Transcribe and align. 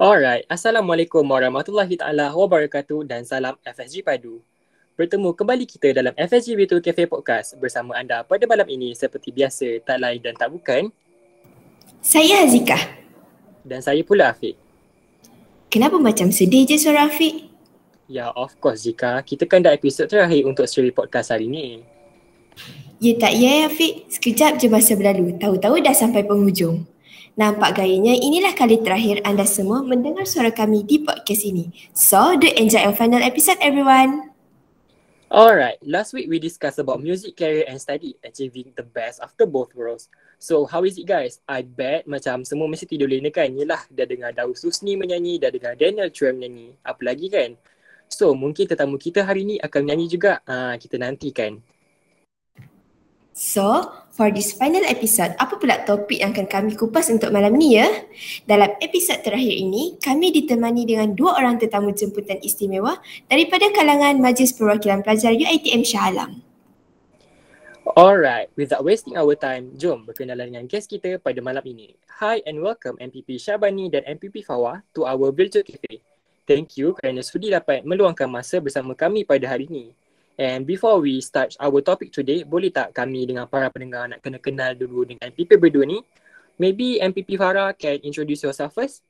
Alright, 0.00 0.48
Assalamualaikum 0.48 1.20
warahmatullahi 1.28 1.92
taala 1.92 2.32
wabarakatuh 2.32 3.04
dan 3.04 3.20
salam 3.20 3.52
FSG 3.60 4.00
Padu. 4.00 4.40
Bertemu 4.96 5.36
kembali 5.36 5.68
kita 5.68 5.92
dalam 5.92 6.16
FSG 6.16 6.56
Virtual 6.56 6.80
Cafe 6.80 7.04
Podcast 7.04 7.52
bersama 7.60 7.92
anda 8.00 8.24
pada 8.24 8.48
malam 8.48 8.64
ini 8.72 8.96
seperti 8.96 9.28
biasa 9.28 9.84
tak 9.84 10.00
lain 10.00 10.24
dan 10.24 10.32
tak 10.40 10.56
bukan. 10.56 10.88
Saya 12.00 12.48
Azika. 12.48 12.80
Dan 13.60 13.84
saya 13.84 14.00
pula 14.00 14.32
Afiq. 14.32 14.56
Kenapa 15.68 16.00
macam 16.00 16.32
sedih 16.32 16.64
je 16.64 16.80
suara 16.80 17.04
Afiq? 17.04 17.52
Ya, 18.08 18.32
of 18.32 18.56
course 18.56 18.88
Zika. 18.88 19.20
Kita 19.20 19.44
kan 19.44 19.60
dah 19.60 19.76
episod 19.76 20.08
terakhir 20.08 20.48
untuk 20.48 20.64
seri 20.64 20.96
podcast 20.96 21.28
hari 21.28 21.44
ni. 21.44 21.84
Ya 23.04 23.20
tak 23.20 23.36
ya 23.36 23.68
Afiq, 23.68 24.08
sekejap 24.08 24.64
je 24.64 24.72
masa 24.72 24.96
berlalu. 24.96 25.36
Tahu-tahu 25.36 25.76
dah 25.84 25.92
sampai 25.92 26.24
penghujung. 26.24 26.88
Nampak 27.38 27.78
gayanya 27.78 28.18
inilah 28.18 28.58
kali 28.58 28.82
terakhir 28.82 29.22
anda 29.22 29.46
semua 29.46 29.86
mendengar 29.86 30.26
suara 30.26 30.50
kami 30.50 30.82
di 30.82 30.98
podcast 31.06 31.46
ini. 31.46 31.70
So, 31.94 32.34
do 32.34 32.50
enjoy 32.50 32.82
our 32.82 32.96
final 32.96 33.22
episode 33.22 33.62
everyone. 33.62 34.34
Alright, 35.30 35.78
last 35.86 36.10
week 36.10 36.26
we 36.26 36.42
discussed 36.42 36.82
about 36.82 36.98
music 36.98 37.38
career 37.38 37.62
and 37.70 37.78
study, 37.78 38.18
achieving 38.26 38.74
the 38.74 38.82
best 38.82 39.22
after 39.22 39.46
both 39.46 39.70
worlds. 39.78 40.10
So 40.42 40.66
how 40.66 40.82
is 40.82 40.98
it 40.98 41.06
guys? 41.06 41.38
I 41.46 41.62
bet 41.62 42.10
macam 42.10 42.42
semua 42.42 42.66
mesti 42.66 42.82
tidur 42.90 43.06
lena 43.06 43.30
kan? 43.30 43.54
Yelah, 43.54 43.78
dah 43.94 44.10
dengar 44.10 44.34
Daus 44.34 44.66
Susni 44.66 44.98
menyanyi, 44.98 45.38
dah 45.38 45.54
dengar 45.54 45.78
Daniel 45.78 46.10
Trum 46.10 46.34
menyanyi. 46.34 46.74
Apa 46.82 47.14
lagi 47.14 47.30
kan? 47.30 47.54
So 48.10 48.34
mungkin 48.34 48.66
tetamu 48.66 48.98
kita 48.98 49.22
hari 49.22 49.46
ni 49.46 49.62
akan 49.62 49.86
menyanyi 49.86 50.10
juga. 50.10 50.42
Ah, 50.50 50.74
kita 50.74 50.98
nantikan. 50.98 51.62
So, 53.30 53.88
for 54.20 54.28
this 54.28 54.52
final 54.52 54.84
episode, 54.84 55.32
apa 55.40 55.56
pula 55.56 55.80
topik 55.88 56.20
yang 56.20 56.36
akan 56.36 56.44
kami 56.44 56.76
kupas 56.76 57.08
untuk 57.08 57.32
malam 57.32 57.56
ni 57.56 57.80
ya? 57.80 57.88
Dalam 58.44 58.76
episod 58.84 59.16
terakhir 59.24 59.56
ini, 59.56 59.96
kami 59.96 60.28
ditemani 60.28 60.84
dengan 60.84 61.16
dua 61.16 61.40
orang 61.40 61.56
tetamu 61.56 61.96
jemputan 61.96 62.36
istimewa 62.44 63.00
daripada 63.32 63.72
kalangan 63.72 64.20
Majlis 64.20 64.52
Perwakilan 64.52 65.00
Pelajar 65.00 65.32
UiTM 65.32 65.88
Shah 65.88 66.12
Alam. 66.12 66.44
Alright, 67.96 68.52
without 68.60 68.84
wasting 68.84 69.16
our 69.16 69.32
time, 69.32 69.72
jom 69.80 70.04
berkenalan 70.04 70.52
dengan 70.52 70.68
guest 70.68 70.92
kita 70.92 71.16
pada 71.16 71.40
malam 71.40 71.64
ini. 71.64 71.96
Hi 72.20 72.44
and 72.44 72.60
welcome 72.60 73.00
MPP 73.00 73.40
Syabani 73.40 73.88
dan 73.88 74.04
MPP 74.04 74.44
Fawa 74.44 74.84
to 74.92 75.08
our 75.08 75.32
virtual 75.32 75.64
cafe. 75.64 76.04
Thank 76.44 76.76
you 76.76 76.92
kerana 76.92 77.24
sudi 77.24 77.48
dapat 77.48 77.88
meluangkan 77.88 78.28
masa 78.28 78.60
bersama 78.60 78.92
kami 78.92 79.24
pada 79.24 79.48
hari 79.48 79.64
ini. 79.64 79.96
And 80.40 80.64
before 80.64 81.04
we 81.04 81.20
start 81.20 81.52
our 81.60 81.84
topic 81.84 82.16
today, 82.16 82.48
boleh 82.48 82.72
tak 82.72 82.96
kami 82.96 83.28
dengan 83.28 83.44
para 83.44 83.68
pendengar 83.68 84.08
nak 84.08 84.24
kena 84.24 84.40
kenal 84.40 84.72
dulu 84.72 85.04
dengan 85.04 85.28
MPP 85.28 85.60
berdua 85.60 85.84
ni? 85.84 86.00
Maybe 86.56 86.96
MPP 86.96 87.36
Farah 87.36 87.76
can 87.76 88.00
introduce 88.00 88.40
yourself 88.40 88.72
first? 88.72 89.04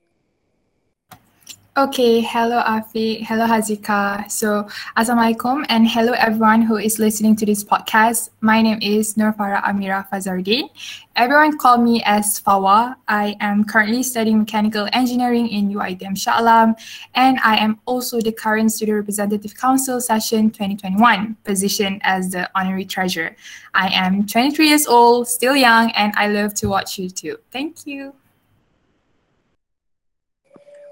Okay, 1.77 2.21
hello 2.21 2.61
Afi, 2.67 3.23
hello 3.23 3.47
Hazika. 3.47 4.29
So, 4.29 4.67
Assalamualaikum 4.99 5.65
and 5.69 5.87
hello 5.87 6.19
everyone 6.19 6.63
who 6.63 6.77
is 6.77 6.99
listening 6.99 7.37
to 7.37 7.47
this 7.47 7.63
podcast. 7.63 8.31
My 8.41 8.61
name 8.61 8.83
is 8.83 9.17
Nur 9.17 9.33
Farah 9.39 9.63
Amira 9.63 10.03
Fazardin. 10.11 10.67
Everyone 11.15 11.57
call 11.59 11.79
me 11.79 12.03
as 12.03 12.43
Fawa. 12.43 12.97
I 13.07 13.37
am 13.39 13.63
currently 13.63 14.03
studying 14.03 14.41
mechanical 14.41 14.89
engineering 14.93 15.47
in 15.47 15.71
UITM 15.71 16.19
Sha'alam 16.19 16.75
and 17.15 17.39
I 17.45 17.55
am 17.63 17.79
also 17.87 18.21
the 18.21 18.33
current 18.33 18.73
Student 18.73 19.07
Representative 19.07 19.55
Council 19.55 20.01
session 20.01 20.51
2021 20.51 21.37
position 21.45 22.01
as 22.03 22.33
the 22.33 22.51
honorary 22.59 22.85
treasurer. 22.85 23.37
I 23.75 23.95
am 23.95 24.27
23 24.27 24.67
years 24.67 24.89
old, 24.89 25.29
still 25.29 25.55
young 25.55 25.93
and 25.93 26.13
I 26.17 26.35
love 26.35 26.53
to 26.55 26.69
watch 26.69 26.99
YouTube. 26.99 27.39
Thank 27.53 27.87
you. 27.87 28.15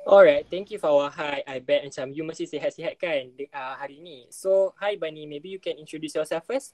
Alright, 0.09 0.49
thank 0.49 0.73
you 0.73 0.81
Fawa. 0.81 1.13
Hi, 1.21 1.45
I 1.45 1.61
bet 1.61 1.85
macam 1.85 2.17
you 2.17 2.25
mesti 2.25 2.49
sihat-sihat 2.49 2.97
kan 2.97 3.29
uh, 3.53 3.77
hari 3.77 4.01
ni. 4.01 4.25
So, 4.33 4.73
hi 4.81 4.97
Bani, 4.97 5.29
maybe 5.29 5.53
you 5.53 5.61
can 5.61 5.77
introduce 5.77 6.17
yourself 6.17 6.49
first. 6.49 6.73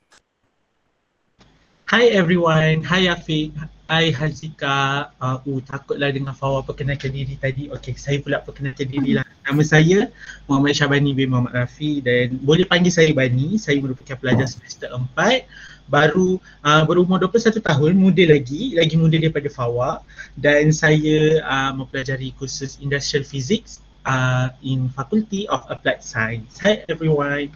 Hi 1.90 2.14
everyone, 2.14 2.86
hi 2.86 3.10
Afiq, 3.10 3.50
hi 3.90 4.14
Hazika. 4.14 5.10
Uh, 5.18 5.42
uh, 5.42 5.58
takutlah 5.66 6.14
dengan 6.14 6.30
Fawa 6.30 6.62
perkenalkan 6.62 7.10
diri 7.10 7.34
tadi. 7.34 7.66
Okay, 7.74 7.98
saya 7.98 8.22
pula 8.22 8.38
perkenalkan 8.38 8.86
diri 8.86 9.18
lah. 9.18 9.26
Nama 9.42 9.62
saya 9.66 10.14
Muhammad 10.46 10.78
Syabani 10.78 11.10
bin 11.10 11.34
Muhammad 11.34 11.58
Rafi 11.58 12.06
dan 12.06 12.38
boleh 12.38 12.70
panggil 12.70 12.94
saya 12.94 13.10
Bani. 13.10 13.58
Saya 13.58 13.82
merupakan 13.82 14.14
pelajar 14.14 14.46
semester 14.46 14.94
4 14.94 15.73
baru 15.88 16.40
uh, 16.64 16.82
berumur 16.88 17.20
21 17.20 17.60
tahun, 17.60 17.92
muda 17.96 18.24
lagi, 18.28 18.76
lagi 18.76 18.96
muda 18.96 19.20
daripada 19.20 19.48
Fawa 19.52 20.00
dan 20.38 20.72
saya 20.72 21.44
uh, 21.44 21.72
mempelajari 21.76 22.32
kursus 22.36 22.80
Industrial 22.80 23.24
Physics 23.24 23.84
uh, 24.08 24.52
in 24.64 24.88
Faculty 24.92 25.44
of 25.48 25.64
Applied 25.68 26.00
Science. 26.00 26.60
Hi 26.64 26.84
everyone. 26.88 27.52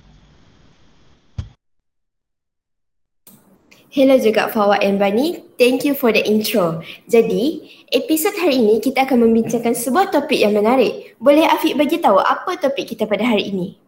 Hello 3.88 4.20
juga 4.20 4.52
Fawa 4.52 4.76
and 4.84 5.00
Bani. 5.00 5.48
Thank 5.56 5.88
you 5.88 5.96
for 5.96 6.12
the 6.12 6.20
intro. 6.20 6.84
Jadi, 7.08 7.64
episod 7.88 8.36
hari 8.36 8.60
ini 8.60 8.84
kita 8.84 9.08
akan 9.08 9.24
membincangkan 9.24 9.72
sebuah 9.72 10.12
topik 10.12 10.36
yang 10.36 10.52
menarik. 10.52 11.16
Boleh 11.16 11.48
Afiq 11.48 11.72
bagi 11.72 11.96
tahu 11.96 12.20
apa 12.20 12.60
topik 12.60 12.94
kita 12.94 13.08
pada 13.08 13.24
hari 13.24 13.48
ini? 13.48 13.87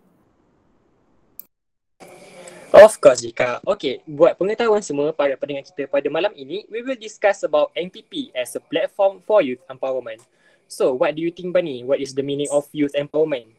Of 2.81 2.97
course 2.97 3.21
Jika. 3.21 3.61
Okay, 3.61 4.01
buat 4.09 4.41
pengetahuan 4.41 4.81
semua 4.81 5.13
pada 5.13 5.37
pendengar 5.37 5.69
kita 5.69 5.85
pada 5.85 6.09
malam 6.09 6.33
ini, 6.33 6.65
we 6.73 6.81
will 6.81 6.97
discuss 6.97 7.45
about 7.45 7.69
MPP 7.77 8.33
as 8.33 8.57
a 8.57 8.63
platform 8.65 9.21
for 9.29 9.45
youth 9.45 9.61
empowerment. 9.69 10.25
So, 10.65 10.97
what 10.97 11.13
do 11.13 11.21
you 11.21 11.29
think 11.29 11.53
Bani? 11.53 11.85
What 11.85 12.01
is 12.01 12.17
the 12.17 12.25
meaning 12.25 12.49
of 12.49 12.65
youth 12.73 12.97
empowerment? 12.97 13.53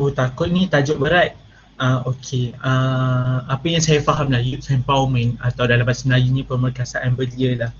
Oh, 0.00 0.08
takut 0.08 0.48
ni 0.48 0.72
tajuk 0.72 0.96
berat. 1.04 1.36
Uh, 1.76 2.00
okay, 2.08 2.56
uh, 2.64 3.44
apa 3.44 3.66
yang 3.68 3.84
saya 3.84 4.00
faham 4.00 4.32
lah 4.32 4.40
youth 4.40 4.72
empowerment 4.72 5.36
atau 5.44 5.68
dalam 5.68 5.84
bahasa 5.84 6.08
Melayu 6.08 6.32
ni 6.32 6.42
pemerkasaan 6.48 7.12
belia 7.12 7.68
lah. 7.68 7.72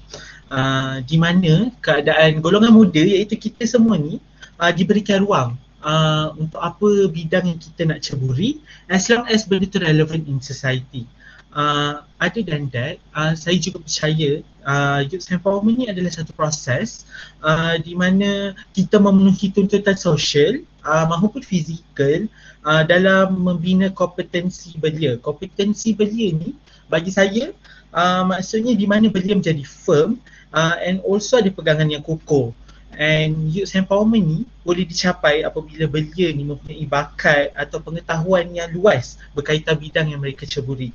Uh, 0.53 1.01
di 1.09 1.17
mana 1.17 1.73
keadaan 1.81 2.45
golongan 2.45 2.77
muda 2.77 3.01
iaitu 3.01 3.41
kita 3.41 3.65
semua 3.65 3.97
ni 3.97 4.21
uh, 4.61 4.69
diberikan 4.69 5.25
ruang 5.25 5.57
uh, 5.83 6.33
untuk 6.39 6.59
apa 6.63 7.11
bidang 7.11 7.51
yang 7.53 7.61
kita 7.61 7.83
nak 7.85 8.01
ceburi 8.01 8.63
as 8.89 9.11
long 9.11 9.27
as 9.29 9.45
benda 9.45 9.69
tu 9.69 9.83
relevant 9.83 10.25
in 10.25 10.39
society. 10.41 11.05
Uh, 11.53 12.01
other 12.17 12.41
than 12.41 12.73
that, 12.73 12.97
uh, 13.13 13.37
saya 13.37 13.61
juga 13.61 13.85
percaya 13.85 14.41
uh, 14.65 15.05
youth 15.05 15.29
empowerment 15.29 15.77
ni 15.77 15.85
adalah 15.85 16.09
satu 16.09 16.33
proses 16.33 17.05
uh, 17.45 17.77
di 17.77 17.93
mana 17.93 18.57
kita 18.73 18.97
memenuhi 18.97 19.53
tuntutan 19.53 19.93
sosial 19.93 20.65
uh, 20.81 21.05
maupun 21.13 21.45
fizikal 21.45 22.25
uh, 22.65 22.83
dalam 22.89 23.37
membina 23.37 23.93
kompetensi 23.93 24.73
belia. 24.81 25.21
Kompetensi 25.21 25.93
belia 25.93 26.33
ni 26.33 26.57
bagi 26.89 27.13
saya 27.13 27.53
uh, 27.93 28.25
maksudnya 28.25 28.73
di 28.73 28.89
mana 28.89 29.13
belia 29.13 29.37
menjadi 29.37 29.61
firm 29.69 30.17
uh, 30.57 30.81
and 30.81 31.05
also 31.05 31.37
ada 31.37 31.53
pegangan 31.53 31.93
yang 31.93 32.01
kukuh 32.01 32.49
and 32.97 33.49
youth 33.49 33.73
empowerment 33.73 34.25
ni 34.25 34.41
boleh 34.63 34.85
dicapai 34.85 35.43
apabila 35.43 35.89
belia 35.89 36.29
ni 36.33 36.45
mempunyai 36.45 36.85
bakat 36.85 37.51
atau 37.57 37.81
pengetahuan 37.81 38.53
yang 38.53 38.69
luas 38.73 39.17
berkaitan 39.33 39.81
bidang 39.81 40.13
yang 40.13 40.21
mereka 40.21 40.45
ceburi. 40.45 40.93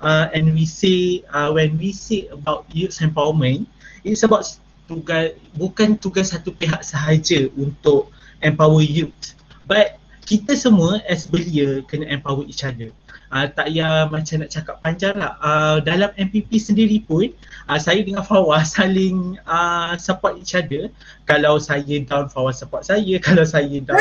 Uh, 0.00 0.30
and 0.32 0.50
we 0.54 0.64
say 0.64 1.20
uh, 1.34 1.50
when 1.52 1.76
we 1.76 1.90
say 1.92 2.30
about 2.32 2.64
youth 2.70 3.02
empowerment, 3.02 3.66
it's 4.06 4.22
about 4.22 4.46
tugas 4.86 5.34
bukan 5.54 5.98
tugas 5.98 6.32
satu 6.32 6.54
pihak 6.54 6.80
sahaja 6.82 7.46
untuk 7.58 8.10
empower 8.40 8.82
youth, 8.82 9.36
but 9.68 10.00
kita 10.24 10.54
semua 10.54 11.02
as 11.06 11.26
belia 11.26 11.82
kena 11.86 12.08
empower 12.08 12.46
each 12.46 12.62
other 12.64 12.90
uh, 13.30 13.46
tak 13.48 13.70
payah 13.70 14.10
macam 14.10 14.42
nak 14.42 14.50
cakap 14.50 14.76
panjang 14.82 15.16
lah. 15.16 15.38
Uh, 15.40 15.78
dalam 15.80 16.10
MPP 16.18 16.50
sendiri 16.58 16.98
pun, 17.06 17.30
uh, 17.70 17.78
saya 17.78 18.02
dengan 18.02 18.26
Fawaz 18.26 18.70
saling 18.76 19.38
uh, 19.46 19.94
support 19.96 20.36
each 20.38 20.52
other. 20.58 20.90
Kalau 21.28 21.60
saya 21.60 21.96
down, 22.04 22.28
Fawaz 22.28 22.60
support 22.60 22.82
saya. 22.82 23.14
Kalau 23.26 23.44
saya 23.46 23.76
down, 23.82 24.00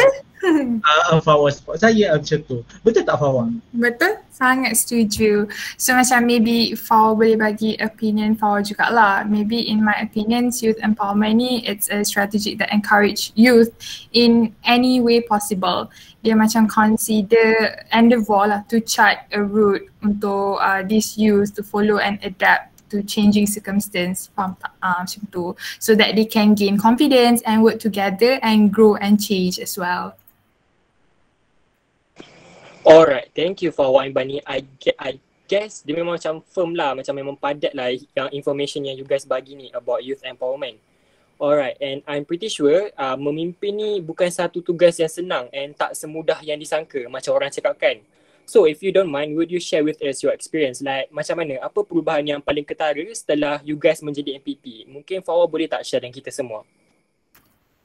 uh, 0.83 1.19
Fawaz 1.21 1.59
support 1.59 1.79
saya. 1.79 2.15
Uh, 2.15 2.21
macam 2.21 2.39
tu. 2.45 2.57
Betul 2.81 3.03
tak 3.03 3.17
Fawaz? 3.19 3.49
Betul. 3.75 4.13
Sangat 4.39 4.79
setuju. 4.79 5.51
So 5.75 5.91
macam 5.95 6.23
maybe 6.23 6.73
Fawaz 6.73 7.19
boleh 7.19 7.35
bagi 7.35 7.75
opinion 7.79 8.39
Fawaz 8.39 8.71
jugalah. 8.71 9.27
Maybe 9.27 9.67
in 9.67 9.83
my 9.83 9.95
opinion, 9.99 10.53
youth 10.55 10.79
empowerment 10.79 11.35
ni, 11.39 11.65
it's 11.67 11.91
a 11.91 12.03
strategy 12.07 12.55
that 12.55 12.71
encourage 12.71 13.35
youth 13.35 13.75
in 14.15 14.55
any 14.63 15.03
way 15.03 15.19
possible 15.19 15.91
dia 16.19 16.35
macam 16.35 16.67
consider 16.67 17.79
endeavor 17.95 18.43
lah 18.43 18.59
to 18.67 18.83
chart 18.83 19.23
a 19.31 19.39
route 19.39 19.87
untuk 20.03 20.59
uh, 20.59 20.83
this 20.83 21.15
youth 21.15 21.55
to 21.55 21.63
follow 21.63 21.95
and 21.95 22.19
adapt 22.27 22.68
to 22.89 23.05
changing 23.05 23.45
circumstance 23.45 24.33
tak 24.33 24.73
uh, 24.81 25.05
macam 25.05 25.21
tu 25.29 25.53
so 25.77 25.93
that 25.93 26.17
they 26.17 26.25
can 26.25 26.57
gain 26.57 26.75
confidence 26.75 27.39
and 27.45 27.61
work 27.61 27.77
together 27.77 28.41
and 28.41 28.73
grow 28.73 28.97
and 28.97 29.21
change 29.21 29.61
as 29.61 29.77
well 29.77 30.17
Alright, 32.89 33.29
thank 33.35 33.61
you 33.61 33.69
for 33.69 33.93
what 33.93 34.09
Bani. 34.15 34.41
I 34.49 34.65
get, 34.81 34.97
I 34.97 35.21
guess 35.45 35.85
dia 35.85 35.93
memang 35.93 36.17
macam 36.17 36.41
firm 36.41 36.73
lah, 36.73 36.97
macam 36.97 37.13
memang 37.13 37.35
padat 37.37 37.75
lah 37.77 37.91
yang 37.91 38.33
information 38.33 38.81
yang 38.81 38.97
you 38.97 39.05
guys 39.05 39.29
bagi 39.29 39.53
ni 39.53 39.67
about 39.75 40.01
youth 40.01 40.25
empowerment. 40.25 40.79
Alright, 41.37 41.77
and 41.79 42.01
I'm 42.09 42.23
pretty 42.23 42.49
sure 42.49 42.89
uh, 42.97 43.13
memimpin 43.13 43.77
ni 43.77 43.91
bukan 44.01 44.27
satu 44.33 44.65
tugas 44.65 44.97
yang 44.97 45.11
senang 45.11 45.47
and 45.53 45.77
tak 45.77 45.93
semudah 45.93 46.39
yang 46.41 46.57
disangka 46.57 47.05
macam 47.11 47.35
orang 47.35 47.53
cakap 47.53 47.77
kan. 47.77 48.01
So 48.49 48.65
if 48.65 48.81
you 48.81 48.89
don't 48.89 49.13
mind, 49.13 49.37
would 49.37 49.53
you 49.53 49.61
share 49.61 49.85
with 49.85 50.01
us 50.01 50.25
your 50.25 50.33
experience? 50.33 50.81
Like 50.81 51.13
macam 51.13 51.37
mana, 51.37 51.61
apa 51.61 51.85
perubahan 51.85 52.25
yang 52.25 52.41
paling 52.41 52.65
ketara 52.65 53.05
setelah 53.13 53.61
you 53.61 53.77
guys 53.77 54.01
menjadi 54.01 54.41
MPP? 54.41 54.89
Mungkin 54.89 55.21
Fawa 55.21 55.45
boleh 55.45 55.69
tak 55.69 55.85
share 55.85 56.01
dengan 56.01 56.17
kita 56.17 56.33
semua? 56.33 56.65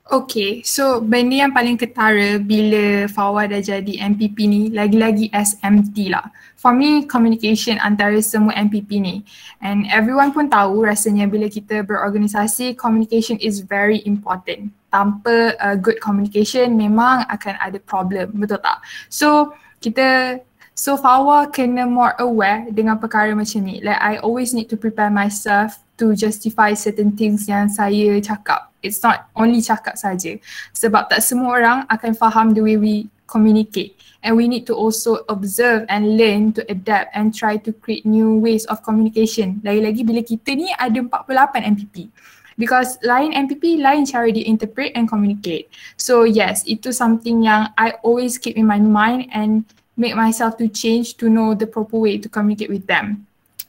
Okay, 0.05 0.61
so 0.65 1.01
benda 1.01 1.45
yang 1.45 1.53
paling 1.53 1.77
ketara 1.81 2.41
bila 2.41 3.09
Fawa 3.13 3.45
dah 3.45 3.61
jadi 3.61 4.09
MPP 4.09 4.37
ni 4.49 4.63
lagi-lagi 4.73 5.29
SMT 5.33 6.13
lah. 6.13 6.33
For 6.57 6.73
me, 6.73 7.05
communication 7.09 7.77
antara 7.81 8.17
semua 8.25 8.57
MPP 8.57 9.01
ni. 9.05 9.21
And 9.61 9.85
everyone 9.93 10.33
pun 10.33 10.49
tahu 10.49 10.85
rasanya 10.89 11.29
bila 11.29 11.49
kita 11.53 11.85
berorganisasi, 11.85 12.77
communication 12.77 13.37
is 13.41 13.61
very 13.61 14.01
important. 14.09 14.73
Tanpa 14.89 15.57
uh, 15.61 15.77
good 15.77 16.01
communication 16.01 16.73
memang 16.77 17.29
akan 17.29 17.57
ada 17.61 17.77
problem, 17.81 18.33
betul 18.37 18.61
tak? 18.61 18.81
So, 19.13 19.57
kita 19.85 20.41
So 20.85 21.01
Fawa 21.01 21.49
kena 21.49 21.89
more 21.89 22.13
aware 22.21 22.69
dengan 22.69 23.01
perkara 23.01 23.33
macam 23.33 23.65
ni. 23.65 23.81
Like 23.81 23.97
I 24.05 24.21
always 24.21 24.53
need 24.53 24.69
to 24.69 24.77
prepare 24.77 25.09
myself 25.09 25.81
to 25.97 26.13
justify 26.13 26.77
certain 26.77 27.17
things 27.17 27.49
yang 27.49 27.73
saya 27.73 28.21
cakap. 28.21 28.69
It's 28.85 29.01
not 29.01 29.33
only 29.33 29.65
cakap 29.65 29.97
saja. 29.97 30.37
Sebab 30.77 31.09
tak 31.09 31.25
semua 31.25 31.57
orang 31.57 31.79
akan 31.89 32.13
faham 32.13 32.53
the 32.53 32.61
way 32.61 32.77
we 32.77 33.09
communicate. 33.25 33.97
And 34.21 34.37
we 34.37 34.45
need 34.45 34.69
to 34.69 34.77
also 34.77 35.25
observe 35.33 35.89
and 35.89 36.21
learn 36.21 36.53
to 36.61 36.69
adapt 36.69 37.17
and 37.17 37.33
try 37.33 37.57
to 37.65 37.73
create 37.73 38.05
new 38.05 38.37
ways 38.37 38.69
of 38.69 38.85
communication. 38.85 39.65
Lagi-lagi 39.65 40.05
bila 40.05 40.21
kita 40.21 40.53
ni 40.53 40.69
ada 40.77 41.01
48 41.01 41.65
MPP. 41.65 42.13
Because 42.61 43.01
lain 43.01 43.33
MPP, 43.33 43.81
lain 43.81 44.05
cara 44.05 44.29
dia 44.29 44.45
interpret 44.45 44.93
and 44.93 45.09
communicate. 45.09 45.73
So 45.97 46.29
yes, 46.29 46.61
itu 46.69 46.93
something 46.93 47.49
yang 47.49 47.73
I 47.81 47.97
always 48.05 48.37
keep 48.37 48.61
in 48.61 48.69
my 48.69 48.85
mind 48.85 49.33
and 49.33 49.65
make 49.97 50.15
myself 50.15 50.57
to 50.59 50.69
change 50.69 51.17
to 51.19 51.29
know 51.29 51.55
the 51.55 51.67
proper 51.67 51.99
way 51.99 52.19
to 52.19 52.29
communicate 52.29 52.71
with 52.71 52.87
them. 52.87 53.27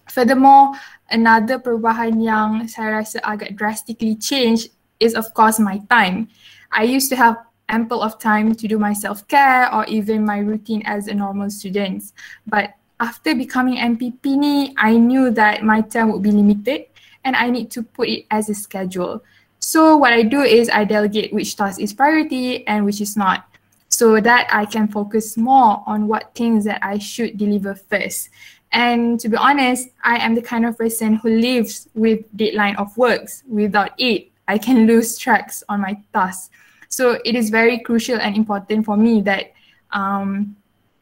Furthermore, 0.09 0.73
another 1.09 1.59
perubahan 1.59 2.21
yang 2.21 2.67
saya 2.69 3.01
rasa 3.01 3.19
agak 3.25 3.57
drastically 3.57 4.15
change 4.15 4.69
is 4.99 5.13
of 5.13 5.27
course 5.33 5.59
my 5.59 5.81
time. 5.89 6.29
I 6.71 6.87
used 6.87 7.09
to 7.11 7.17
have 7.17 7.37
ample 7.69 8.01
of 8.01 8.19
time 8.19 8.53
to 8.53 8.67
do 8.67 8.77
my 8.77 8.93
self-care 8.93 9.73
or 9.73 9.85
even 9.85 10.25
my 10.25 10.37
routine 10.39 10.83
as 10.85 11.07
a 11.07 11.13
normal 11.13 11.49
student. 11.49 12.13
But 12.45 12.77
after 12.99 13.33
becoming 13.33 13.81
MPP 13.81 14.73
I 14.77 14.97
knew 14.97 15.31
that 15.31 15.63
my 15.63 15.81
time 15.81 16.11
would 16.13 16.21
be 16.21 16.31
limited 16.31 16.85
and 17.25 17.35
I 17.35 17.49
need 17.49 17.71
to 17.71 17.83
put 17.83 18.07
it 18.07 18.25
as 18.29 18.49
a 18.49 18.55
schedule. 18.55 19.23
So 19.59 19.97
what 19.97 20.13
I 20.13 20.21
do 20.21 20.41
is 20.41 20.69
I 20.69 20.85
delegate 20.85 21.33
which 21.33 21.57
task 21.57 21.81
is 21.81 21.93
priority 21.93 22.65
and 22.67 22.85
which 22.85 23.01
is 23.01 23.17
not 23.17 23.49
so 23.95 24.19
that 24.19 24.47
I 24.51 24.65
can 24.65 24.89
focus 24.89 25.37
more 25.37 25.81
on 25.87 26.09
what 26.09 26.35
things 26.35 26.65
that 26.65 26.79
I 26.83 26.97
should 26.97 27.37
deliver 27.37 27.75
first. 27.75 28.29
And 28.73 29.17
to 29.21 29.29
be 29.29 29.37
honest, 29.37 29.87
I 30.03 30.17
am 30.17 30.35
the 30.35 30.41
kind 30.41 30.65
of 30.65 30.77
person 30.77 31.15
who 31.15 31.29
lives 31.29 31.87
with 31.95 32.19
deadline 32.35 32.75
of 32.75 32.95
works. 32.97 33.43
Without 33.47 33.91
it, 33.97 34.27
I 34.49 34.57
can 34.57 34.85
lose 34.91 35.17
tracks 35.17 35.63
on 35.69 35.79
my 35.79 35.97
tasks. 36.13 36.49
So 36.89 37.19
it 37.23 37.35
is 37.35 37.49
very 37.49 37.79
crucial 37.79 38.19
and 38.19 38.35
important 38.35 38.83
for 38.83 38.97
me 38.97 39.21
that, 39.21 39.53
um, 39.91 40.57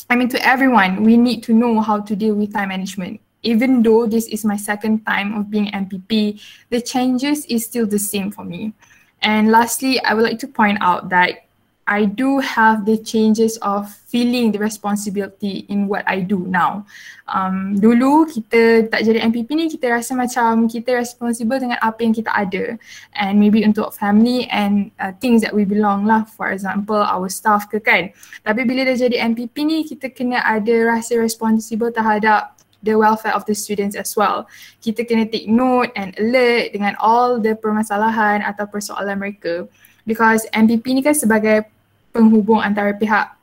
I 0.09 0.15
mean, 0.15 0.29
to 0.29 0.47
everyone, 0.47 1.03
we 1.03 1.17
need 1.17 1.41
to 1.43 1.53
know 1.53 1.81
how 1.81 1.99
to 2.01 2.15
deal 2.15 2.35
with 2.35 2.53
time 2.53 2.69
management. 2.69 3.19
Even 3.41 3.81
though 3.81 4.05
this 4.05 4.27
is 4.27 4.45
my 4.45 4.55
second 4.55 5.03
time 5.05 5.33
of 5.33 5.49
being 5.49 5.65
MPP, 5.71 6.39
the 6.69 6.79
changes 6.79 7.43
is 7.47 7.65
still 7.65 7.87
the 7.87 7.99
same 7.99 8.29
for 8.29 8.45
me. 8.45 8.73
And 9.23 9.49
lastly, 9.49 9.99
I 10.03 10.13
would 10.13 10.23
like 10.23 10.37
to 10.39 10.47
point 10.47 10.77
out 10.79 11.09
that 11.09 11.45
I 11.87 12.07
do 12.07 12.39
have 12.39 12.85
the 12.87 12.95
changes 12.95 13.59
of 13.59 13.91
feeling 14.07 14.51
the 14.55 14.59
responsibility 14.59 15.67
in 15.67 15.87
what 15.91 16.07
I 16.07 16.23
do 16.23 16.47
now. 16.47 16.87
Um, 17.27 17.75
dulu 17.75 18.23
kita 18.31 18.87
tak 18.87 19.03
jadi 19.03 19.19
MPP 19.27 19.49
ni 19.51 19.67
kita 19.67 19.91
rasa 19.91 20.15
macam 20.15 20.71
kita 20.71 20.95
responsible 20.95 21.59
dengan 21.59 21.75
apa 21.83 21.99
yang 21.99 22.15
kita 22.15 22.31
ada 22.31 22.79
and 23.19 23.35
maybe 23.35 23.67
untuk 23.67 23.91
family 23.91 24.47
and 24.47 24.95
uh, 25.03 25.11
things 25.19 25.43
that 25.43 25.51
we 25.51 25.67
belong 25.67 26.07
lah 26.07 26.23
for 26.23 26.55
example 26.55 26.99
our 26.99 27.27
staff 27.27 27.67
ke 27.67 27.83
kan. 27.83 28.15
Tapi 28.47 28.63
bila 28.63 28.87
dah 28.87 28.95
jadi 28.95 29.19
MPP 29.35 29.55
ni 29.67 29.83
kita 29.83 30.07
kena 30.07 30.39
ada 30.39 30.87
rasa 30.87 31.19
responsible 31.19 31.91
terhadap 31.91 32.55
the 32.83 32.95
welfare 32.95 33.35
of 33.35 33.43
the 33.43 33.55
students 33.55 33.95
as 33.95 34.15
well. 34.15 34.47
Kita 34.79 35.03
kena 35.03 35.27
take 35.27 35.51
note 35.51 35.91
and 35.99 36.15
alert 36.15 36.71
dengan 36.71 36.95
all 37.03 37.43
the 37.43 37.55
permasalahan 37.59 38.43
atau 38.43 38.67
persoalan 38.67 39.19
mereka 39.19 39.67
because 40.07 40.47
MPP 40.51 40.85
ni 40.95 41.01
kan 41.03 41.15
sebagai 41.15 41.72
penghubung 42.13 42.61
antara 42.61 42.93
pihak 42.93 43.33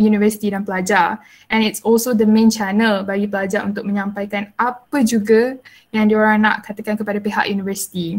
universiti 0.00 0.48
dan 0.48 0.64
pelajar 0.64 1.20
and 1.52 1.60
it's 1.60 1.84
also 1.84 2.16
the 2.16 2.24
main 2.24 2.48
channel 2.48 3.04
bagi 3.04 3.28
pelajar 3.28 3.60
untuk 3.66 3.84
menyampaikan 3.84 4.48
apa 4.56 5.04
juga 5.04 5.60
yang 5.92 6.08
diorang 6.08 6.40
nak 6.40 6.64
katakan 6.64 6.96
kepada 6.96 7.20
pihak 7.20 7.44
universiti. 7.52 8.16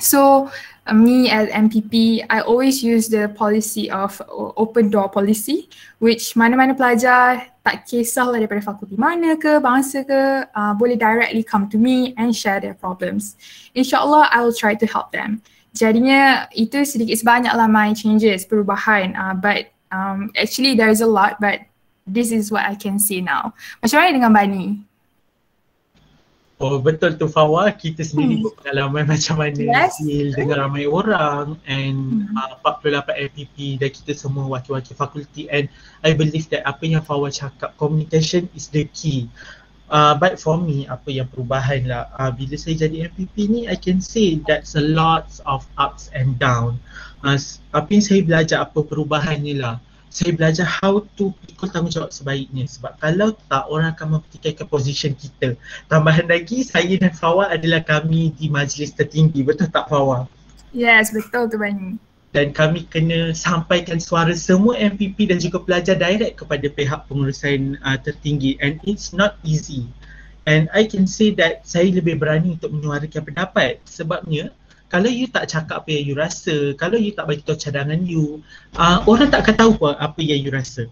So 0.00 0.48
uh, 0.88 0.96
me 0.96 1.28
as 1.28 1.52
MPP, 1.52 2.24
I 2.30 2.40
always 2.40 2.80
use 2.80 3.12
the 3.12 3.28
policy 3.36 3.92
of 3.92 4.16
open 4.56 4.88
door 4.88 5.12
policy 5.12 5.68
which 6.00 6.32
mana-mana 6.32 6.72
pelajar 6.72 7.52
tak 7.60 7.84
kisahlah 7.84 8.40
daripada 8.40 8.64
fakulti 8.64 8.96
mana 8.96 9.36
ke, 9.36 9.60
bangsa 9.60 10.00
ke, 10.00 10.48
uh, 10.48 10.72
boleh 10.72 10.96
directly 10.96 11.44
come 11.44 11.68
to 11.68 11.76
me 11.76 12.16
and 12.16 12.32
share 12.32 12.56
their 12.56 12.72
problems. 12.72 13.36
InsyaAllah, 13.76 14.32
I 14.32 14.40
will 14.40 14.56
try 14.56 14.72
to 14.72 14.86
help 14.88 15.12
them. 15.12 15.44
Jadinya 15.70 16.50
itu 16.50 16.82
sedikit 16.82 17.14
sebanyaklah 17.14 17.70
my 17.70 17.94
changes, 17.94 18.42
perubahan. 18.42 19.14
Uh, 19.14 19.34
but 19.38 19.70
um, 19.94 20.30
actually 20.34 20.74
there 20.74 20.90
is 20.90 21.00
a 21.00 21.06
lot 21.06 21.38
but 21.38 21.62
this 22.06 22.32
is 22.34 22.50
what 22.50 22.66
I 22.66 22.74
can 22.74 22.98
see 22.98 23.22
now. 23.22 23.54
Macam 23.82 24.02
mana 24.02 24.10
dengan 24.10 24.32
Bani? 24.34 24.66
Oh 26.60 26.76
betul 26.76 27.16
tu 27.16 27.24
Fawa, 27.24 27.72
kita 27.72 28.04
sendiri 28.04 28.36
hmm. 28.36 28.44
berpengalaman 28.44 29.08
macam 29.16 29.40
mana 29.40 29.56
yes. 29.56 29.96
deal 29.96 30.28
dengan 30.36 30.68
ramai 30.68 30.84
orang 30.84 31.56
and 31.64 32.28
hmm. 32.28 32.36
uh, 32.36 32.60
48 32.68 33.32
LPP 33.32 33.80
dan 33.80 33.88
kita 33.88 34.12
semua 34.12 34.44
wakil-wakil 34.44 34.92
fakulti 34.92 35.48
and 35.48 35.72
I 36.04 36.12
believe 36.12 36.52
that 36.52 36.68
apa 36.68 36.84
yang 36.84 37.00
Fawa 37.00 37.32
cakap, 37.32 37.72
communication 37.80 38.44
is 38.52 38.68
the 38.68 38.84
key 38.92 39.32
uh, 39.90 40.14
but 40.16 40.38
for 40.38 40.56
me 40.56 40.86
apa 40.86 41.10
yang 41.10 41.28
perubahan 41.28 41.84
lah. 41.84 42.08
Uh, 42.16 42.30
bila 42.32 42.54
saya 42.56 42.86
jadi 42.86 43.10
MPP 43.10 43.34
ni 43.50 43.60
I 43.66 43.76
can 43.76 44.00
say 44.00 44.40
that's 44.46 44.78
a 44.78 44.82
lot 44.82 45.28
of 45.44 45.66
ups 45.76 46.08
and 46.16 46.38
down. 46.38 46.78
Uh, 47.20 47.36
apa 47.76 47.88
yang 47.90 48.04
saya 48.04 48.20
belajar 48.24 48.58
apa 48.64 48.80
perubahannya 48.80 49.60
lah. 49.60 49.76
Saya 50.10 50.34
belajar 50.34 50.66
how 50.66 51.06
to 51.14 51.30
pikul 51.46 51.70
tanggungjawab 51.70 52.10
sebaiknya. 52.10 52.66
Sebab 52.66 52.98
kalau 52.98 53.30
tak 53.46 53.66
orang 53.70 53.94
akan 53.94 54.18
mempertikaikan 54.18 54.66
position 54.66 55.14
kita. 55.14 55.54
Tambahan 55.86 56.26
lagi 56.26 56.66
saya 56.66 56.98
dan 56.98 57.14
Fawa 57.14 57.46
adalah 57.46 57.78
kami 57.86 58.34
di 58.34 58.50
majlis 58.50 58.90
tertinggi. 58.90 59.46
Betul 59.46 59.70
tak 59.70 59.86
Fawa? 59.86 60.26
Yes 60.74 61.14
betul 61.14 61.50
tu 61.50 61.58
Bani 61.58 62.09
dan 62.30 62.54
kami 62.54 62.86
kena 62.86 63.34
sampaikan 63.34 63.98
suara 63.98 64.30
semua 64.38 64.78
MPP 64.78 65.26
dan 65.26 65.42
juga 65.42 65.58
pelajar 65.58 65.98
direct 65.98 66.46
kepada 66.46 66.66
pihak 66.70 67.00
pengurusan 67.10 67.78
uh, 67.82 67.98
tertinggi 67.98 68.54
and 68.62 68.78
it's 68.86 69.10
not 69.10 69.36
easy 69.42 69.90
and 70.46 70.70
I 70.70 70.86
can 70.86 71.10
say 71.10 71.34
that 71.42 71.66
saya 71.66 71.90
lebih 71.90 72.22
berani 72.22 72.54
untuk 72.54 72.70
menyuarakan 72.70 73.22
pendapat 73.26 73.82
sebabnya 73.82 74.54
kalau 74.90 75.06
you 75.06 75.30
tak 75.30 75.46
cakap 75.46 75.86
apa 75.86 75.90
yang 75.94 76.04
you 76.10 76.14
rasa, 76.18 76.74
kalau 76.74 76.98
you 76.98 77.14
tak 77.14 77.30
bagi 77.30 77.46
tahu 77.46 77.54
cadangan 77.54 78.02
you, 78.02 78.42
uh, 78.74 78.98
orang 79.06 79.30
tak 79.30 79.46
akan 79.46 79.54
tahu 79.54 79.72
apa, 79.86 80.02
apa 80.02 80.18
yang 80.18 80.42
you 80.42 80.50
rasa. 80.50 80.90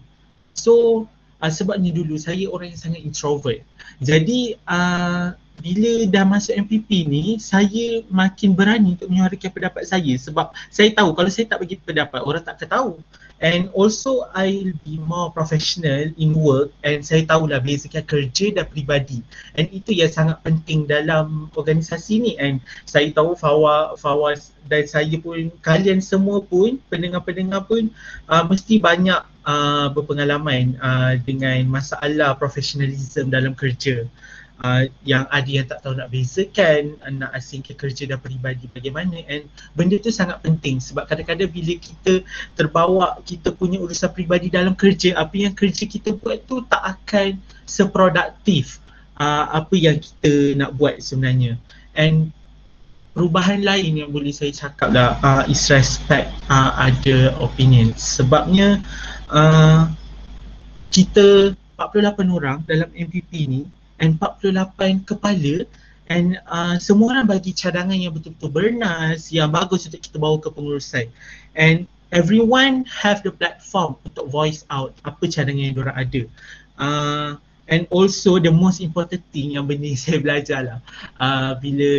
So 0.55 1.03
uh, 1.43 1.51
sebabnya 1.51 1.91
dulu 1.91 2.15
saya 2.15 2.47
orang 2.47 2.71
yang 2.71 2.79
sangat 2.79 3.03
introvert. 3.03 3.59
Jadi 3.99 4.55
uh, 4.71 5.35
bila 5.59 6.07
dah 6.07 6.23
masuk 6.23 6.55
MPP 6.55 7.05
ni 7.05 7.23
saya 7.37 8.01
makin 8.07 8.55
berani 8.55 8.95
untuk 8.95 9.11
menyuarakan 9.11 9.51
pendapat 9.51 9.83
saya. 9.85 10.13
Sebab 10.15 10.55
saya 10.71 10.89
tahu 10.95 11.11
kalau 11.13 11.29
saya 11.29 11.45
tak 11.51 11.59
bagi 11.63 11.75
pendapat 11.79 12.19
orang 12.23 12.43
tak 12.43 12.59
akan 12.59 12.69
tahu. 12.71 12.91
And 13.39 13.71
also 13.71 14.27
I'll 14.35 14.75
be 14.83 14.99
more 14.99 15.31
professional 15.31 16.11
in 16.19 16.35
work 16.35 16.75
and 16.83 16.99
saya 16.99 17.23
tahulah 17.23 17.63
bezakan 17.63 18.03
kerja 18.03 18.51
dan 18.51 18.67
peribadi. 18.67 19.23
And 19.55 19.71
itu 19.71 19.95
yang 19.95 20.11
sangat 20.11 20.43
penting 20.43 20.91
dalam 20.91 21.47
organisasi 21.55 22.13
ni. 22.19 22.31
And 22.35 22.59
saya 22.83 23.15
tahu 23.15 23.39
Fawa, 23.39 23.95
Fawa 23.95 24.35
dan 24.67 24.83
saya 24.91 25.15
pun 25.23 25.47
kalian 25.63 26.03
semua 26.03 26.43
pun 26.43 26.83
pendengar-pendengar 26.91 27.63
pun 27.63 27.87
uh, 28.27 28.43
mesti 28.43 28.75
banyak 28.75 29.23
uh, 29.47 29.87
berpengalaman 29.95 30.75
uh, 30.83 31.15
dengan 31.23 31.63
masalah 31.71 32.35
profesionalism 32.35 33.31
dalam 33.31 33.55
kerja 33.55 34.03
uh, 34.63 34.83
yang 35.07 35.25
ada 35.31 35.49
yang 35.49 35.67
tak 35.67 35.83
tahu 35.83 35.95
nak 35.95 36.11
bezakan 36.11 36.95
uh, 37.03 37.11
nak 37.13 37.31
asingkan 37.35 37.75
kerja 37.75 38.07
dan 38.07 38.19
peribadi 38.19 38.67
bagaimana. 38.71 39.23
And 39.27 39.47
benda 39.75 39.99
tu 39.99 40.11
sangat 40.11 40.43
penting 40.43 40.83
sebab 40.83 41.07
kadang-kadang 41.07 41.51
bila 41.51 41.73
kita 41.79 42.23
terbawa 42.55 43.19
kita 43.23 43.55
punya 43.55 43.79
urusan 43.79 44.11
peribadi 44.11 44.51
dalam 44.51 44.75
kerja 44.75 45.15
apa 45.15 45.35
yang 45.35 45.53
kerja 45.55 45.87
kita 45.87 46.15
buat 46.15 46.43
tu 46.45 46.63
tak 46.67 46.83
akan 46.99 47.39
seproduktif 47.63 48.83
uh, 49.19 49.51
apa 49.55 49.75
yang 49.75 49.97
kita 49.99 50.55
nak 50.59 50.75
buat 50.75 50.99
sebenarnya. 50.99 51.55
And 51.95 52.31
perubahan 53.19 53.65
lain 53.65 54.05
yang 54.05 54.09
boleh 54.13 54.31
saya 54.31 54.53
cakap 54.53 54.95
lah 54.95 55.17
uh, 55.19 55.43
is 55.49 55.67
respect 55.67 56.31
uh, 56.47 56.71
other 56.77 57.33
opinions 57.41 57.99
sebabnya 57.99 58.79
uh, 59.33 59.89
kita 60.93 61.51
48 61.75 62.15
orang 62.31 62.57
dalam 62.63 62.89
MPP 62.91 63.31
ni 63.49 63.61
and 63.99 64.17
48 64.17 65.05
kepala 65.05 65.67
and 66.09 66.41
uh, 66.49 66.75
semua 66.81 67.13
orang 67.13 67.29
bagi 67.29 67.53
cadangan 67.53 67.95
yang 67.95 68.11
betul-betul 68.11 68.49
bernas 68.49 69.29
yang 69.29 69.53
bagus 69.53 69.85
untuk 69.85 70.01
kita 70.01 70.17
bawa 70.17 70.41
ke 70.41 70.49
pengurusan. 70.49 71.05
And 71.53 71.85
everyone 72.09 72.89
have 72.89 73.21
the 73.21 73.29
platform 73.29 73.95
untuk 74.01 74.25
voice 74.33 74.65
out 74.73 74.97
apa 75.05 75.29
cadangan 75.29 75.61
yang 75.61 75.75
diorang 75.77 75.97
ada. 75.97 76.21
Uh, 76.79 77.31
and 77.69 77.85
also 77.93 78.41
the 78.41 78.49
most 78.49 78.81
important 78.81 79.21
thing 79.29 79.53
yang 79.53 79.69
benda 79.69 79.93
saya 79.99 80.17
belajar 80.17 80.59
lah 80.65 80.79
uh, 81.21 81.53
bila 81.61 81.91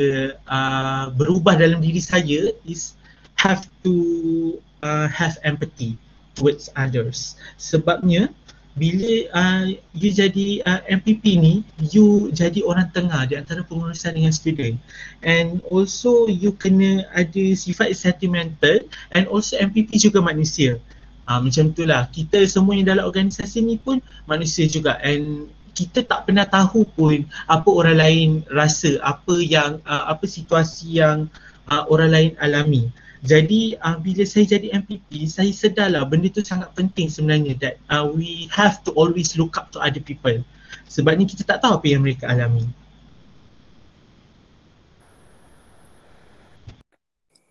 uh, 0.51 1.05
berubah 1.15 1.55
dalam 1.55 1.79
diri 1.79 2.03
saya 2.03 2.51
is 2.67 2.99
have 3.39 3.65
to 3.87 4.59
uh, 4.83 5.07
have 5.07 5.39
empathy 5.47 5.95
towards 6.35 6.69
others. 6.75 7.39
Sebabnya 7.57 8.33
bila 8.81 9.13
uh, 9.37 9.69
you 9.93 10.09
jadi 10.09 10.65
uh, 10.65 10.81
MPP 10.89 11.37
ni 11.37 11.55
you 11.93 12.33
jadi 12.33 12.65
orang 12.65 12.89
tengah 12.97 13.29
di 13.29 13.37
antara 13.37 13.61
pengurusan 13.61 14.17
dengan 14.17 14.33
student. 14.33 14.81
And 15.21 15.61
also 15.69 16.33
you 16.33 16.57
kena 16.57 17.05
ada 17.13 17.45
sifat 17.53 17.93
sentimental 17.93 18.81
and 19.13 19.29
also 19.29 19.61
MPP 19.61 20.01
juga 20.01 20.25
manusia. 20.25 20.81
Uh, 21.29 21.45
macam 21.45 21.77
itulah 21.77 22.09
kita 22.09 22.41
semua 22.49 22.73
yang 22.73 22.89
dalam 22.89 23.05
organisasi 23.05 23.61
ni 23.61 23.77
pun 23.77 24.01
manusia 24.25 24.65
juga. 24.65 24.97
And 25.05 25.53
kita 25.77 26.09
tak 26.09 26.25
pernah 26.25 26.49
tahu 26.49 26.89
pun 26.89 27.29
apa 27.45 27.69
orang 27.69 28.01
lain 28.01 28.29
rasa 28.49 28.97
apa 29.05 29.37
yang 29.45 29.85
uh, 29.85 30.09
apa 30.09 30.25
situasi 30.25 31.05
yang 31.05 31.29
uh, 31.69 31.85
orang 31.93 32.11
lain 32.17 32.31
alami 32.41 32.89
jadi 33.21 33.77
uh, 33.85 34.01
bila 34.01 34.25
saya 34.25 34.49
jadi 34.49 34.73
MPP, 34.81 35.29
saya 35.29 35.53
sedarlah 35.53 36.09
benda 36.09 36.33
tu 36.33 36.41
sangat 36.41 36.73
penting 36.73 37.13
sebenarnya 37.13 37.53
that 37.61 37.77
uh, 37.93 38.09
we 38.09 38.49
have 38.49 38.81
to 38.81 38.97
always 38.97 39.37
look 39.37 39.61
up 39.61 39.69
to 39.77 39.79
other 39.81 40.01
people. 40.01 40.41
Sebabnya 40.89 41.29
kita 41.29 41.45
tak 41.45 41.61
tahu 41.61 41.77
apa 41.77 41.87
yang 41.87 42.01
mereka 42.01 42.33
alami. 42.33 42.65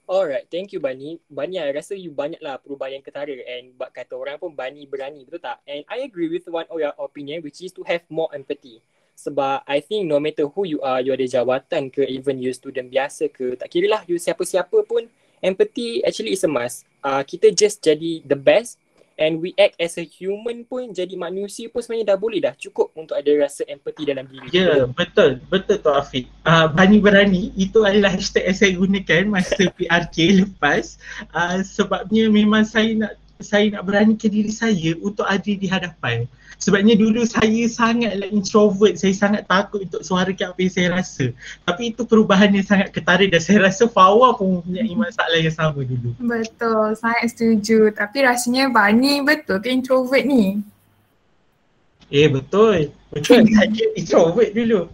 Alright, 0.10 0.50
thank 0.50 0.74
you 0.74 0.82
Bani. 0.82 1.22
Bani, 1.30 1.62
I 1.62 1.70
rasa 1.70 1.94
you 1.94 2.10
banyaklah 2.10 2.58
perubahan 2.66 2.98
yang 2.98 3.06
ketara 3.06 3.30
and 3.46 3.78
kata 3.94 4.18
orang 4.18 4.42
pun 4.42 4.58
Bani 4.58 4.90
berani, 4.90 5.22
betul 5.22 5.38
tak? 5.38 5.62
And 5.70 5.86
I 5.86 6.02
agree 6.02 6.34
with 6.34 6.50
one 6.50 6.66
of 6.66 6.82
your 6.82 6.98
opinion 6.98 7.46
which 7.46 7.62
is 7.62 7.70
to 7.78 7.86
have 7.86 8.02
more 8.10 8.26
empathy. 8.34 8.82
Sebab 9.14 9.70
I 9.70 9.86
think 9.86 10.10
no 10.10 10.18
matter 10.18 10.50
who 10.50 10.66
you 10.66 10.82
are, 10.82 10.98
you 10.98 11.14
ada 11.14 11.30
jawatan 11.30 11.94
ke, 11.94 12.10
even 12.10 12.42
you 12.42 12.50
student 12.58 12.90
biasa 12.90 13.30
ke, 13.30 13.54
tak 13.54 13.70
kira 13.70 13.86
lah 13.86 14.02
you 14.10 14.18
siapa-siapa 14.18 14.82
pun, 14.90 15.06
empathy 15.44 16.04
actually 16.06 16.36
is 16.36 16.44
a 16.44 16.52
must. 16.52 16.86
Uh, 17.00 17.24
kita 17.24 17.56
just 17.56 17.80
jadi 17.80 18.24
the 18.28 18.36
best 18.36 18.80
and 19.20 19.44
we 19.44 19.52
act 19.60 19.76
as 19.78 20.00
a 20.00 20.06
human 20.08 20.64
pun 20.64 20.96
jadi 20.96 21.12
manusia 21.20 21.68
pun 21.68 21.84
sebenarnya 21.84 22.16
dah 22.16 22.18
boleh 22.18 22.40
dah 22.40 22.56
cukup 22.56 22.96
untuk 22.96 23.20
ada 23.20 23.28
rasa 23.36 23.68
empathy 23.68 24.08
dalam 24.08 24.26
diri. 24.26 24.48
Ya, 24.56 24.64
yeah, 24.64 24.84
betul. 24.88 25.44
Betul 25.52 25.84
tu 25.84 25.92
Afiq. 25.92 26.26
Uh, 26.48 26.72
Bani 26.72 27.04
berani 27.04 27.52
itu 27.60 27.84
adalah 27.84 28.16
hashtag 28.16 28.48
yang 28.48 28.58
saya 28.58 28.72
gunakan 28.80 29.24
masa 29.28 29.64
PRK 29.78 30.18
lepas 30.48 30.96
uh, 31.36 31.60
sebabnya 31.62 32.32
memang 32.32 32.64
saya 32.64 32.96
nak 32.96 33.14
saya 33.40 33.72
nak 33.72 33.88
berani 33.88 34.20
ke 34.20 34.28
diri 34.28 34.52
saya 34.52 34.96
untuk 35.04 35.28
ada 35.28 35.52
di 35.52 35.68
hadapan. 35.68 36.28
Sebabnya 36.60 37.00
dulu 37.00 37.24
saya 37.24 37.72
sangatlah 37.72 38.28
introvert, 38.36 39.00
saya 39.00 39.16
sangat 39.16 39.48
takut 39.48 39.88
untuk 39.88 40.04
suara 40.04 40.28
ke 40.36 40.44
apa 40.44 40.60
yang 40.60 40.74
saya 40.76 40.88
rasa. 40.92 41.32
Tapi 41.64 41.96
itu 41.96 42.04
perubahan 42.04 42.52
yang 42.52 42.68
sangat 42.68 42.92
ketara 42.92 43.24
dan 43.32 43.40
saya 43.40 43.64
rasa 43.64 43.88
Fawa 43.88 44.36
pun 44.36 44.60
mempunyai 44.60 44.92
masalah 44.92 45.40
yang 45.40 45.56
sama 45.56 45.88
dulu. 45.88 46.12
Betul, 46.20 47.00
sangat 47.00 47.32
setuju. 47.32 47.96
Tapi 47.96 48.28
rasanya 48.28 48.68
Bani 48.68 49.24
betul 49.24 49.64
ke 49.64 49.72
introvert 49.72 50.28
ni? 50.28 50.60
Eh 52.12 52.28
betul, 52.28 52.92
betul 53.08 53.48
saya 53.56 53.86
introvert 53.96 54.52
dulu. 54.52 54.92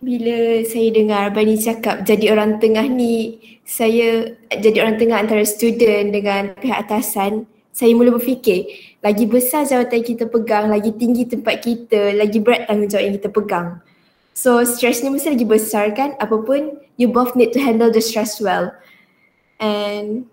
Bila 0.00 0.64
saya 0.64 0.88
dengar 0.96 1.28
Bani 1.28 1.60
cakap 1.60 2.08
jadi 2.08 2.32
orang 2.32 2.56
tengah 2.56 2.88
ni, 2.88 3.36
saya 3.68 4.32
jadi 4.48 4.80
orang 4.80 4.96
tengah 4.96 5.20
antara 5.20 5.44
student 5.44 6.08
dengan 6.08 6.56
pihak 6.56 6.88
atasan, 6.88 7.44
saya 7.74 7.90
mula 7.90 8.14
berfikir 8.14 8.70
lagi 9.02 9.26
besar 9.26 9.66
jawatan 9.66 10.00
kita 10.06 10.30
pegang, 10.30 10.70
lagi 10.70 10.94
tinggi 10.94 11.26
tempat 11.26 11.58
kita, 11.58 12.14
lagi 12.14 12.38
berat 12.38 12.70
tanggungjawab 12.70 13.02
yang 13.02 13.14
kita 13.18 13.30
pegang. 13.34 13.68
So 14.30 14.62
stress 14.62 15.02
ni 15.02 15.10
mesti 15.10 15.34
lagi 15.34 15.46
besar 15.46 15.90
kan 15.92 16.14
apapun 16.22 16.78
you 16.94 17.10
both 17.10 17.34
need 17.34 17.50
to 17.50 17.58
handle 17.58 17.90
the 17.90 17.98
stress 17.98 18.38
well. 18.38 18.70
And 19.58 20.30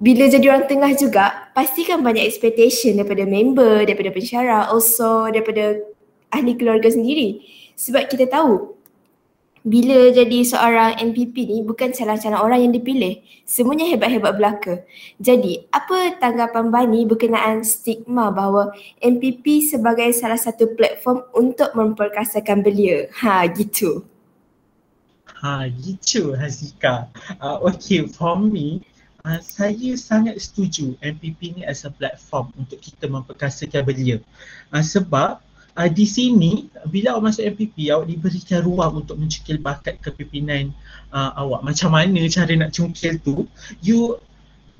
bila 0.00 0.30
jadi 0.30 0.46
orang 0.48 0.70
tengah 0.70 0.92
juga 0.96 1.52
pastikan 1.52 2.00
banyak 2.00 2.24
expectation 2.24 2.96
daripada 2.96 3.28
member, 3.28 3.84
daripada 3.84 4.08
pensyarah, 4.14 4.72
also 4.72 5.28
daripada 5.28 5.84
ahli 6.32 6.54
keluarga 6.56 6.88
sendiri. 6.88 7.44
Sebab 7.76 8.08
kita 8.08 8.30
tahu 8.30 8.77
bila 9.68 10.08
jadi 10.16 10.40
seorang 10.48 10.96
NPP 10.96 11.44
ni 11.44 11.60
bukan 11.60 11.92
calon-calon 11.92 12.40
orang 12.40 12.64
yang 12.64 12.72
dipilih. 12.72 13.20
Semuanya 13.44 13.84
hebat-hebat 13.92 14.40
belaka. 14.40 14.74
Jadi, 15.20 15.68
apa 15.68 16.16
tanggapan 16.16 16.72
Bani 16.72 17.04
berkenaan 17.04 17.60
stigma 17.60 18.32
bahawa 18.32 18.72
NPP 19.04 19.68
sebagai 19.68 20.08
salah 20.16 20.40
satu 20.40 20.72
platform 20.72 21.28
untuk 21.36 21.68
memperkasakan 21.76 22.64
belia? 22.64 23.12
Ha, 23.12 23.44
gitu. 23.52 24.08
Ha, 25.44 25.68
gitu 25.68 26.32
Hazika. 26.32 27.12
Uh, 27.36 27.60
okay, 27.68 28.08
for 28.08 28.40
me, 28.40 28.80
uh, 29.28 29.38
saya 29.44 29.94
sangat 30.00 30.40
setuju 30.40 30.96
NPP 31.04 31.60
ni 31.60 31.62
as 31.68 31.84
a 31.84 31.92
platform 31.92 32.56
untuk 32.56 32.80
kita 32.80 33.04
memperkasakan 33.04 33.84
belia. 33.84 34.16
Uh, 34.72 34.80
sebab 34.80 35.44
uh, 35.78 35.86
di 35.88 36.04
sini 36.04 36.66
bila 36.90 37.14
awak 37.14 37.32
masuk 37.32 37.54
MPP 37.54 37.94
awak 37.94 38.10
diberikan 38.10 38.60
ruang 38.66 39.06
untuk 39.06 39.14
mencukil 39.14 39.62
bakat 39.62 40.02
kepimpinan 40.02 40.74
uh, 41.14 41.30
awak. 41.38 41.62
Macam 41.62 41.94
mana 41.94 42.26
cara 42.26 42.52
nak 42.58 42.74
cungkil 42.74 43.22
tu? 43.22 43.46
You 43.78 44.18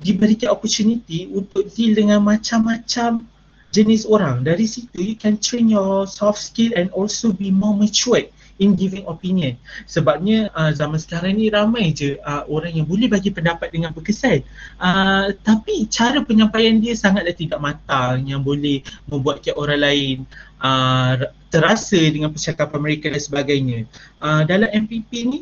diberikan 0.03 0.51
opportunity 0.51 1.31
untuk 1.31 1.71
deal 1.71 1.95
dengan 1.95 2.23
macam-macam 2.23 3.23
jenis 3.71 4.03
orang. 4.07 4.43
Dari 4.43 4.67
situ 4.67 4.99
you 4.99 5.15
can 5.15 5.39
train 5.39 5.71
your 5.71 6.03
soft 6.03 6.43
skill 6.43 6.75
and 6.75 6.91
also 6.91 7.31
be 7.31 7.47
more 7.47 7.75
matured 7.75 8.27
in 8.59 8.75
giving 8.75 9.07
opinion. 9.07 9.55
Sebabnya 9.87 10.51
uh, 10.53 10.71
zaman 10.75 10.99
sekarang 10.99 11.39
ni 11.39 11.47
ramai 11.49 11.95
je 11.95 12.19
uh, 12.21 12.45
orang 12.51 12.75
yang 12.75 12.85
boleh 12.85 13.07
bagi 13.07 13.31
pendapat 13.31 13.71
dengan 13.71 13.95
berkesan. 13.95 14.43
Uh, 14.77 15.33
tapi 15.41 15.87
cara 15.87 16.21
penyampaian 16.21 16.77
dia 16.77 16.93
sangatlah 16.93 17.33
tidak 17.33 17.59
matang 17.59 18.27
yang 18.27 18.43
boleh 18.43 18.83
membuatkan 19.07 19.55
orang 19.55 19.79
lain 19.79 20.17
uh, 20.61 21.31
terasa 21.49 21.97
dengan 21.97 22.29
percakapan 22.29 22.79
mereka 22.79 23.09
dan 23.09 23.21
sebagainya. 23.23 23.79
Uh, 24.21 24.43
dalam 24.45 24.69
MPP 24.69 25.11
ni 25.25 25.41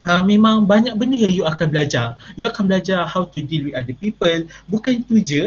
Uh, 0.00 0.24
memang 0.24 0.64
banyak 0.64 0.96
benda 0.96 1.12
yang 1.12 1.28
you 1.28 1.44
akan 1.44 1.68
belajar. 1.68 2.16
You 2.40 2.48
akan 2.48 2.72
belajar 2.72 3.04
how 3.04 3.28
to 3.28 3.44
deal 3.44 3.68
with 3.68 3.76
other 3.76 3.92
people. 3.92 4.48
Bukan 4.72 5.04
itu 5.04 5.16
je, 5.20 5.42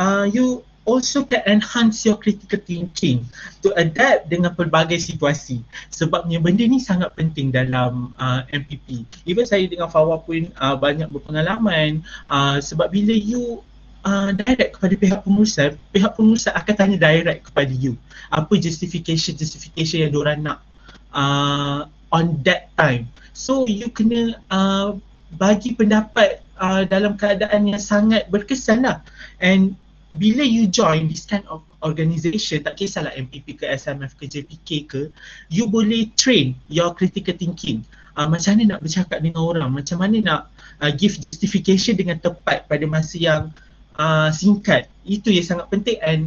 uh, 0.00 0.24
you 0.24 0.64
also 0.88 1.28
can 1.28 1.44
enhance 1.44 2.08
your 2.08 2.16
critical 2.16 2.56
thinking 2.64 3.28
to 3.60 3.68
adapt 3.76 4.32
dengan 4.32 4.56
pelbagai 4.56 4.96
situasi. 4.96 5.60
Sebabnya 5.92 6.40
benda 6.40 6.64
ni 6.64 6.80
sangat 6.80 7.12
penting 7.12 7.52
dalam 7.52 8.16
uh, 8.16 8.40
MPP. 8.48 9.04
Even 9.28 9.44
saya 9.44 9.68
dengan 9.68 9.92
Fawa 9.92 10.24
pun 10.24 10.48
uh, 10.56 10.80
banyak 10.80 11.12
berpengalaman 11.12 12.00
uh, 12.32 12.56
sebab 12.56 12.88
bila 12.88 13.12
you 13.12 13.60
uh, 14.08 14.32
direct 14.32 14.80
kepada 14.80 14.94
pihak 14.96 15.20
pengurusan, 15.28 15.76
pihak 15.92 16.16
pengurusan 16.16 16.56
akan 16.56 16.74
tanya 16.74 16.96
direct 16.96 17.52
kepada 17.52 17.72
you. 17.76 17.92
Apa 18.32 18.56
justification-justification 18.56 20.08
yang 20.08 20.12
diorang 20.16 20.40
nak 20.40 20.64
uh, 21.12 21.84
on 22.08 22.40
that 22.48 22.72
time. 22.80 23.12
So 23.36 23.68
you 23.68 23.92
kena 23.92 24.40
uh, 24.48 24.96
bagi 25.36 25.76
pendapat 25.76 26.40
uh, 26.56 26.88
dalam 26.88 27.20
keadaan 27.20 27.68
yang 27.68 27.82
sangat 27.82 28.32
berkesan 28.32 28.88
lah. 28.88 29.04
And 29.44 29.76
bila 30.18 30.42
you 30.42 30.66
join 30.66 31.06
this 31.06 31.24
kind 31.24 31.46
of 31.46 31.62
organisation, 31.86 32.66
tak 32.66 32.74
kisahlah 32.74 33.14
MPP 33.14 33.62
ke 33.62 33.64
SMF 33.70 34.18
ke 34.18 34.26
JPK 34.26 34.68
ke, 34.90 35.02
you 35.46 35.70
boleh 35.70 36.10
train 36.18 36.58
your 36.66 36.90
critical 36.92 37.32
thinking. 37.38 37.86
Uh, 38.18 38.26
macam 38.26 38.58
mana 38.58 38.74
nak 38.74 38.80
bercakap 38.82 39.22
dengan 39.22 39.46
orang, 39.46 39.70
macam 39.70 40.02
mana 40.02 40.18
nak 40.18 40.40
uh, 40.82 40.90
give 40.90 41.14
justification 41.14 41.94
dengan 41.94 42.18
tepat 42.18 42.66
pada 42.66 42.82
masa 42.90 43.14
yang 43.14 43.42
uh, 43.94 44.28
singkat. 44.34 44.90
Itu 45.06 45.30
yang 45.30 45.46
sangat 45.46 45.70
penting 45.70 45.98
and 46.02 46.22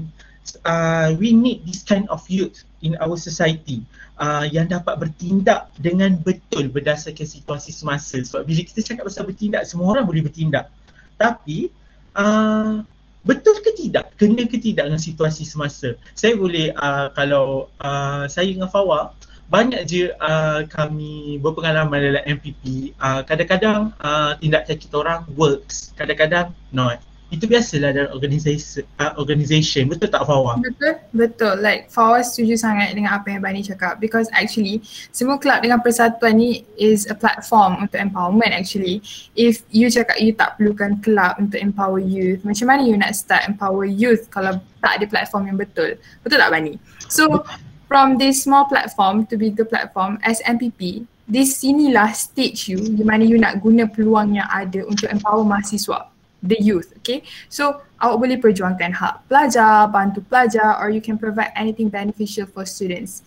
uh, 0.63 1.11
we 1.19 1.35
need 1.35 1.67
this 1.67 1.83
kind 1.83 2.07
of 2.07 2.23
youth 2.31 2.63
in 2.79 2.95
our 3.03 3.19
society 3.19 3.83
uh, 4.17 4.47
yang 4.47 4.71
dapat 4.71 4.97
bertindak 4.97 5.67
dengan 5.77 6.15
betul 6.15 6.71
berdasarkan 6.71 7.27
situasi 7.27 7.75
semasa. 7.75 8.23
Sebab 8.23 8.47
bila 8.47 8.61
kita 8.63 8.79
cakap 8.81 9.03
pasal 9.11 9.27
bertindak, 9.27 9.67
semua 9.67 9.91
orang 9.91 10.07
boleh 10.07 10.23
bertindak. 10.23 10.71
Tapi 11.19 11.69
uh, 12.15 12.81
betul 13.21 13.59
ke 13.61 13.71
tidak? 13.77 14.13
Kena 14.17 14.45
ke 14.49 14.57
tidak 14.57 14.89
dengan 14.89 15.01
situasi 15.01 15.43
semasa? 15.45 15.93
Saya 16.17 16.33
boleh 16.37 16.73
uh, 16.73 17.13
kalau 17.13 17.69
uh, 17.81 18.25
saya 18.25 18.49
dengan 18.49 18.69
Fawa 18.71 19.13
banyak 19.51 19.83
je 19.83 20.15
uh, 20.15 20.63
kami 20.71 21.35
berpengalaman 21.43 21.99
dalam 21.99 22.23
MPP 22.39 22.95
uh, 23.03 23.19
kadang-kadang 23.27 23.91
uh, 23.99 24.39
tindakan 24.39 24.77
kita 24.79 24.95
orang 24.95 25.21
works. 25.35 25.91
Kadang-kadang 25.99 26.55
not 26.71 27.03
itu 27.31 27.47
biasalah 27.47 27.95
dalam 27.95 28.11
organisasi 28.11 28.83
uh, 28.99 29.15
organisation 29.15 29.87
betul 29.87 30.11
tak 30.11 30.27
Fawa? 30.27 30.59
Betul, 30.59 30.99
betul. 31.15 31.55
Like 31.63 31.87
Fawa 31.87 32.19
setuju 32.19 32.59
sangat 32.59 32.91
dengan 32.91 33.15
apa 33.15 33.31
yang 33.31 33.39
Bani 33.39 33.63
cakap 33.63 34.03
because 34.03 34.27
actually 34.35 34.83
semua 35.15 35.39
kelab 35.39 35.63
dengan 35.63 35.79
persatuan 35.79 36.35
ni 36.35 36.67
is 36.75 37.07
a 37.07 37.15
platform 37.15 37.87
untuk 37.87 38.03
empowerment 38.03 38.51
actually. 38.51 38.99
If 39.39 39.63
you 39.71 39.87
cakap 39.87 40.19
you 40.19 40.35
tak 40.35 40.59
perlukan 40.59 40.99
kelab 40.99 41.39
untuk 41.39 41.63
empower 41.63 42.03
youth, 42.03 42.43
macam 42.43 42.67
mana 42.67 42.83
you 42.83 42.99
nak 42.99 43.15
start 43.15 43.47
empower 43.47 43.87
youth 43.87 44.27
kalau 44.27 44.59
tak 44.83 44.99
ada 44.99 45.07
platform 45.07 45.47
yang 45.47 45.55
betul? 45.55 45.95
Betul 46.27 46.35
tak 46.35 46.51
Bani? 46.51 46.75
So 47.07 47.47
from 47.87 48.19
this 48.19 48.43
small 48.43 48.67
platform 48.67 49.23
to 49.31 49.39
bigger 49.39 49.63
platform 49.63 50.19
as 50.27 50.43
MPP, 50.43 51.07
this 51.31 51.63
sinilah 51.63 52.11
stage 52.11 52.67
you 52.67 52.83
di 52.91 53.07
mana 53.07 53.23
you 53.23 53.39
nak 53.39 53.63
guna 53.63 53.87
peluang 53.87 54.35
yang 54.35 54.51
ada 54.51 54.83
untuk 54.83 55.07
empower 55.07 55.47
mahasiswa 55.47 56.10
the 56.43 56.57
youth 56.61 56.93
okay? 56.97 57.23
So 57.49 57.81
awak 58.01 58.17
boleh 58.17 58.37
perjuangkan 58.41 58.97
hak 58.97 59.29
pelajar 59.29 59.89
bantu 59.89 60.25
pelajar 60.25 60.77
or 60.81 60.89
you 60.89 61.01
can 61.01 61.17
provide 61.17 61.53
anything 61.55 61.89
beneficial 61.89 62.49
for 62.49 62.65
students. 62.65 63.21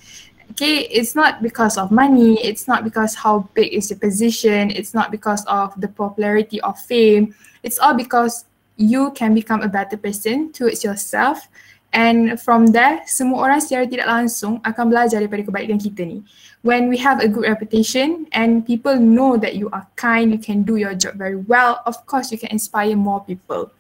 Okay 0.55 0.87
it's 0.93 1.17
not 1.17 1.41
because 1.41 1.79
of 1.81 1.89
money 1.89 2.37
it's 2.45 2.69
not 2.69 2.85
because 2.85 3.17
how 3.17 3.49
big 3.57 3.73
is 3.73 3.89
the 3.89 3.97
position 3.97 4.69
it's 4.69 4.93
not 4.93 5.09
because 5.09 5.43
of 5.47 5.73
the 5.81 5.89
popularity 5.89 6.61
of 6.63 6.77
fame. 6.77 7.35
It's 7.65 7.81
all 7.81 7.95
because 7.95 8.45
you 8.77 9.15
can 9.15 9.33
become 9.33 9.63
a 9.63 9.71
better 9.71 9.97
person 9.97 10.53
towards 10.53 10.83
yourself 10.83 11.49
and 11.95 12.37
from 12.43 12.75
there 12.75 13.01
semua 13.07 13.47
orang 13.47 13.63
secara 13.63 13.87
tidak 13.87 14.11
langsung 14.11 14.59
akan 14.67 14.91
belajar 14.91 15.23
daripada 15.23 15.47
kebaikan 15.47 15.79
kita 15.79 16.03
ni 16.03 16.21
when 16.65 16.89
we 16.89 16.97
have 16.97 17.21
a 17.21 17.29
good 17.29 17.45
reputation 17.45 18.27
and 18.33 18.67
people 18.67 18.97
know 18.97 19.37
that 19.37 19.55
you 19.55 19.69
are 19.71 19.87
kind, 19.97 20.33
you 20.33 20.39
can 20.39 20.63
do 20.63 20.77
your 20.77 20.95
job 20.95 21.15
very 21.15 21.37
well, 21.37 21.83
of 21.85 22.07
course 22.07 22.33
you 22.33 22.39
can 22.39 22.49
inspire 22.49 22.97
more 22.97 23.23
people. 23.23 23.71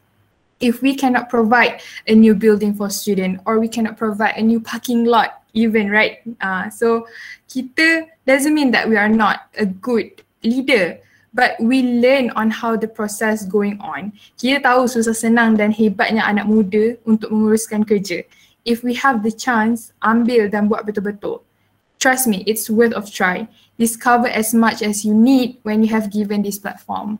If 0.61 0.83
we 0.83 0.94
cannot 0.94 1.30
provide 1.30 1.80
a 2.06 2.14
new 2.14 2.35
building 2.35 2.75
for 2.75 2.90
student 2.90 3.40
or 3.47 3.59
we 3.59 3.68
cannot 3.68 3.97
provide 3.97 4.37
a 4.37 4.42
new 4.42 4.61
parking 4.61 5.04
lot 5.04 5.42
even, 5.54 5.90
right? 5.90 6.21
Uh, 6.40 6.68
so 6.68 7.09
kita 7.49 8.06
doesn't 8.26 8.52
mean 8.52 8.71
that 8.73 8.87
we 8.87 8.97
are 8.97 9.09
not 9.09 9.49
a 9.56 9.64
good 9.64 10.21
leader 10.44 11.00
but 11.34 11.58
we 11.58 11.82
learn 11.82 12.30
on 12.38 12.48
how 12.48 12.78
the 12.78 12.86
process 12.86 13.44
going 13.44 13.76
on. 13.82 14.14
Kita 14.38 14.62
tahu 14.62 14.86
susah 14.86 15.12
senang 15.12 15.58
dan 15.58 15.74
hebatnya 15.74 16.22
anak 16.22 16.46
muda 16.46 16.94
untuk 17.02 17.34
menguruskan 17.34 17.82
kerja. 17.82 18.22
If 18.62 18.86
we 18.86 18.94
have 18.96 19.20
the 19.26 19.34
chance, 19.34 19.92
ambil 20.00 20.48
dan 20.48 20.70
buat 20.70 20.86
betul-betul. 20.86 21.42
Trust 21.98 22.30
me, 22.30 22.46
it's 22.46 22.70
worth 22.70 22.94
of 22.94 23.10
try. 23.10 23.50
Discover 23.76 24.30
as 24.30 24.54
much 24.54 24.80
as 24.80 25.02
you 25.02 25.12
need 25.12 25.58
when 25.66 25.82
you 25.82 25.90
have 25.90 26.08
given 26.14 26.46
this 26.46 26.56
platform. 26.56 27.18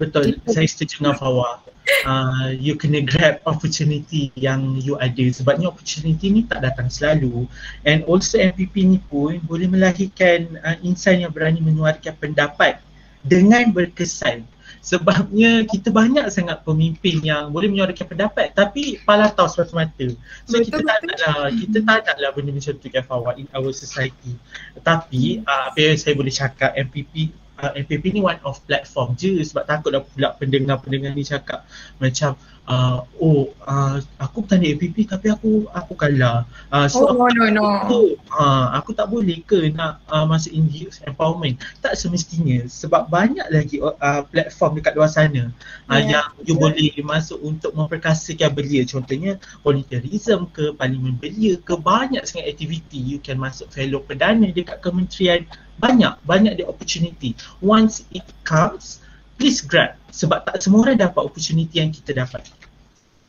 Betul, 0.00 0.40
saya 0.48 0.64
setuju 0.64 1.04
dengan 1.04 1.12
Fawa. 1.20 1.60
Uh, 2.08 2.56
you 2.56 2.72
kena 2.72 3.04
grab 3.04 3.44
opportunity 3.44 4.32
yang 4.32 4.80
you 4.80 4.96
ada. 4.96 5.28
Sebabnya 5.28 5.68
opportunity 5.68 6.32
ni 6.32 6.48
tak 6.48 6.64
datang 6.64 6.88
selalu. 6.88 7.44
And 7.84 8.00
also 8.08 8.40
MPP 8.40 8.88
ni 8.88 8.98
pun 9.12 9.36
boleh 9.44 9.68
melahirkan 9.68 10.56
uh, 10.64 10.80
insan 10.80 11.20
yang 11.20 11.36
berani 11.36 11.60
menyuarakan 11.60 12.16
pendapat 12.16 12.80
dengan 13.28 13.68
berkesan. 13.76 14.48
Sebabnya 14.80 15.68
kita 15.68 15.92
banyak 15.92 16.24
sangat 16.32 16.64
pemimpin 16.64 17.20
yang 17.20 17.52
boleh 17.52 17.68
menyuarakan 17.68 18.16
pendapat 18.16 18.56
tapi 18.56 18.96
pala 19.04 19.28
tahu 19.28 19.44
semata-mata. 19.52 20.16
So 20.48 20.56
betul, 20.56 20.64
kita 20.64 20.78
betul. 20.80 20.88
tak 20.88 20.98
naklah 21.04 21.48
kita 21.52 21.78
tak 21.84 22.00
naklah 22.08 22.30
benda 22.32 22.50
macam 22.56 22.74
tu 22.80 22.88
kan 22.88 23.04
Fawad 23.04 23.34
in 23.36 23.48
our 23.52 23.72
society. 23.76 24.32
Tapi 24.80 25.44
uh, 25.44 25.68
apa 25.68 25.76
yang 25.76 26.00
saya 26.00 26.16
boleh 26.16 26.32
cakap 26.32 26.72
MPP 26.72 27.28
MPP 27.68 28.16
ni 28.16 28.20
one 28.24 28.40
of 28.48 28.56
platform 28.64 29.12
je 29.20 29.44
sebab 29.44 29.68
takutlah 29.68 30.00
pula 30.00 30.32
pendengar-pendengar 30.40 31.12
ni 31.12 31.24
cakap 31.24 31.68
macam 32.00 32.34
uh, 32.70 33.02
oh 33.18 33.50
uh, 33.66 33.98
aku 34.22 34.46
bertanding 34.46 34.78
APP 34.78 35.10
tapi 35.10 35.26
aku 35.34 35.66
aku 35.74 35.92
kalah. 35.98 36.46
Uh, 36.70 36.86
so 36.86 37.10
oh, 37.10 37.26
no, 37.26 37.26
no, 37.50 37.50
no. 37.50 37.98
uh, 38.30 38.66
aku 38.78 38.94
tak 38.94 39.10
boleh 39.10 39.42
ke 39.42 39.74
nak 39.74 39.98
uh, 40.06 40.22
masuk 40.24 40.54
in 40.54 40.70
youth 40.70 41.02
empowerment? 41.02 41.58
Tak 41.82 41.98
semestinya 41.98 42.62
sebab 42.70 43.10
banyak 43.10 43.44
lagi 43.50 43.82
uh, 43.82 44.22
platform 44.30 44.78
dekat 44.78 44.94
luar 44.94 45.10
sana 45.10 45.50
uh, 45.90 45.98
yeah. 45.98 46.22
yang 46.22 46.26
you 46.46 46.54
yeah. 46.54 46.62
boleh 46.62 46.94
masuk 47.02 47.42
untuk 47.42 47.74
memperkasakan 47.74 48.54
belia. 48.54 48.86
Contohnya 48.86 49.42
volunteerism 49.66 50.46
ke, 50.54 50.70
parlimen 50.78 51.18
belia 51.18 51.58
ke, 51.58 51.74
banyak 51.74 52.22
sangat 52.22 52.54
aktiviti 52.54 53.02
you 53.02 53.18
can 53.18 53.36
masuk 53.36 53.66
fellow 53.74 53.98
perdana 53.98 54.46
dekat 54.54 54.78
kementerian 54.78 55.42
banyak, 55.80 56.12
banyak 56.28 56.60
the 56.60 56.64
opportunity. 56.68 57.32
Once 57.64 58.04
it 58.12 58.22
comes, 58.44 59.00
please 59.40 59.64
grab 59.64 59.96
sebab 60.12 60.44
tak 60.44 60.60
semua 60.60 60.84
orang 60.84 61.00
dapat 61.00 61.22
opportunity 61.24 61.80
yang 61.80 61.88
kita 61.88 62.12
dapat. 62.12 62.44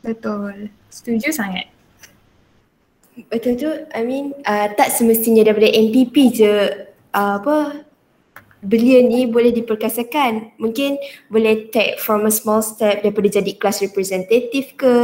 Betul. 0.02 0.68
Setuju 0.90 1.30
sangat. 1.30 1.70
Betul 3.30 3.54
tu. 3.56 3.70
I 3.94 4.02
mean 4.02 4.34
uh, 4.44 4.72
tak 4.74 4.90
semestinya 4.90 5.46
daripada 5.46 5.68
MPP 5.70 6.14
je 6.32 6.52
uh, 7.12 7.34
apa 7.38 7.86
belia 8.62 9.02
ni 9.02 9.26
boleh 9.26 9.50
diperkasakan. 9.50 10.58
Mungkin 10.58 10.96
boleh 11.28 11.68
take 11.74 11.98
from 11.98 12.24
a 12.26 12.32
small 12.32 12.62
step 12.62 13.02
daripada 13.02 13.42
jadi 13.42 13.52
class 13.58 13.82
representative 13.82 14.78
ke, 14.78 14.94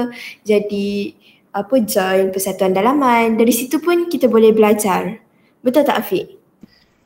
jadi 0.46 1.12
apa 1.52 1.74
join 1.82 2.30
persatuan 2.30 2.72
dalaman. 2.72 3.34
Dari 3.34 3.50
situ 3.50 3.82
pun 3.82 4.06
kita 4.06 4.30
boleh 4.30 4.54
belajar. 4.54 5.18
Betul 5.60 5.82
tak 5.82 6.06
Afiq? 6.06 6.37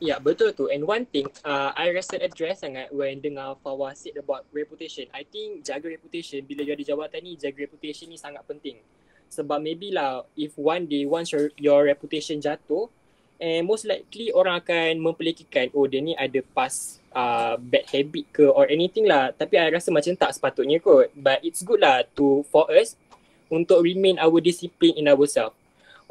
Ya 0.03 0.19
yeah, 0.19 0.19
betul 0.19 0.51
tu. 0.51 0.67
And 0.67 0.83
one 0.83 1.07
thing 1.07 1.31
uh, 1.47 1.71
I 1.79 1.87
rasa 1.95 2.19
address 2.19 2.59
sangat 2.59 2.91
when 2.91 3.23
dengar 3.23 3.55
Fawa 3.63 3.95
said 3.95 4.19
about 4.19 4.43
reputation. 4.51 5.07
I 5.15 5.23
think 5.23 5.63
jaga 5.63 5.87
reputation. 5.87 6.43
Bila 6.43 6.67
you 6.67 6.75
ada 6.75 6.83
jawatan 6.83 7.23
ni 7.23 7.39
jaga 7.39 7.63
reputation 7.63 8.11
ni 8.11 8.19
sangat 8.19 8.43
penting. 8.43 8.83
Sebab 9.31 9.63
maybe 9.63 9.95
lah 9.95 10.27
if 10.35 10.59
one 10.59 10.91
day 10.91 11.07
once 11.07 11.31
your, 11.31 11.55
your 11.55 11.87
reputation 11.87 12.43
jatuh 12.43 12.91
and 13.39 13.63
most 13.63 13.87
likely 13.87 14.27
orang 14.35 14.59
akan 14.59 14.99
mempelikikan 14.99 15.71
oh 15.71 15.87
dia 15.87 16.03
ni 16.03 16.11
ada 16.19 16.43
past 16.51 16.99
uh, 17.15 17.55
bad 17.55 17.87
habit 17.87 18.27
ke 18.35 18.43
or 18.43 18.67
anything 18.67 19.07
lah. 19.07 19.31
Tapi 19.31 19.55
I 19.55 19.71
rasa 19.71 19.87
macam 19.87 20.19
tak 20.19 20.35
sepatutnya 20.35 20.83
kot. 20.83 21.15
But 21.15 21.39
it's 21.47 21.63
good 21.63 21.79
lah 21.79 22.03
to 22.19 22.43
for 22.51 22.67
us 22.75 22.99
untuk 23.47 23.79
remain 23.79 24.19
our 24.19 24.43
discipline 24.43 24.99
in 24.99 25.07
ourselves. 25.07 25.55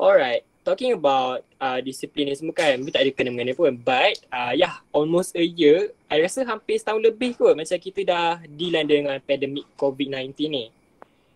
Alright 0.00 0.48
talking 0.62 0.94
about 0.94 1.42
uh, 1.58 1.78
disiplin 1.82 2.30
ni 2.30 2.34
semua 2.38 2.54
kan, 2.54 2.78
tak 2.88 3.02
ada 3.02 3.10
kena 3.10 3.30
mengena 3.34 3.54
pun. 3.54 3.74
But 3.74 4.22
uh, 4.30 4.54
yeah, 4.54 4.78
almost 4.94 5.34
a 5.34 5.42
year, 5.42 5.90
I 6.06 6.22
rasa 6.22 6.46
hampir 6.46 6.78
setahun 6.78 7.02
lebih 7.02 7.38
kot 7.38 7.58
macam 7.58 7.78
kita 7.78 8.00
dah 8.06 8.28
deal 8.46 8.74
dengan 8.86 9.18
pandemik 9.22 9.66
COVID-19 9.74 10.32
ni. 10.48 10.70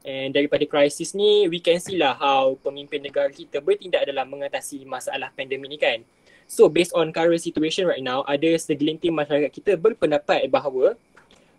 And 0.06 0.30
daripada 0.30 0.62
krisis 0.70 1.18
ni, 1.18 1.50
we 1.50 1.58
can 1.58 1.82
see 1.82 1.98
lah 1.98 2.14
how 2.14 2.54
pemimpin 2.62 3.02
negara 3.02 3.26
kita 3.26 3.58
bertindak 3.58 4.06
dalam 4.06 4.30
mengatasi 4.30 4.86
masalah 4.86 5.34
pandemik 5.34 5.66
ni 5.66 5.78
kan. 5.82 5.98
So 6.46 6.70
based 6.70 6.94
on 6.94 7.10
current 7.10 7.42
situation 7.42 7.90
right 7.90 8.02
now, 8.02 8.22
ada 8.22 8.54
segelintir 8.54 9.10
masyarakat 9.10 9.50
kita 9.50 9.74
berpendapat 9.74 10.46
bahawa 10.46 10.94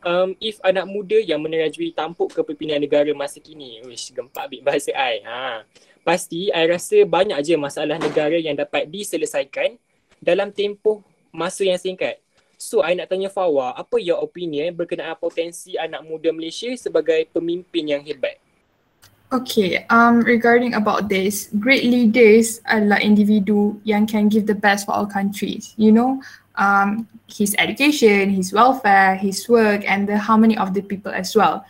um, 0.08 0.32
if 0.40 0.64
anak 0.64 0.88
muda 0.88 1.20
yang 1.20 1.44
menerajui 1.44 1.92
tampuk 1.92 2.32
kepimpinan 2.32 2.80
negara 2.80 3.12
masa 3.12 3.44
kini, 3.44 3.84
wish 3.84 4.16
gempak 4.16 4.48
bit 4.48 4.64
bahasa 4.64 4.96
I. 4.96 5.20
Ha 5.28 5.68
pasti 6.08 6.48
I 6.56 6.64
rasa 6.72 7.04
banyak 7.04 7.36
je 7.44 7.60
masalah 7.60 8.00
negara 8.00 8.40
yang 8.40 8.56
dapat 8.56 8.88
diselesaikan 8.88 9.76
dalam 10.24 10.56
tempoh 10.56 11.04
masa 11.36 11.68
yang 11.68 11.76
singkat. 11.76 12.24
So 12.56 12.80
I 12.80 12.96
nak 12.96 13.12
tanya 13.12 13.28
Fawa, 13.28 13.76
apa 13.76 14.00
your 14.00 14.24
opinion 14.24 14.72
berkenaan 14.72 15.20
potensi 15.20 15.76
anak 15.76 16.08
muda 16.08 16.32
Malaysia 16.32 16.72
sebagai 16.80 17.28
pemimpin 17.36 17.92
yang 17.92 18.02
hebat? 18.08 18.40
Okay, 19.28 19.84
um, 19.92 20.24
regarding 20.24 20.72
about 20.80 21.12
this, 21.12 21.52
great 21.60 21.84
leaders 21.84 22.64
adalah 22.64 23.04
individu 23.04 23.76
yang 23.84 24.08
can 24.08 24.32
give 24.32 24.48
the 24.48 24.56
best 24.56 24.88
for 24.88 24.96
our 24.96 25.06
countries. 25.06 25.76
You 25.76 25.92
know, 25.92 26.24
um, 26.56 27.04
his 27.28 27.52
education, 27.60 28.32
his 28.32 28.56
welfare, 28.56 29.20
his 29.20 29.44
work 29.52 29.84
and 29.84 30.08
the 30.08 30.16
harmony 30.16 30.56
of 30.56 30.72
the 30.72 30.80
people 30.80 31.12
as 31.12 31.36
well 31.36 31.68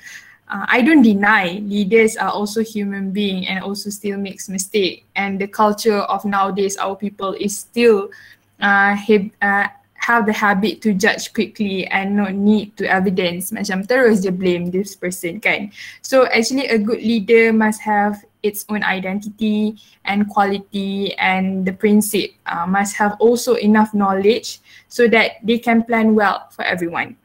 uh, 0.50 0.66
I 0.68 0.82
don't 0.82 1.02
deny 1.02 1.60
leaders 1.64 2.16
are 2.16 2.32
also 2.32 2.64
human 2.64 3.12
being 3.12 3.48
and 3.48 3.64
also 3.64 3.90
still 3.90 4.18
makes 4.18 4.50
mistake. 4.50 5.06
And 5.16 5.40
the 5.40 5.48
culture 5.48 6.00
of 6.00 6.26
nowadays, 6.26 6.78
our 6.78 6.96
people 6.96 7.34
is 7.34 7.58
still 7.58 8.10
uh, 8.62 8.96
have, 8.96 9.30
uh, 9.42 9.68
have 9.96 10.26
the 10.26 10.34
habit 10.34 10.82
to 10.82 10.94
judge 10.94 11.34
quickly 11.34 11.86
and 11.88 12.16
not 12.16 12.34
need 12.34 12.78
to 12.78 12.90
evidence. 12.90 13.52
Macam 13.52 13.86
terus 13.88 14.24
je 14.24 14.32
blame 14.32 14.72
this 14.72 14.96
person 14.96 15.40
kan. 15.40 15.72
So 16.02 16.28
actually 16.32 16.68
a 16.68 16.78
good 16.78 17.04
leader 17.04 17.52
must 17.52 17.82
have 17.82 18.24
its 18.44 18.64
own 18.70 18.84
identity 18.84 19.76
and 20.06 20.30
quality 20.30 21.12
and 21.20 21.66
the 21.66 21.74
principle 21.74 22.32
uh, 22.46 22.66
must 22.66 22.96
have 22.96 23.20
also 23.20 23.56
enough 23.56 23.94
knowledge 23.94 24.62
so 24.88 25.08
that 25.10 25.44
they 25.44 25.60
can 25.60 25.84
plan 25.84 26.16
well 26.16 26.48
for 26.56 26.64
everyone. 26.64 27.18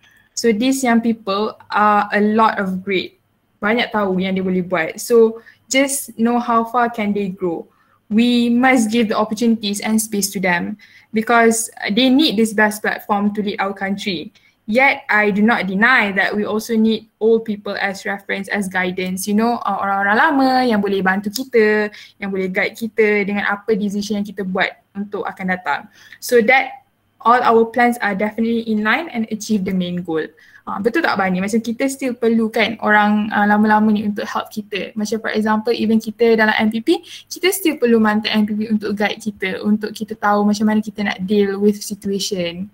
So 0.42 0.50
these 0.50 0.82
young 0.82 0.98
people 0.98 1.54
are 1.70 2.10
a 2.10 2.18
lot 2.18 2.58
of 2.58 2.82
great. 2.82 3.22
Banyak 3.62 3.94
tahu 3.94 4.18
yang 4.18 4.34
dia 4.34 4.42
boleh 4.42 4.66
buat. 4.66 4.98
So 4.98 5.38
just 5.70 6.10
know 6.18 6.42
how 6.42 6.66
far 6.66 6.90
can 6.90 7.14
they 7.14 7.30
grow. 7.30 7.70
we 8.12 8.52
must 8.52 8.92
give 8.92 9.08
the 9.08 9.16
opportunities 9.16 9.80
and 9.80 10.00
space 10.00 10.30
to 10.30 10.40
them 10.40 10.76
because 11.12 11.72
they 11.96 12.12
need 12.12 12.36
this 12.36 12.52
best 12.52 12.84
platform 12.84 13.32
to 13.34 13.42
lead 13.42 13.58
our 13.58 13.72
country. 13.72 14.32
Yet, 14.62 15.02
I 15.10 15.34
do 15.34 15.42
not 15.42 15.66
deny 15.66 16.12
that 16.12 16.36
we 16.36 16.46
also 16.46 16.78
need 16.78 17.10
old 17.18 17.44
people 17.44 17.74
as 17.74 18.06
reference, 18.06 18.46
as 18.46 18.70
guidance. 18.70 19.26
You 19.26 19.34
know, 19.34 19.58
uh, 19.58 19.78
orang-orang 19.82 20.16
lama 20.16 20.50
yang 20.62 20.78
boleh 20.78 21.02
bantu 21.02 21.34
kita, 21.34 21.90
yang 22.22 22.30
boleh 22.30 22.46
guide 22.46 22.78
kita 22.78 23.26
dengan 23.26 23.42
apa 23.50 23.74
decision 23.74 24.22
yang 24.22 24.28
kita 24.28 24.46
buat 24.46 24.70
untuk 24.94 25.26
akan 25.26 25.58
datang. 25.58 25.80
So 26.22 26.38
that 26.46 26.81
all 27.24 27.40
our 27.42 27.64
plans 27.70 27.98
are 28.02 28.14
definitely 28.14 28.66
in 28.66 28.82
line 28.82 29.08
and 29.10 29.26
achieve 29.30 29.64
the 29.64 29.74
main 29.74 30.02
goal. 30.02 30.22
Uh, 30.62 30.78
betul 30.78 31.02
tak 31.02 31.18
Bani? 31.18 31.42
Macam 31.42 31.58
kita 31.58 31.90
still 31.90 32.14
perlu 32.14 32.46
kan 32.46 32.78
orang 32.78 33.26
uh, 33.34 33.46
lama-lama 33.50 33.90
ni 33.90 34.06
untuk 34.06 34.22
help 34.22 34.46
kita. 34.50 34.94
Macam 34.94 35.18
for 35.18 35.34
example 35.34 35.74
even 35.74 35.98
kita 35.98 36.38
dalam 36.38 36.54
MPP, 36.70 37.02
kita 37.26 37.50
still 37.50 37.78
perlu 37.82 37.98
mantan 37.98 38.46
MPP 38.46 38.70
untuk 38.70 38.94
guide 38.94 39.18
kita, 39.18 39.58
untuk 39.66 39.90
kita 39.90 40.14
tahu 40.14 40.46
macam 40.46 40.70
mana 40.70 40.78
kita 40.78 41.02
nak 41.02 41.18
deal 41.26 41.58
with 41.58 41.82
situation. 41.82 42.70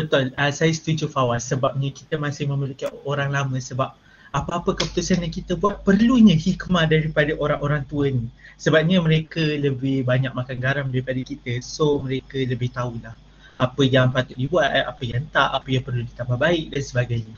Betul, 0.00 0.32
uh, 0.36 0.52
saya 0.52 0.72
setuju 0.72 1.08
Fawaz 1.08 1.44
sebabnya 1.44 1.92
kita 1.92 2.16
masih 2.16 2.48
memiliki 2.48 2.88
orang 3.04 3.32
lama 3.32 3.56
sebab 3.60 3.92
apa-apa 4.32 4.76
keputusan 4.76 5.24
yang 5.24 5.32
kita 5.32 5.56
buat 5.56 5.80
perlunya 5.84 6.36
hikmah 6.36 6.84
daripada 6.88 7.32
orang-orang 7.36 7.84
tua 7.88 8.08
ni. 8.08 8.28
Sebabnya 8.56 9.04
mereka 9.04 9.40
lebih 9.40 10.04
banyak 10.04 10.32
makan 10.32 10.56
garam 10.60 10.86
daripada 10.88 11.20
kita 11.20 11.60
so 11.60 12.00
mereka 12.00 12.40
lebih 12.40 12.72
tahulah 12.72 13.16
apa 13.56 13.82
yang 13.88 14.12
patut 14.12 14.36
dibuat, 14.36 14.68
apa 14.68 15.02
yang 15.04 15.24
tak, 15.32 15.48
apa 15.48 15.68
yang 15.68 15.82
perlu 15.84 16.04
ditambah 16.04 16.36
baik 16.36 16.72
dan 16.72 16.82
sebagainya. 16.84 17.36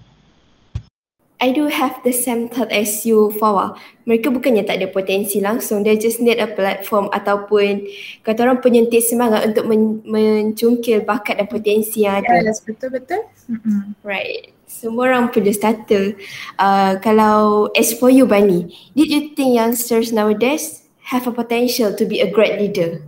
I 1.39 1.55
do 1.55 1.71
have 1.71 2.03
the 2.03 2.11
same 2.11 2.51
thought 2.51 2.75
as 2.75 3.07
you, 3.07 3.31
Fawa. 3.39 3.79
Mereka 4.11 4.35
bukannya 4.35 4.67
tak 4.67 4.83
ada 4.83 4.91
potensi 4.91 5.39
langsung. 5.39 5.87
They 5.87 5.95
just 5.95 6.19
need 6.19 6.43
a 6.43 6.51
platform 6.51 7.15
ataupun 7.15 7.87
kata 8.27 8.43
orang 8.43 8.59
penyentik 8.59 9.07
semangat 9.07 9.47
untuk 9.47 9.71
men- 9.71 10.03
mencungkil 10.03 11.07
bakat 11.07 11.39
dan 11.39 11.47
potensi 11.47 12.03
yang 12.03 12.27
ada. 12.27 12.43
Yes, 12.43 12.59
betul-betul. 12.67 13.23
Right. 14.03 14.51
Semua 14.67 15.15
orang 15.15 15.31
perlu 15.31 15.55
starter. 15.55 16.19
Uh, 16.59 16.99
kalau 16.99 17.71
as 17.79 17.95
for 17.95 18.11
you, 18.11 18.27
Bani, 18.27 18.75
did 18.99 19.07
you 19.07 19.31
think 19.39 19.55
youngsters 19.55 20.11
nowadays 20.11 20.91
have 21.15 21.31
a 21.31 21.33
potential 21.33 21.95
to 21.95 22.03
be 22.03 22.19
a 22.19 22.27
great 22.27 22.59
leader? 22.59 22.99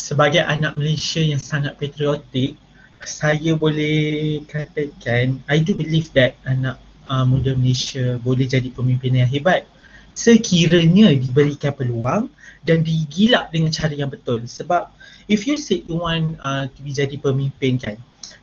Sebagai 0.00 0.40
anak 0.40 0.80
Malaysia 0.80 1.20
yang 1.20 1.38
sangat 1.38 1.76
patriotik, 1.76 2.56
saya 3.04 3.52
boleh 3.52 4.40
katakan, 4.48 5.44
I 5.44 5.60
do 5.60 5.76
believe 5.76 6.08
that 6.16 6.40
anak 6.48 6.80
uh, 7.12 7.28
muda 7.28 7.52
Malaysia 7.52 8.16
boleh 8.16 8.48
jadi 8.48 8.72
pemimpin 8.72 9.20
yang 9.20 9.28
hebat. 9.28 9.68
Sekiranya 10.16 11.12
diberikan 11.12 11.76
peluang 11.76 12.32
dan 12.64 12.80
digilap 12.80 13.52
dengan 13.52 13.68
cara 13.68 13.92
yang 13.92 14.08
betul. 14.08 14.48
Sebab 14.48 14.88
if 15.28 15.44
you 15.44 15.60
say 15.60 15.84
you 15.84 16.00
want 16.00 16.40
uh, 16.40 16.64
to 16.72 16.78
be 16.80 16.96
jadi 16.96 17.20
pemimpin 17.20 17.76
kan 17.76 18.00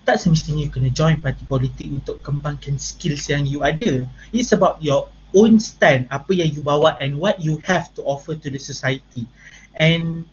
tak 0.07 0.23
semestinya 0.23 0.63
you 0.63 0.71
kena 0.71 0.87
join 0.87 1.19
parti 1.19 1.43
politik 1.43 1.83
untuk 1.91 2.23
kembangkan 2.23 2.79
skills 2.79 3.27
yang 3.27 3.43
you 3.43 3.59
ada. 3.59 4.07
It's 4.31 4.55
about 4.55 4.79
your 4.79 5.11
own 5.35 5.59
stand 5.59 6.07
apa 6.07 6.31
yang 6.31 6.47
you 6.47 6.63
bawa 6.63 6.95
and 7.03 7.19
what 7.19 7.43
you 7.43 7.59
have 7.67 7.91
to 7.99 8.01
offer 8.07 8.31
to 8.39 8.47
the 8.47 8.61
society. 8.61 9.27
And 9.75 10.23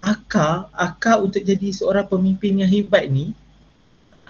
akar 0.00 0.72
akar 0.72 1.20
untuk 1.20 1.44
jadi 1.44 1.68
seorang 1.72 2.08
pemimpin 2.08 2.64
yang 2.64 2.70
hebat 2.70 3.08
ni 3.08 3.36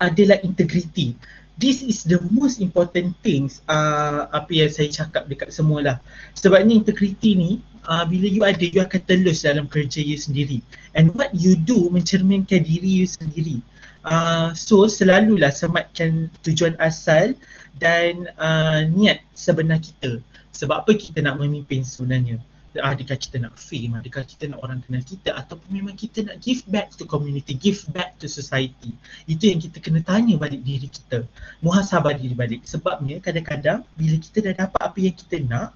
adalah 0.00 0.38
integrity 0.42 1.14
this 1.60 1.84
is 1.84 2.02
the 2.02 2.18
most 2.32 2.58
important 2.58 3.12
things 3.22 3.60
uh, 3.70 4.26
apa 4.34 4.50
yang 4.50 4.70
saya 4.72 4.90
cakap 4.90 5.28
dekat 5.30 5.54
semua 5.54 5.78
lah 5.82 5.96
sebabnya 6.34 6.74
integrity 6.74 7.38
ni 7.38 7.50
uh, 7.86 8.04
bila 8.04 8.26
you 8.28 8.42
ada 8.44 8.60
you 8.60 8.82
akan 8.82 9.00
telus 9.08 9.46
dalam 9.46 9.70
kerja 9.70 10.02
you 10.02 10.18
sendiri. 10.18 10.60
And 10.92 11.14
what 11.16 11.32
you 11.32 11.56
do 11.56 11.88
mencerminkan 11.88 12.66
diri 12.66 13.04
you 13.04 13.08
sendiri. 13.08 13.62
Uh, 14.00 14.56
so 14.56 14.88
selalulah 14.88 15.52
sematkan 15.52 16.32
tujuan 16.40 16.72
asal 16.80 17.36
dan 17.76 18.28
uh, 18.40 18.84
niat 18.88 19.20
sebenar 19.36 19.80
kita. 19.80 20.20
Sebab 20.56 20.84
apa 20.84 20.92
kita 20.92 21.24
nak 21.24 21.40
memimpin 21.40 21.86
sebenarnya 21.86 22.40
adakah 22.78 23.18
kita 23.18 23.42
nak 23.42 23.58
fame, 23.58 23.98
adakah 23.98 24.22
kita 24.22 24.46
nak 24.46 24.62
orang 24.62 24.78
kenal 24.86 25.02
kita 25.02 25.34
ataupun 25.34 25.68
memang 25.74 25.98
kita 25.98 26.22
nak 26.22 26.38
give 26.38 26.62
back 26.70 26.94
to 26.94 27.02
community, 27.02 27.58
give 27.58 27.82
back 27.90 28.14
to 28.22 28.30
society. 28.30 28.94
Itu 29.26 29.50
yang 29.50 29.58
kita 29.58 29.82
kena 29.82 30.06
tanya 30.06 30.38
balik 30.38 30.62
diri 30.62 30.86
kita. 30.86 31.26
Muhasabah 31.66 32.14
diri 32.14 32.38
balik. 32.38 32.62
Sebabnya 32.62 33.18
kadang-kadang 33.18 33.82
bila 33.98 34.14
kita 34.22 34.38
dah 34.46 34.54
dapat 34.66 34.80
apa 34.86 34.98
yang 35.02 35.16
kita 35.18 35.36
nak, 35.42 35.74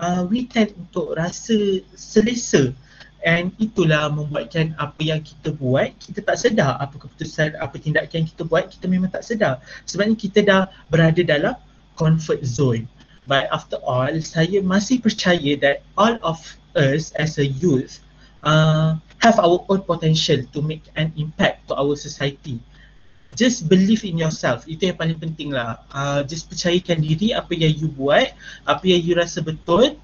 uh, 0.00 0.24
we 0.24 0.48
tend 0.48 0.72
untuk 0.80 1.12
rasa 1.12 1.84
selesa 1.92 2.72
and 3.20 3.52
itulah 3.60 4.08
membuatkan 4.08 4.72
apa 4.80 5.00
yang 5.04 5.20
kita 5.20 5.52
buat, 5.52 5.92
kita 6.00 6.24
tak 6.24 6.40
sedar 6.40 6.80
apa 6.80 6.96
keputusan, 6.96 7.52
apa 7.60 7.76
tindakan 7.76 8.24
kita 8.24 8.48
buat, 8.48 8.72
kita 8.72 8.88
memang 8.88 9.12
tak 9.12 9.28
sedar. 9.28 9.60
Sebabnya 9.84 10.16
kita 10.16 10.40
dah 10.40 10.62
berada 10.88 11.20
dalam 11.20 11.52
comfort 12.00 12.40
zone. 12.48 12.88
But 13.28 13.52
after 13.52 13.76
all, 13.84 14.10
saya 14.24 14.64
masih 14.64 15.04
percaya 15.04 15.56
that 15.60 15.84
all 15.94 16.16
of 16.24 16.40
us 16.72 17.12
as 17.18 17.36
a 17.36 17.46
youth 17.46 18.00
uh, 18.44 18.96
have 19.20 19.36
our 19.36 19.64
own 19.68 19.84
potential 19.84 20.40
to 20.52 20.58
make 20.64 20.84
an 20.96 21.12
impact 21.16 21.68
to 21.68 21.76
our 21.76 21.96
society. 21.96 22.60
Just 23.36 23.70
believe 23.70 24.02
in 24.02 24.18
yourself. 24.18 24.66
Itu 24.66 24.90
yang 24.90 24.98
paling 24.98 25.18
penting 25.20 25.54
lah. 25.54 25.84
Uh, 25.94 26.26
just 26.26 26.50
percayakan 26.50 26.98
diri 27.04 27.30
apa 27.30 27.54
yang 27.54 27.70
you 27.76 27.86
buat, 27.86 28.34
apa 28.66 28.84
yang 28.84 29.00
you 29.04 29.14
rasa 29.14 29.38
betul. 29.44 29.94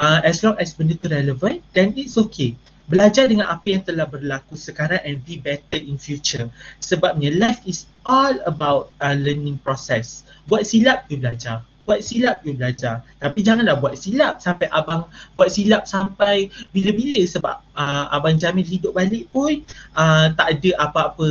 Uh, 0.00 0.20
as 0.24 0.40
long 0.40 0.56
as 0.56 0.72
benda 0.72 0.96
tu 0.96 1.12
relevant, 1.12 1.60
then 1.76 1.92
it's 1.92 2.16
okay. 2.16 2.56
Belajar 2.88 3.28
dengan 3.28 3.52
apa 3.52 3.68
yang 3.68 3.84
telah 3.84 4.08
berlaku 4.08 4.56
sekarang 4.56 4.98
and 5.04 5.20
be 5.28 5.36
better 5.36 5.76
in 5.76 6.00
future. 6.00 6.48
Sebabnya 6.80 7.36
life 7.36 7.60
is 7.68 7.84
all 8.08 8.32
about 8.48 8.90
uh, 9.04 9.12
learning 9.12 9.60
process. 9.60 10.24
Buat 10.48 10.64
silap, 10.64 11.04
you 11.12 11.20
belajar 11.20 11.68
buat 11.90 12.06
silap 12.06 12.46
you 12.46 12.54
belajar. 12.54 13.02
Tapi 13.18 13.42
janganlah 13.42 13.82
buat 13.82 13.98
silap 13.98 14.38
sampai 14.38 14.70
abang 14.70 15.10
buat 15.34 15.50
silap 15.50 15.90
sampai 15.90 16.46
bila-bila 16.70 17.26
sebab 17.26 17.58
uh, 17.74 18.14
abang 18.14 18.38
jamin 18.38 18.62
hidup 18.62 18.94
balik 18.94 19.26
pun 19.34 19.66
uh, 19.98 20.30
tak 20.38 20.62
ada 20.62 20.70
apa-apa 20.86 21.30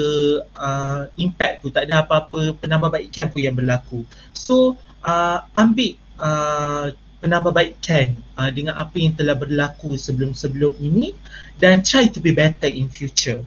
uh, 0.59 1.07
impact 1.15 1.63
tu. 1.63 1.71
Tak 1.71 1.87
ada 1.87 2.03
apa-apa 2.03 2.59
penambahbaikan 2.59 3.31
pun 3.31 3.39
yang 3.39 3.55
berlaku. 3.55 4.03
So 4.35 4.75
uh, 5.07 5.47
ambil 5.55 5.95
uh, 6.19 6.91
penambahbaikan 7.23 8.19
uh, 8.35 8.51
dengan 8.51 8.75
apa 8.75 8.99
yang 8.99 9.15
telah 9.15 9.39
berlaku 9.39 9.95
sebelum-sebelum 9.95 10.75
ini 10.83 11.15
dan 11.55 11.87
try 11.87 12.11
to 12.11 12.19
be 12.19 12.35
better 12.35 12.67
in 12.67 12.91
future. 12.91 13.39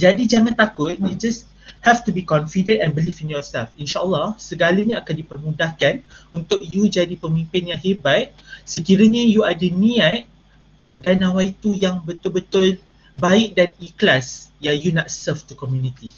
Jadi 0.00 0.24
jangan 0.24 0.56
takut 0.56 0.96
you 0.96 1.12
just 1.20 1.49
have 1.80 2.04
to 2.04 2.12
be 2.12 2.20
confident 2.20 2.84
and 2.84 2.92
believe 2.92 3.16
in 3.24 3.32
yourself. 3.32 3.72
InsyaAllah 3.80 4.36
segalanya 4.36 5.00
akan 5.00 5.14
dipermudahkan 5.24 6.04
untuk 6.36 6.60
you 6.60 6.84
jadi 6.86 7.16
pemimpin 7.16 7.72
yang 7.72 7.80
hebat 7.80 8.36
sekiranya 8.68 9.24
you 9.24 9.42
ada 9.42 9.64
niat 9.64 10.28
dan 11.00 11.16
nawaitu 11.24 11.72
yang 11.80 12.04
betul-betul 12.04 12.76
baik 13.16 13.56
dan 13.56 13.72
ikhlas 13.80 14.52
yang 14.60 14.76
you 14.76 14.92
nak 14.92 15.08
serve 15.08 15.40
to 15.48 15.56
community. 15.56 16.08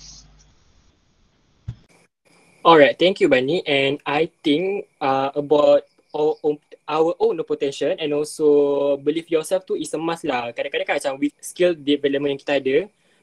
Alright, 2.62 2.98
thank 2.98 3.18
you 3.18 3.26
Bani 3.26 3.62
and 3.66 3.98
I 4.06 4.30
think 4.42 4.86
uh, 5.02 5.34
about 5.34 5.86
our, 6.14 6.38
our 6.86 7.14
own 7.18 7.38
potential 7.42 7.94
and 7.94 8.10
also 8.14 8.98
believe 9.02 9.30
yourself 9.30 9.66
tu 9.66 9.74
is 9.74 9.94
a 9.94 9.98
must 9.98 10.26
lah. 10.26 10.50
Kadang-kadang 10.54 10.86
kan 10.86 10.96
macam 10.98 11.12
with 11.22 11.34
skill 11.42 11.74
development 11.74 12.38
yang 12.38 12.42
kita 12.42 12.54
ada, 12.58 12.76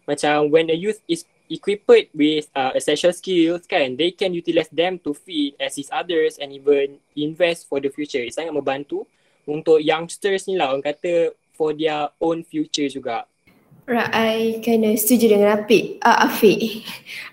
macam 0.08 0.52
when 0.52 0.67
a 0.71 0.75
youth 0.75 0.99
is 1.08 1.23
equipped 1.49 2.13
with 2.13 2.45
uh, 2.53 2.71
essential 2.77 3.12
skills 3.12 3.65
kan 3.65 3.97
they 3.97 4.13
can 4.13 4.31
utilize 4.31 4.69
them 4.69 5.01
to 5.01 5.17
feed 5.17 5.57
assist 5.57 5.89
others 5.89 6.38
and 6.38 6.53
even 6.53 7.01
invest 7.17 7.65
for 7.65 7.81
the 7.81 7.89
future 7.89 8.21
It's 8.21 8.38
sangat 8.38 8.53
membantu 8.53 9.09
untuk 9.49 9.81
youngsters 9.81 10.45
ni 10.45 10.55
lah 10.55 10.69
orang 10.71 10.85
kata 10.85 11.33
for 11.57 11.73
their 11.73 12.13
own 12.21 12.45
future 12.45 12.88
juga 12.88 13.25
Right, 13.89 14.13
I 14.13 14.62
kena 14.62 14.93
setuju 14.93 15.33
dengan 15.33 15.65
Afiq. 15.65 15.97
Uh, 16.05 16.29
Afiq. 16.29 16.85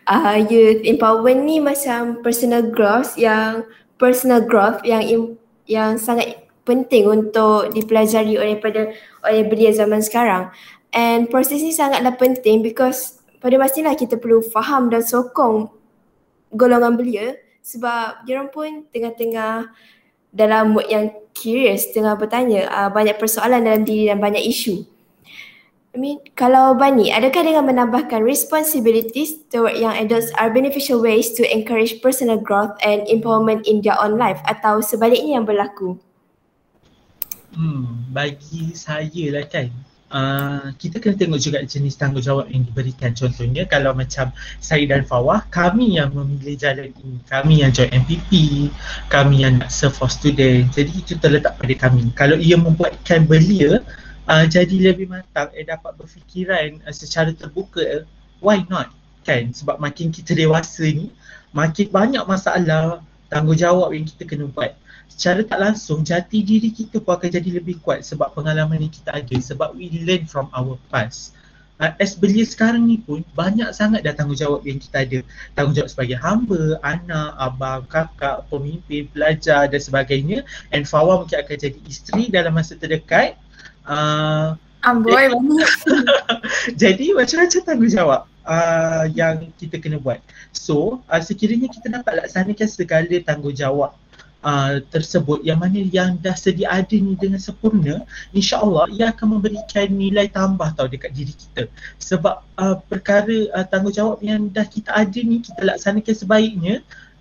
Uh, 0.09 0.41
youth 0.49 0.81
empowerment 0.89 1.45
ni 1.45 1.61
macam 1.61 2.25
personal 2.25 2.73
growth 2.73 3.13
yang 3.21 3.69
personal 4.01 4.41
growth 4.41 4.81
yang 4.81 5.37
yang 5.69 6.01
sangat 6.01 6.49
penting 6.65 7.13
untuk 7.13 7.77
dipelajari 7.77 8.41
oleh 8.41 8.57
pada 8.57 8.89
oleh 9.29 9.45
belia 9.45 9.69
zaman 9.69 10.01
sekarang. 10.01 10.49
And 10.97 11.29
proses 11.29 11.61
ni 11.61 11.77
sangatlah 11.77 12.17
penting 12.17 12.65
because 12.65 13.16
pada 13.43 13.57
pastilah 13.61 13.95
kita 13.95 14.17
perlu 14.17 14.41
faham 14.41 14.89
dan 14.89 15.05
sokong 15.05 15.69
golongan 16.55 16.95
belia 16.97 17.37
sebab 17.61 18.23
dia 18.25 18.43
pun 18.47 18.87
tengah-tengah 18.95 19.71
dalam 20.31 20.77
mood 20.77 20.87
yang 20.87 21.11
curious 21.33 21.91
tengah 21.91 22.15
bertanya 22.15 22.69
uh, 22.69 22.89
banyak 22.93 23.17
persoalan 23.17 23.65
dalam 23.65 23.83
diri 23.83 24.13
dan 24.13 24.21
banyak 24.21 24.45
isu. 24.45 24.85
I 25.97 25.99
mean, 25.99 26.21
kalau 26.37 26.77
Bani, 26.77 27.09
adakah 27.09 27.41
dengan 27.41 27.73
menambahkan 27.73 28.21
responsibilities 28.21 29.41
toward 29.49 29.81
young 29.81 29.97
adults 29.97 30.29
are 30.37 30.53
beneficial 30.53 31.01
ways 31.01 31.33
to 31.33 31.43
encourage 31.49 32.05
personal 32.05 32.37
growth 32.37 32.77
and 32.85 33.09
empowerment 33.09 33.65
in 33.65 33.81
their 33.81 33.97
own 33.97 34.21
life 34.21 34.37
atau 34.45 34.85
sebaliknya 34.85 35.41
yang 35.41 35.49
berlaku? 35.49 35.97
Hmm, 37.57 38.13
bagi 38.13 38.77
saya 38.77 39.33
lah 39.33 39.49
kan, 39.49 39.73
uh, 40.11 40.71
kita 40.77 41.03
kena 41.03 41.17
tengok 41.19 41.41
juga 41.41 41.59
jenis 41.63 41.99
tanggungjawab 41.99 42.51
yang 42.51 42.63
diberikan. 42.67 43.15
Contohnya 43.17 43.67
kalau 43.67 43.95
macam 43.97 44.31
saya 44.63 44.85
dan 44.87 45.03
Fawah, 45.07 45.43
kami 45.51 45.99
yang 45.99 46.15
memilih 46.15 46.57
jalan 46.59 46.91
ini. 46.93 47.19
Kami 47.27 47.55
yang 47.65 47.71
join 47.75 47.91
MPP, 47.91 48.31
kami 49.11 49.43
yang 49.43 49.59
nak 49.59 49.71
serve 49.73 49.97
for 49.97 50.11
student. 50.11 50.71
Jadi 50.71 50.93
itu 50.95 51.19
terletak 51.19 51.59
pada 51.59 51.75
kami. 51.75 52.11
Kalau 52.15 52.39
ia 52.39 52.59
membuatkan 52.59 53.27
belia 53.27 53.83
uh, 54.31 54.45
jadi 54.47 54.93
lebih 54.93 55.11
matang, 55.11 55.51
eh 55.55 55.67
dapat 55.67 55.95
berfikiran 55.99 56.83
uh, 56.87 56.95
secara 56.95 57.33
terbuka, 57.35 58.07
why 58.43 58.63
not? 58.71 58.93
Kan? 59.27 59.51
Sebab 59.51 59.83
makin 59.83 60.15
kita 60.15 60.39
dewasa 60.39 60.87
ni, 60.87 61.11
makin 61.51 61.91
banyak 61.91 62.23
masalah 62.31 63.03
tanggungjawab 63.27 63.91
yang 63.91 64.07
kita 64.07 64.23
kena 64.23 64.47
buat 64.55 64.79
secara 65.09 65.41
tak 65.47 65.59
langsung 65.59 66.05
jati 66.05 66.45
diri 66.45 66.69
kita 66.71 67.01
pun 67.01 67.17
akan 67.17 67.31
jadi 67.33 67.51
lebih 67.57 67.81
kuat 67.81 68.05
sebab 68.05 68.37
pengalaman 68.37 68.83
yang 68.83 68.93
kita 68.93 69.17
ada 69.17 69.37
sebab 69.41 69.73
we 69.73 69.89
learn 70.05 70.29
from 70.29 70.51
our 70.53 70.77
past. 70.93 71.37
Uh, 71.77 71.93
as 72.01 72.17
belia 72.17 72.41
sekarang 72.41 72.89
ni 72.89 72.97
pun 73.05 73.21
banyak 73.37 73.69
sangat 73.77 74.01
dah 74.01 74.17
tanggungjawab 74.17 74.65
yang 74.65 74.81
kita 74.81 75.05
ada. 75.05 75.21
Tanggungjawab 75.61 75.93
sebagai 75.93 76.17
hamba, 76.17 76.81
anak, 76.81 77.37
abang, 77.37 77.85
kakak, 77.85 78.49
pemimpin, 78.49 79.05
pelajar 79.13 79.69
dan 79.69 79.81
sebagainya. 79.81 80.41
And 80.73 80.89
Fawa 80.89 81.21
mungkin 81.21 81.37
akan 81.37 81.57
jadi 81.61 81.79
isteri 81.85 82.33
dalam 82.33 82.57
masa 82.57 82.81
terdekat. 82.81 83.37
Uh, 83.85 84.57
Amboi 84.89 85.29
banyak. 85.29 85.73
Jadi 86.83 87.11
macam-macam 87.11 87.61
tanggungjawab 87.67 88.23
uh, 88.47 89.05
yang 89.11 89.51
kita 89.59 89.83
kena 89.83 89.99
buat. 89.99 90.23
So 90.55 91.03
uh, 91.11 91.21
sekiranya 91.21 91.67
kita 91.67 91.91
dapat 91.91 92.23
laksanakan 92.23 92.69
segala 92.71 93.17
tanggungjawab 93.27 93.93
uh, 94.47 94.79
tersebut 94.95 95.43
yang 95.43 95.59
mana 95.59 95.83
yang 95.83 96.15
dah 96.23 96.39
sedia 96.39 96.71
ada 96.71 96.95
ni 96.95 97.19
dengan 97.19 97.43
sempurna 97.43 98.07
insyaAllah 98.31 98.87
ia 98.95 99.11
akan 99.11 99.37
memberikan 99.39 99.91
nilai 99.91 100.31
tambah 100.31 100.71
tau 100.79 100.87
dekat 100.87 101.11
diri 101.11 101.35
kita 101.35 101.67
sebab 101.99 102.47
uh, 102.63 102.79
perkara 102.87 103.51
uh, 103.59 103.67
tanggungjawab 103.67 104.23
yang 104.23 104.47
dah 104.55 104.65
kita 104.65 104.95
ada 104.95 105.19
ni 105.19 105.43
kita 105.43 105.61
laksanakan 105.67 106.15
sebaiknya 106.15 106.75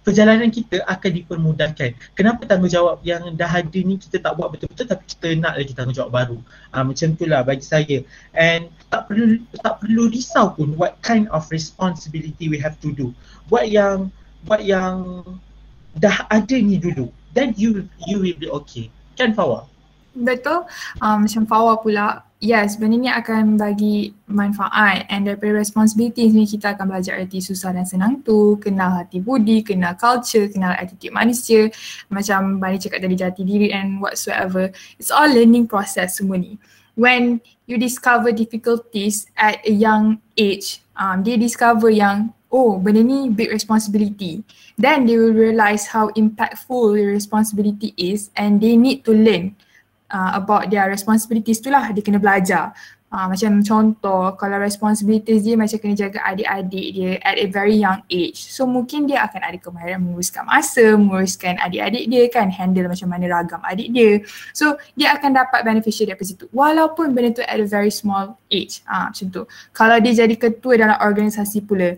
perjalanan 0.06 0.54
kita 0.54 0.86
akan 0.86 1.12
dipermudahkan. 1.18 1.98
Kenapa 2.14 2.46
tanggungjawab 2.46 3.02
yang 3.02 3.34
dah 3.34 3.50
ada 3.50 3.80
ni 3.82 3.98
kita 3.98 4.22
tak 4.22 4.38
buat 4.38 4.54
betul-betul 4.54 4.86
tapi 4.86 5.04
kita 5.10 5.28
nak 5.42 5.58
lagi 5.58 5.74
tanggungjawab 5.74 6.14
baru. 6.14 6.38
Uh, 6.70 6.86
macam 6.86 7.18
itulah 7.18 7.42
bagi 7.42 7.66
saya. 7.66 7.98
And 8.38 8.70
tak 8.94 9.10
perlu 9.10 9.42
tak 9.66 9.82
perlu 9.82 10.14
risau 10.14 10.54
pun 10.54 10.78
what 10.78 11.02
kind 11.02 11.26
of 11.34 11.50
responsibility 11.50 12.46
we 12.54 12.62
have 12.62 12.78
to 12.86 12.94
do. 12.94 13.10
Buat 13.50 13.74
yang 13.74 14.14
buat 14.46 14.62
yang 14.62 15.26
dah 15.96 16.28
ada 16.28 16.56
ni 16.60 16.76
dulu 16.76 17.08
then 17.36 17.52
you 17.56 17.88
you 18.08 18.20
will 18.20 18.38
be 18.40 18.48
okay. 18.52 18.92
Kan 19.16 19.32
Fawa 19.32 19.68
betul. 20.16 20.64
Um, 21.04 21.28
macam 21.28 21.44
Fawa 21.44 21.76
pula 21.84 22.24
yes 22.40 22.80
benda 22.80 22.96
ni 22.96 23.12
akan 23.12 23.60
bagi 23.60 24.16
manfaat 24.28 25.08
and 25.12 25.28
daripada 25.28 25.56
responsibility 25.56 26.32
ni 26.32 26.48
kita 26.48 26.76
akan 26.76 26.92
belajar 26.92 27.20
erti 27.20 27.44
susah 27.44 27.76
dan 27.76 27.88
senang 27.88 28.24
tu 28.24 28.60
kenal 28.60 28.92
hati 28.92 29.24
budi 29.24 29.64
kenal 29.64 29.96
culture 30.00 30.48
kenal 30.48 30.72
attitude 30.76 31.12
manusia. 31.12 31.68
Macam 32.08 32.60
Bani 32.60 32.80
cakap 32.80 33.04
dari 33.04 33.16
jati 33.20 33.44
diri 33.44 33.72
and 33.76 34.00
whatsoever. 34.00 34.72
It's 34.96 35.12
all 35.12 35.28
learning 35.28 35.68
process 35.68 36.20
semua 36.20 36.40
ni. 36.40 36.56
When 36.96 37.44
you 37.68 37.76
discover 37.76 38.32
difficulties 38.32 39.28
at 39.36 39.60
a 39.68 39.74
young 39.74 40.24
age 40.40 40.80
um, 40.96 41.28
dia 41.28 41.36
discover 41.36 41.92
yang 41.92 42.32
oh 42.56 42.80
benda 42.80 43.04
ni 43.04 43.28
big 43.28 43.52
responsibility. 43.52 44.40
Then 44.80 45.04
they 45.04 45.20
will 45.20 45.36
realize 45.36 45.92
how 45.92 46.08
impactful 46.16 46.96
the 46.96 47.04
responsibility 47.12 47.92
is 48.00 48.32
and 48.40 48.64
they 48.64 48.80
need 48.80 49.04
to 49.04 49.12
learn 49.12 49.60
uh, 50.08 50.40
about 50.40 50.72
their 50.72 50.88
responsibilities 50.88 51.60
tu 51.60 51.68
lah. 51.68 51.92
Dia 51.92 52.00
kena 52.00 52.24
belajar. 52.24 52.72
Uh, 53.16 53.32
macam 53.32 53.64
contoh 53.64 54.36
kalau 54.36 54.60
responsibilities 54.60 55.46
dia 55.46 55.56
macam 55.56 55.80
kena 55.80 55.96
jaga 55.96 56.20
adik-adik 56.26 56.88
dia 56.92 57.12
at 57.24 57.40
a 57.40 57.48
very 57.48 57.80
young 57.80 58.04
age. 58.12 58.52
So 58.52 58.68
mungkin 58.68 59.08
dia 59.08 59.24
akan 59.24 59.40
ada 59.40 59.56
kemahiran 59.56 60.04
menguruskan 60.04 60.44
masa 60.44 60.84
menguruskan 61.00 61.56
adik-adik 61.64 62.12
dia 62.12 62.24
kan 62.28 62.52
handle 62.52 62.92
macam 62.92 63.08
mana 63.08 63.32
ragam 63.32 63.62
adik 63.64 63.88
dia. 63.96 64.20
So 64.52 64.76
dia 65.00 65.16
akan 65.16 65.32
dapat 65.32 65.64
beneficial 65.64 66.12
daripada 66.12 66.28
situ. 66.28 66.52
Walaupun 66.52 67.16
benda 67.16 67.40
tu 67.40 67.44
at 67.46 67.56
a 67.56 67.68
very 67.68 67.94
small 67.94 68.36
age. 68.52 68.84
Uh, 68.84 69.08
macam 69.08 69.28
tu. 69.32 69.44
Kalau 69.72 69.96
dia 70.04 70.26
jadi 70.26 70.36
ketua 70.36 70.76
dalam 70.76 71.00
organisasi 71.00 71.64
pula 71.64 71.96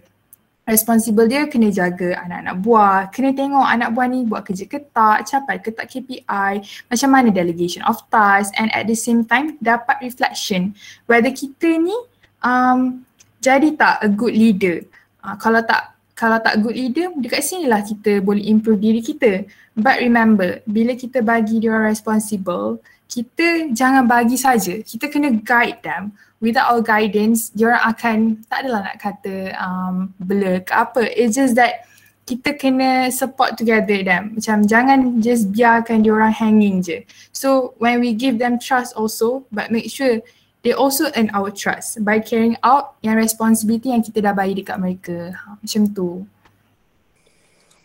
responsible 0.67 1.25
dia 1.31 1.47
kena 1.47 1.71
jaga 1.71 2.19
anak-anak 2.27 2.55
buah, 2.59 2.99
kena 3.09 3.31
tengok 3.31 3.63
anak 3.63 3.89
buah 3.95 4.07
ni 4.11 4.27
buat 4.27 4.43
kerja 4.43 4.67
ke 4.67 4.83
tak, 4.91 5.23
capai 5.31 5.57
ke 5.63 5.71
tak 5.71 5.87
KPI, 5.87 6.51
macam 6.91 7.09
mana 7.09 7.31
delegation 7.31 7.81
of 7.87 8.03
task 8.11 8.51
and 8.59 8.67
at 8.75 8.83
the 8.83 8.93
same 8.93 9.23
time 9.23 9.55
dapat 9.63 9.95
reflection 10.03 10.75
whether 11.07 11.31
kita 11.31 11.79
ni 11.79 11.95
um, 12.43 13.07
jadi 13.39 13.79
tak 13.79 14.03
a 14.03 14.09
good 14.11 14.35
leader. 14.35 14.83
Uh, 15.23 15.39
kalau 15.39 15.63
tak 15.63 15.95
kalau 16.17 16.41
tak 16.41 16.59
good 16.65 16.73
leader, 16.73 17.13
dekat 17.13 17.45
sini 17.45 17.69
lah 17.69 17.85
kita 17.85 18.25
boleh 18.25 18.41
improve 18.41 18.81
diri 18.81 19.05
kita. 19.05 19.45
But 19.77 20.01
remember, 20.01 20.65
bila 20.65 20.97
kita 20.97 21.21
bagi 21.21 21.61
dia 21.61 21.77
responsible, 21.77 22.81
kita 23.05 23.69
jangan 23.69 24.09
bagi 24.09 24.33
saja. 24.33 24.81
Kita 24.81 25.13
kena 25.13 25.29
guide 25.29 25.79
them 25.85 26.17
without 26.39 26.73
our 26.73 26.81
guidance, 26.81 27.49
diorang 27.53 27.81
akan 27.81 28.17
tak 28.49 28.65
adalah 28.65 28.81
nak 28.93 28.97
kata 29.01 29.53
um, 29.57 30.13
blur 30.21 30.61
ke 30.61 30.73
apa. 30.73 31.01
It's 31.13 31.37
just 31.37 31.57
that 31.57 31.87
kita 32.27 32.59
kena 32.59 33.07
support 33.09 33.55
together 33.55 34.03
them. 34.03 34.35
Macam 34.35 34.67
jangan 34.67 35.23
just 35.23 35.49
biarkan 35.55 36.03
diorang 36.03 36.35
hanging 36.35 36.83
je. 36.83 37.07
So 37.31 37.73
when 37.79 38.03
we 38.03 38.11
give 38.11 38.37
them 38.37 38.59
trust 38.59 38.93
also, 38.99 39.47
but 39.49 39.71
make 39.71 39.87
sure 39.87 40.19
they 40.67 40.75
also 40.75 41.07
earn 41.15 41.31
our 41.31 41.47
trust 41.47 42.03
by 42.03 42.19
carrying 42.19 42.59
out 42.67 42.99
yang 42.99 43.15
responsibility 43.15 43.95
yang 43.95 44.03
kita 44.03 44.19
dah 44.19 44.35
bagi 44.35 44.59
dekat 44.59 44.75
mereka. 44.75 45.31
Ha, 45.31 45.55
macam 45.63 45.81
tu. 45.95 46.27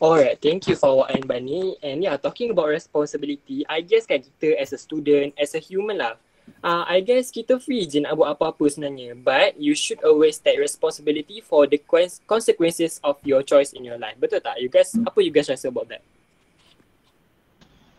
Alright, 0.03 0.43
thank 0.43 0.67
you 0.67 0.75
for 0.75 0.99
what 0.99 1.15
and 1.15 1.23
Bani. 1.31 1.79
And 1.79 2.03
yeah, 2.03 2.19
talking 2.19 2.51
about 2.51 2.67
responsibility, 2.67 3.63
I 3.71 3.87
guess 3.87 4.03
kan 4.03 4.19
kita 4.27 4.59
as 4.59 4.75
a 4.75 4.79
student, 4.83 5.39
as 5.39 5.55
a 5.55 5.63
human 5.63 6.03
lah, 6.03 6.19
uh, 6.63 6.85
I 6.87 7.03
guess 7.03 7.31
kita 7.31 7.59
free 7.59 7.85
je 7.87 8.03
nak 8.03 8.15
buat 8.17 8.39
apa-apa 8.39 8.65
sebenarnya 8.71 9.19
but 9.19 9.59
you 9.59 9.75
should 9.75 10.01
always 10.07 10.39
take 10.39 10.59
responsibility 10.59 11.43
for 11.43 11.67
the 11.67 11.79
consequences 12.27 13.03
of 13.03 13.19
your 13.27 13.43
choice 13.43 13.75
in 13.75 13.83
your 13.83 13.99
life. 13.99 14.17
Betul 14.19 14.41
tak? 14.41 14.59
You 14.63 14.71
guys, 14.71 14.95
apa 14.95 15.19
you 15.23 15.35
guys 15.35 15.51
rasa 15.51 15.69
about 15.69 15.91
that? 15.91 16.03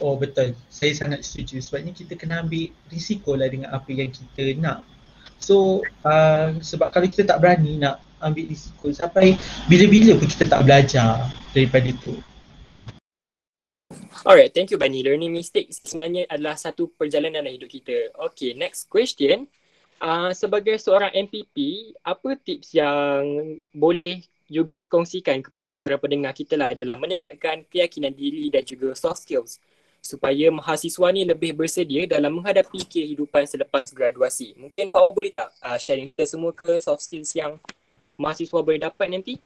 Oh 0.04 0.20
betul, 0.20 0.52
saya 0.68 0.92
sangat 0.92 1.24
setuju 1.24 1.64
sebabnya 1.64 1.96
kita 1.96 2.20
kena 2.20 2.44
ambil 2.44 2.68
risiko 2.92 3.40
lah 3.40 3.48
dengan 3.48 3.72
apa 3.72 3.88
yang 3.94 4.12
kita 4.12 4.58
nak. 4.60 4.84
So 5.40 5.80
uh, 6.04 6.60
sebab 6.60 6.92
kalau 6.92 7.08
kita 7.08 7.24
tak 7.24 7.40
berani 7.40 7.80
nak 7.80 8.04
ambil 8.24 8.52
risiko 8.52 8.92
sampai 8.92 9.36
bila-bila 9.68 10.20
pun 10.20 10.28
kita 10.28 10.48
tak 10.48 10.62
belajar 10.68 11.32
daripada 11.56 11.88
itu. 11.88 12.20
Alright, 14.22 14.54
thank 14.54 14.70
you 14.70 14.78
Bani. 14.78 15.02
Learning 15.02 15.34
mistakes 15.34 15.82
sebenarnya 15.82 16.30
adalah 16.30 16.54
satu 16.54 16.94
perjalanan 16.94 17.42
dalam 17.42 17.58
hidup 17.58 17.74
kita. 17.74 18.14
Okay, 18.30 18.54
next 18.54 18.86
question. 18.86 19.50
Uh, 19.98 20.30
sebagai 20.38 20.78
seorang 20.78 21.10
MPP, 21.10 21.90
apa 22.06 22.38
tips 22.38 22.78
yang 22.78 23.58
boleh 23.74 24.22
you 24.46 24.70
kongsikan 24.94 25.42
kepada 25.42 25.98
pendengar 25.98 26.38
kita 26.38 26.54
lah 26.54 26.70
dalam 26.78 27.02
meningkatkan 27.02 27.66
keyakinan 27.66 28.14
diri 28.14 28.54
dan 28.54 28.62
juga 28.62 28.94
soft 28.94 29.26
skills 29.26 29.58
supaya 30.04 30.52
mahasiswa 30.52 31.08
ni 31.16 31.24
lebih 31.24 31.56
bersedia 31.56 32.04
dalam 32.04 32.36
menghadapi 32.36 32.84
kehidupan 32.84 33.48
selepas 33.48 33.88
graduasi. 33.96 34.52
Mungkin 34.60 34.92
kau 34.92 35.10
boleh 35.16 35.32
tak 35.32 35.50
uh, 35.64 35.80
sharing 35.80 36.12
kita 36.12 36.28
semua 36.28 36.52
ke 36.52 36.84
soft 36.84 37.08
skills 37.08 37.32
yang 37.34 37.56
mahasiswa 38.20 38.60
boleh 38.60 38.84
dapat 38.84 39.08
nanti? 39.10 39.40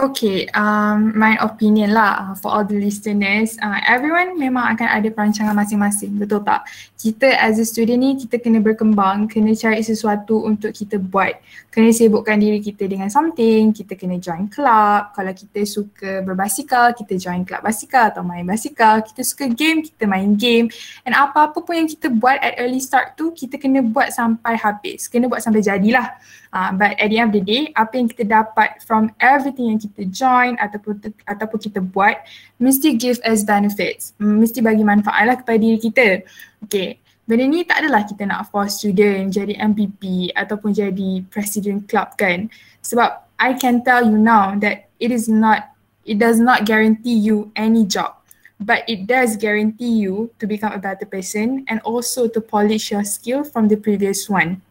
Okay, 0.00 0.48
um, 0.56 1.12
my 1.12 1.36
opinion 1.44 1.92
lah 1.92 2.32
uh, 2.32 2.34
for 2.34 2.48
all 2.48 2.64
the 2.64 2.74
listeners, 2.74 3.60
uh, 3.60 3.76
everyone 3.84 4.40
memang 4.40 4.72
akan 4.72 4.88
ada 4.88 5.08
perancangan 5.12 5.52
masing-masing, 5.52 6.16
betul 6.16 6.40
tak? 6.40 6.64
Kita 6.96 7.28
as 7.36 7.60
a 7.60 7.66
student 7.68 8.00
ni, 8.00 8.16
kita 8.16 8.40
kena 8.40 8.64
berkembang, 8.64 9.28
kena 9.28 9.52
cari 9.52 9.84
sesuatu 9.84 10.48
untuk 10.48 10.72
kita 10.72 10.96
buat. 10.96 11.36
Kena 11.68 11.92
sibukkan 11.92 12.40
diri 12.40 12.64
kita 12.64 12.88
dengan 12.88 13.12
something, 13.12 13.76
kita 13.76 13.92
kena 13.92 14.16
join 14.16 14.48
club. 14.48 15.12
Kalau 15.12 15.32
kita 15.36 15.60
suka 15.68 16.24
berbasikal, 16.24 16.96
kita 16.96 17.12
join 17.20 17.44
club 17.44 17.60
basikal 17.60 18.08
atau 18.08 18.24
main 18.24 18.48
basikal. 18.48 19.04
Kita 19.04 19.20
suka 19.20 19.44
game, 19.52 19.84
kita 19.84 20.08
main 20.08 20.34
game. 20.34 20.72
And 21.04 21.12
apa-apa 21.12 21.60
pun 21.60 21.84
yang 21.84 21.88
kita 21.92 22.08
buat 22.08 22.40
at 22.40 22.56
early 22.56 22.80
start 22.80 23.14
tu, 23.14 23.30
kita 23.36 23.60
kena 23.60 23.84
buat 23.84 24.08
sampai 24.08 24.56
habis. 24.56 25.04
Kena 25.06 25.28
buat 25.28 25.44
sampai 25.44 25.60
jadilah. 25.60 26.16
Uh, 26.52 26.68
but 26.76 26.92
at 27.00 27.08
the 27.08 27.16
end 27.16 27.32
of 27.32 27.40
the 27.40 27.40
day, 27.40 27.72
apa 27.72 27.96
yang 27.96 28.12
kita 28.12 28.28
dapat 28.28 28.84
from 28.84 29.08
everything 29.16 29.72
yang 29.72 29.80
kita 29.80 30.04
join 30.12 30.52
ataupun 30.60 31.00
ataupun 31.24 31.58
kita 31.58 31.80
buat 31.80 32.20
mesti 32.60 32.92
give 33.00 33.16
us 33.24 33.40
benefits. 33.40 34.12
Mesti 34.20 34.60
bagi 34.60 34.84
manfaat 34.84 35.24
lah 35.24 35.36
kepada 35.40 35.56
diri 35.56 35.80
kita. 35.80 36.20
Okay. 36.68 37.00
Benda 37.24 37.48
ni 37.48 37.64
tak 37.64 37.86
adalah 37.86 38.04
kita 38.04 38.28
nak 38.28 38.52
force 38.52 38.84
student 38.84 39.32
jadi 39.32 39.56
MPP 39.64 40.34
ataupun 40.36 40.76
jadi 40.76 41.24
president 41.32 41.88
club 41.88 42.12
kan. 42.20 42.52
Sebab 42.84 43.24
I 43.40 43.56
can 43.56 43.80
tell 43.80 44.04
you 44.04 44.20
now 44.20 44.52
that 44.60 44.92
it 45.00 45.08
is 45.08 45.30
not, 45.32 45.72
it 46.04 46.20
does 46.20 46.36
not 46.36 46.68
guarantee 46.68 47.16
you 47.16 47.48
any 47.56 47.88
job. 47.88 48.22
but 48.62 48.86
it 48.86 49.06
does 49.06 49.36
guarantee 49.36 50.06
you 50.06 50.30
to 50.38 50.46
become 50.46 50.72
a 50.72 50.78
better 50.78 51.04
person 51.04 51.66
and 51.68 51.80
also 51.82 52.28
to 52.28 52.40
polish 52.40 52.90
your 52.90 53.04
skill 53.04 53.42
from 53.42 53.68
the 53.68 53.76
previous 53.76 54.30
one. 54.30 54.62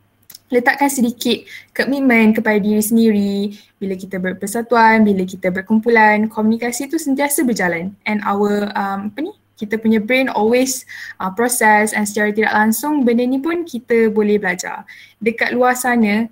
Letakkan 0.52 0.92
sedikit 0.92 1.48
komitmen 1.72 2.36
kepada 2.36 2.60
diri 2.60 2.84
sendiri. 2.84 3.36
Bila 3.80 3.96
kita 3.96 4.20
berpersatuan, 4.20 5.08
bila 5.08 5.24
kita 5.24 5.48
berkumpulan, 5.48 6.28
komunikasi 6.28 6.92
itu 6.92 7.00
sentiasa 7.00 7.48
berjalan. 7.48 7.96
And 8.04 8.20
our 8.28 8.68
um, 8.76 9.10
apa 9.10 9.20
ni? 9.24 9.34
Kita 9.56 9.78
punya 9.78 10.02
brain 10.02 10.26
always 10.28 10.90
uh, 11.22 11.30
process 11.32 11.94
and 11.94 12.10
secara 12.10 12.34
tidak 12.34 12.50
langsung 12.52 13.06
benda 13.06 13.24
ni 13.24 13.38
pun 13.38 13.62
kita 13.62 14.10
boleh 14.10 14.42
belajar. 14.42 14.84
Dekat 15.22 15.54
luar 15.54 15.78
sana, 15.78 16.28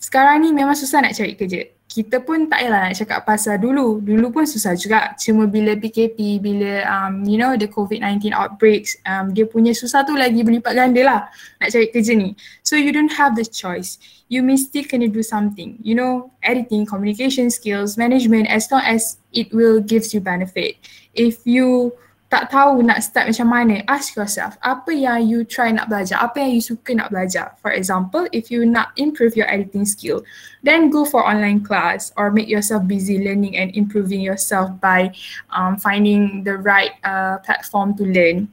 sekarang 0.00 0.42
ni 0.42 0.50
memang 0.50 0.72
susah 0.72 1.04
nak 1.04 1.12
cari 1.12 1.36
kerja 1.36 1.68
kita 1.90 2.22
pun 2.22 2.46
tak 2.46 2.62
payahlah 2.62 2.86
nak 2.86 2.94
cakap 2.94 3.26
pasal 3.26 3.58
dulu. 3.58 3.98
Dulu 3.98 4.30
pun 4.30 4.46
susah 4.46 4.78
juga. 4.78 5.10
Cuma 5.18 5.50
bila 5.50 5.74
PKP, 5.74 6.38
bila 6.38 6.86
um, 6.86 7.26
you 7.26 7.34
know 7.34 7.58
the 7.58 7.66
COVID-19 7.66 8.30
outbreaks, 8.30 8.94
um, 9.02 9.34
dia 9.34 9.42
punya 9.42 9.74
susah 9.74 10.06
tu 10.06 10.14
lagi 10.14 10.46
berlipat 10.46 10.70
ganda 10.70 11.02
lah 11.02 11.20
nak 11.58 11.68
cari 11.74 11.90
kerja 11.90 12.14
ni. 12.14 12.38
So 12.62 12.78
you 12.78 12.94
don't 12.94 13.10
have 13.18 13.34
the 13.34 13.42
choice. 13.42 13.98
You 14.30 14.46
mesti 14.46 14.86
kena 14.86 15.10
do 15.10 15.26
something. 15.26 15.82
You 15.82 15.98
know, 15.98 16.30
editing, 16.46 16.86
communication 16.86 17.50
skills, 17.50 17.98
management 17.98 18.46
as 18.46 18.70
long 18.70 18.86
as 18.86 19.18
it 19.34 19.50
will 19.50 19.82
gives 19.82 20.14
you 20.14 20.22
benefit. 20.22 20.78
If 21.18 21.42
you 21.42 21.98
tak 22.30 22.46
tahu 22.46 22.86
nak 22.86 23.02
start 23.02 23.26
macam 23.26 23.50
mana, 23.50 23.82
ask 23.90 24.14
yourself 24.14 24.54
apa 24.62 24.94
yang 24.94 25.18
you 25.26 25.42
try 25.42 25.66
nak 25.74 25.90
belajar, 25.90 26.22
apa 26.22 26.38
yang 26.38 26.54
you 26.54 26.62
suka 26.62 26.94
nak 26.94 27.10
belajar. 27.10 27.58
For 27.58 27.74
example, 27.74 28.30
if 28.30 28.54
you 28.54 28.62
nak 28.62 28.94
improve 28.94 29.34
your 29.34 29.50
editing 29.50 29.82
skill, 29.82 30.22
then 30.62 30.94
go 30.94 31.02
for 31.02 31.26
online 31.26 31.66
class 31.66 32.14
or 32.14 32.30
make 32.30 32.46
yourself 32.46 32.86
busy 32.86 33.18
learning 33.18 33.58
and 33.58 33.74
improving 33.74 34.22
yourself 34.22 34.70
by 34.78 35.10
um, 35.50 35.74
finding 35.74 36.46
the 36.46 36.54
right 36.54 36.94
uh, 37.02 37.42
platform 37.42 37.98
to 37.98 38.06
learn. 38.06 38.46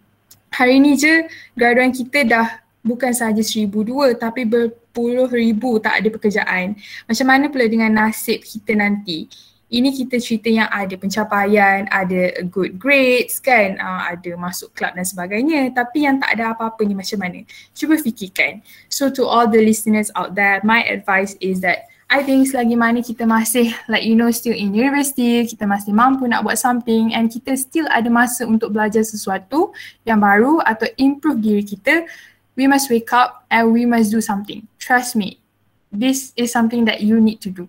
Hari 0.58 0.82
ni 0.82 0.98
je 0.98 1.30
graduan 1.54 1.94
kita 1.94 2.26
dah 2.26 2.66
bukan 2.82 3.14
sahaja 3.14 3.46
seribu 3.46 3.86
dua 3.86 4.18
tapi 4.18 4.42
berpuluh 4.42 5.30
ribu 5.30 5.78
tak 5.78 6.02
ada 6.02 6.10
pekerjaan. 6.10 6.74
Macam 7.06 7.26
mana 7.30 7.46
pula 7.46 7.70
dengan 7.70 7.94
nasib 7.94 8.42
kita 8.42 8.74
nanti? 8.74 9.30
Ini 9.68 9.92
kita 9.92 10.16
cerita 10.24 10.48
yang 10.48 10.72
ada 10.72 10.96
pencapaian, 10.96 11.84
ada 11.92 12.40
good 12.48 12.80
grades 12.80 13.44
kan, 13.44 13.76
uh, 13.76 14.16
ada 14.16 14.32
masuk 14.40 14.72
club 14.72 14.96
dan 14.96 15.04
sebagainya 15.04 15.76
tapi 15.76 16.08
yang 16.08 16.24
tak 16.24 16.40
ada 16.40 16.56
apa-apa 16.56 16.88
ni 16.88 16.96
macam 16.96 17.20
mana? 17.20 17.44
Cuba 17.76 18.00
fikirkan. 18.00 18.64
So 18.88 19.12
to 19.12 19.28
all 19.28 19.52
the 19.52 19.60
listeners 19.60 20.08
out 20.16 20.40
there, 20.40 20.64
my 20.64 20.88
advice 20.88 21.36
is 21.44 21.60
that 21.68 21.92
I 22.08 22.24
think 22.24 22.48
selagi 22.48 22.80
mana 22.80 23.04
kita 23.04 23.28
masih 23.28 23.76
like 23.92 24.08
you 24.08 24.16
know 24.16 24.32
still 24.32 24.56
in 24.56 24.72
university, 24.72 25.44
kita 25.44 25.68
masih 25.68 25.92
mampu 25.92 26.24
nak 26.24 26.48
buat 26.48 26.56
something 26.56 27.12
and 27.12 27.28
kita 27.28 27.60
still 27.60 27.84
ada 27.92 28.08
masa 28.08 28.48
untuk 28.48 28.72
belajar 28.72 29.04
sesuatu 29.04 29.76
yang 30.08 30.24
baru 30.24 30.64
atau 30.64 30.88
improve 30.96 31.44
diri 31.44 31.64
kita, 31.68 32.08
we 32.56 32.64
must 32.64 32.88
wake 32.88 33.12
up 33.12 33.44
and 33.52 33.76
we 33.76 33.84
must 33.84 34.16
do 34.16 34.24
something. 34.24 34.64
Trust 34.80 35.20
me, 35.20 35.44
this 35.92 36.32
is 36.40 36.48
something 36.56 36.88
that 36.88 37.04
you 37.04 37.20
need 37.20 37.44
to 37.44 37.52
do. 37.52 37.68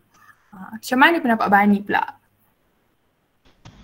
Ha, 0.58 0.74
macam 0.74 0.98
mana 0.98 1.16
pendapat 1.22 1.48
Bani 1.54 1.78
pula? 1.86 2.18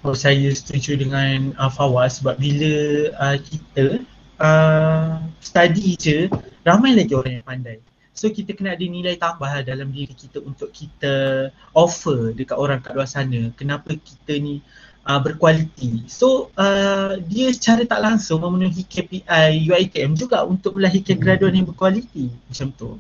Oh, 0.03 0.13
saya 0.13 0.51
setuju 0.51 0.99
dengan 0.99 1.55
uh, 1.55 1.71
Fawaz 1.71 2.19
sebab 2.19 2.35
bila 2.37 2.75
uh, 3.15 3.39
kita 3.39 4.03
uh, 4.43 5.23
study 5.39 5.95
je, 5.95 6.27
ramai 6.67 6.99
lagi 6.99 7.15
orang 7.15 7.39
yang 7.41 7.47
pandai. 7.47 7.79
So 8.11 8.27
kita 8.31 8.59
kena 8.59 8.75
ada 8.75 8.83
nilai 8.83 9.15
tambah 9.19 9.47
lah 9.47 9.63
dalam 9.63 9.95
diri 9.95 10.15
kita 10.15 10.43
untuk 10.43 10.75
kita 10.75 11.49
offer 11.75 12.35
dekat 12.35 12.59
orang 12.59 12.79
kat 12.83 12.95
luar 12.95 13.11
sana 13.11 13.51
kenapa 13.55 13.95
kita 13.95 14.39
ni 14.39 14.63
uh, 15.07 15.19
berkualiti. 15.23 16.03
So 16.11 16.51
uh, 16.59 17.19
dia 17.31 17.55
secara 17.55 17.87
tak 17.87 18.03
langsung 18.03 18.43
memenuhi 18.43 18.83
KPI 18.87 19.67
UiTM 19.71 20.19
juga 20.19 20.43
untuk 20.43 20.79
melahirkan 20.79 21.23
graduan 21.23 21.55
yang 21.55 21.67
berkualiti 21.71 22.35
macam 22.51 22.71
tu. 22.75 22.99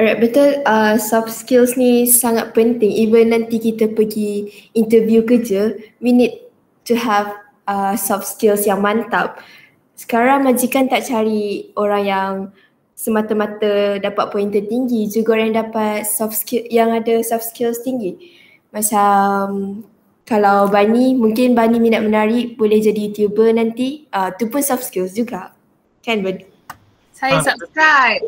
Alright, 0.00 0.16
betul 0.16 0.64
uh, 0.64 0.96
soft 0.96 1.28
skills 1.28 1.76
ni 1.76 2.08
sangat 2.08 2.56
penting 2.56 2.88
even 2.88 3.36
nanti 3.36 3.60
kita 3.60 3.92
pergi 3.92 4.48
interview 4.72 5.20
kerja 5.20 5.76
we 6.00 6.08
need 6.08 6.48
to 6.88 6.96
have 6.96 7.28
uh, 7.68 7.92
soft 8.00 8.24
skills 8.24 8.64
yang 8.64 8.80
mantap. 8.80 9.44
Sekarang 10.00 10.48
majikan 10.48 10.88
tak 10.88 11.04
cari 11.04 11.68
orang 11.76 12.04
yang 12.08 12.32
semata-mata 12.96 14.00
dapat 14.00 14.24
poin 14.32 14.48
tertinggi 14.48 15.04
juga 15.12 15.36
orang 15.36 15.52
yang 15.52 15.68
dapat 15.68 16.08
soft 16.08 16.32
skill 16.32 16.64
yang 16.72 16.96
ada 16.96 17.20
soft 17.20 17.52
skills 17.52 17.84
tinggi. 17.84 18.16
Macam 18.72 19.84
kalau 20.24 20.72
Bani, 20.72 21.12
mungkin 21.12 21.52
Bani 21.52 21.76
minat 21.76 22.00
menari 22.00 22.56
boleh 22.56 22.80
jadi 22.80 23.12
YouTuber 23.12 23.52
nanti. 23.52 24.08
Uh, 24.08 24.32
tu 24.32 24.48
pun 24.48 24.64
soft 24.64 24.88
skills 24.88 25.12
juga. 25.12 25.52
Kan 26.00 26.24
Bani? 26.24 26.49
Saya 27.20 27.36
ah. 27.36 27.44
subscribe. 27.44 28.22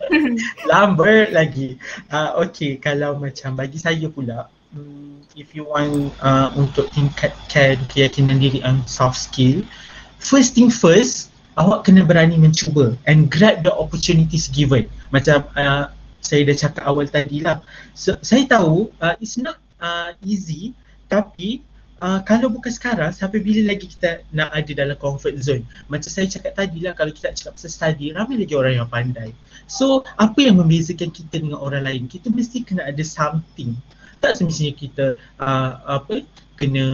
Lambat 0.70 1.34
lagi. 1.34 1.74
Uh, 2.14 2.46
okay, 2.46 2.78
kalau 2.78 3.18
macam 3.18 3.58
bagi 3.58 3.82
saya 3.82 4.06
pula, 4.06 4.46
um, 4.70 5.18
if 5.34 5.50
you 5.50 5.66
want 5.66 6.14
uh, 6.22 6.54
untuk 6.54 6.86
tingkatkan 6.94 7.82
keyakinan 7.90 8.38
diri 8.38 8.62
on 8.62 8.86
soft 8.86 9.18
skill, 9.18 9.66
first 10.22 10.54
thing 10.54 10.70
first, 10.70 11.34
awak 11.58 11.82
kena 11.90 12.06
berani 12.06 12.38
mencuba 12.38 12.94
and 13.10 13.34
grab 13.34 13.66
the 13.66 13.74
opportunities 13.74 14.46
given. 14.46 14.86
Macam 15.10 15.42
uh, 15.58 15.90
saya 16.22 16.46
dah 16.46 16.54
cakap 16.54 16.82
awal 16.86 17.10
tadi 17.10 17.42
lah. 17.42 17.58
So, 17.98 18.14
saya 18.22 18.46
tahu 18.46 18.94
uh, 19.02 19.18
it's 19.18 19.34
not 19.34 19.58
uh, 19.82 20.14
easy 20.22 20.70
tapi 21.10 21.66
uh, 22.00 22.20
kalau 22.24 22.48
bukan 22.50 22.72
sekarang, 22.72 23.12
sampai 23.12 23.44
bila 23.44 23.72
lagi 23.72 23.86
kita 23.86 24.24
nak 24.32 24.50
ada 24.50 24.72
dalam 24.72 24.96
comfort 24.98 25.36
zone? 25.38 25.64
Macam 25.86 26.08
saya 26.08 26.26
cakap 26.26 26.56
tadi 26.56 26.82
lah, 26.82 26.96
kalau 26.96 27.12
kita 27.14 27.32
cakap 27.36 27.56
pasal 27.56 27.70
study, 27.70 28.10
ramai 28.10 28.40
lagi 28.40 28.56
orang 28.56 28.74
yang 28.80 28.88
pandai. 28.90 29.30
So, 29.70 30.02
apa 30.18 30.40
yang 30.40 30.58
membezakan 30.58 31.14
kita 31.14 31.40
dengan 31.44 31.60
orang 31.60 31.86
lain? 31.86 32.10
Kita 32.10 32.32
mesti 32.32 32.66
kena 32.66 32.90
ada 32.90 33.04
something. 33.06 33.78
Tak 34.20 34.36
semestinya 34.36 34.74
kita 34.76 35.06
uh, 35.40 35.72
apa 35.86 36.26
kena 36.60 36.84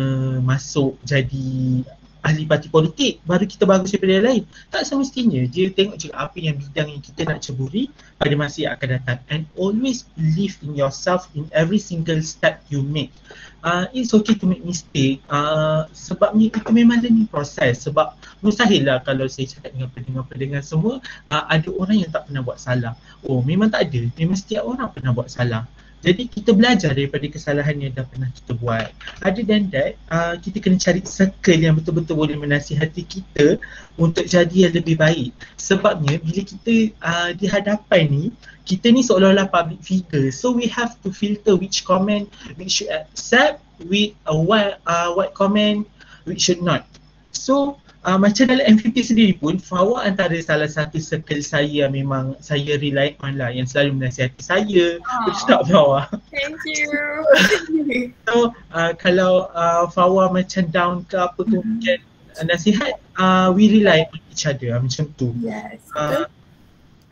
masuk 0.46 0.94
jadi 1.02 1.82
ahli 2.26 2.42
parti 2.42 2.66
politik 2.66 3.22
baru 3.22 3.46
kita 3.46 3.62
bagus 3.62 3.94
daripada 3.94 4.12
yang 4.18 4.26
lain. 4.26 4.42
Tak 4.74 4.82
semestinya 4.82 5.46
dia 5.46 5.70
tengok 5.70 5.94
je 5.94 6.10
apa 6.10 6.34
yang 6.42 6.58
bidang 6.58 6.98
yang 6.98 7.02
kita 7.02 7.22
nak 7.22 7.38
ceburi 7.38 7.86
pada 8.18 8.34
masa 8.34 8.66
yang 8.66 8.74
akan 8.74 8.88
datang 8.98 9.18
and 9.30 9.46
always 9.54 10.02
believe 10.18 10.58
in 10.66 10.74
yourself 10.74 11.30
in 11.38 11.46
every 11.54 11.78
single 11.78 12.18
step 12.18 12.66
you 12.66 12.82
make. 12.82 13.14
Uh, 13.62 13.86
it's 13.94 14.10
okay 14.14 14.34
to 14.34 14.46
make 14.46 14.62
mistake 14.66 15.22
uh, 15.30 15.86
sebabnya 15.94 16.50
itu 16.50 16.58
memang 16.70 17.02
learning 17.02 17.26
process 17.30 17.86
sebab 17.86 18.14
mustahil 18.42 18.86
lah 18.86 19.02
kalau 19.02 19.26
saya 19.26 19.46
cakap 19.50 19.74
dengan 19.74 19.90
pendengar-pendengar 19.90 20.62
semua 20.62 21.02
uh, 21.30 21.44
ada 21.50 21.66
orang 21.74 22.02
yang 22.02 22.10
tak 22.10 22.26
pernah 22.26 22.42
buat 22.42 22.58
salah. 22.58 22.94
Oh 23.22 23.42
memang 23.42 23.70
tak 23.70 23.90
ada, 23.90 24.02
memang 24.18 24.38
setiap 24.38 24.66
orang 24.66 24.90
pernah 24.90 25.14
buat 25.14 25.30
salah. 25.30 25.66
Jadi 26.04 26.28
kita 26.28 26.52
belajar 26.52 26.92
daripada 26.92 27.26
kesalahan 27.26 27.76
yang 27.80 27.92
dah 27.96 28.06
pernah 28.06 28.30
kita 28.30 28.52
buat. 28.56 28.92
Other 29.24 29.42
than 29.42 29.72
that, 29.74 29.96
uh, 30.12 30.36
kita 30.38 30.62
kena 30.62 30.76
cari 30.78 31.02
circle 31.02 31.60
yang 31.60 31.74
betul-betul 31.74 32.14
boleh 32.14 32.36
menasihati 32.38 33.02
kita 33.02 33.56
untuk 33.96 34.28
jadi 34.28 34.68
yang 34.68 34.74
lebih 34.76 34.96
baik. 35.00 35.32
Sebabnya 35.56 36.20
bila 36.22 36.42
kita 36.46 36.74
uh, 37.02 37.30
di 37.34 37.46
hadapan 37.50 38.04
ni, 38.06 38.24
kita 38.66 38.90
ni 38.90 39.02
seolah-olah 39.02 39.50
public 39.50 39.82
figure. 39.82 40.30
So 40.30 40.54
we 40.54 40.70
have 40.70 40.94
to 41.02 41.10
filter 41.10 41.54
which 41.58 41.82
comment 41.82 42.30
we 42.54 42.70
should 42.70 42.92
accept, 42.92 43.62
with 43.82 44.16
uh, 44.24 44.36
what, 44.36 44.80
uh, 44.88 45.12
what 45.12 45.36
comment 45.36 45.84
we 46.24 46.38
should 46.38 46.64
not. 46.64 46.88
So 47.32 47.76
uh, 48.06 48.16
macam 48.16 48.46
dalam 48.46 48.64
MVP 48.78 48.96
sendiri 49.02 49.32
pun 49.36 49.58
Fawa 49.58 50.06
antara 50.06 50.38
salah 50.38 50.70
satu 50.70 51.02
circle 51.02 51.42
saya 51.42 51.66
yang 51.66 51.92
memang 51.92 52.38
saya 52.38 52.78
rely 52.78 53.18
on 53.20 53.34
lah 53.36 53.50
yang 53.50 53.66
selalu 53.66 53.98
menasihati 53.98 54.40
saya. 54.40 54.86
Betul 55.26 55.44
tak 55.50 55.62
Fawa? 55.66 56.06
Thank 56.30 56.62
you. 56.70 56.88
So 58.26 58.50
uh, 58.74 58.92
kalau 58.98 59.50
uh, 59.54 59.86
Fawa 59.90 60.30
macam 60.30 60.70
down 60.70 60.94
ke 61.06 61.18
apa 61.18 61.38
tu 61.42 61.58
mm-hmm. 61.58 61.66
mungkin 61.66 61.98
uh, 62.38 62.44
nasihat 62.46 62.98
uh, 63.18 63.54
we 63.54 63.70
rely 63.70 64.06
on 64.10 64.18
each 64.30 64.46
other 64.46 64.74
uh, 64.74 64.80
macam 64.82 65.10
tu. 65.14 65.34
Yes 65.42 65.82
uh, 65.94 66.26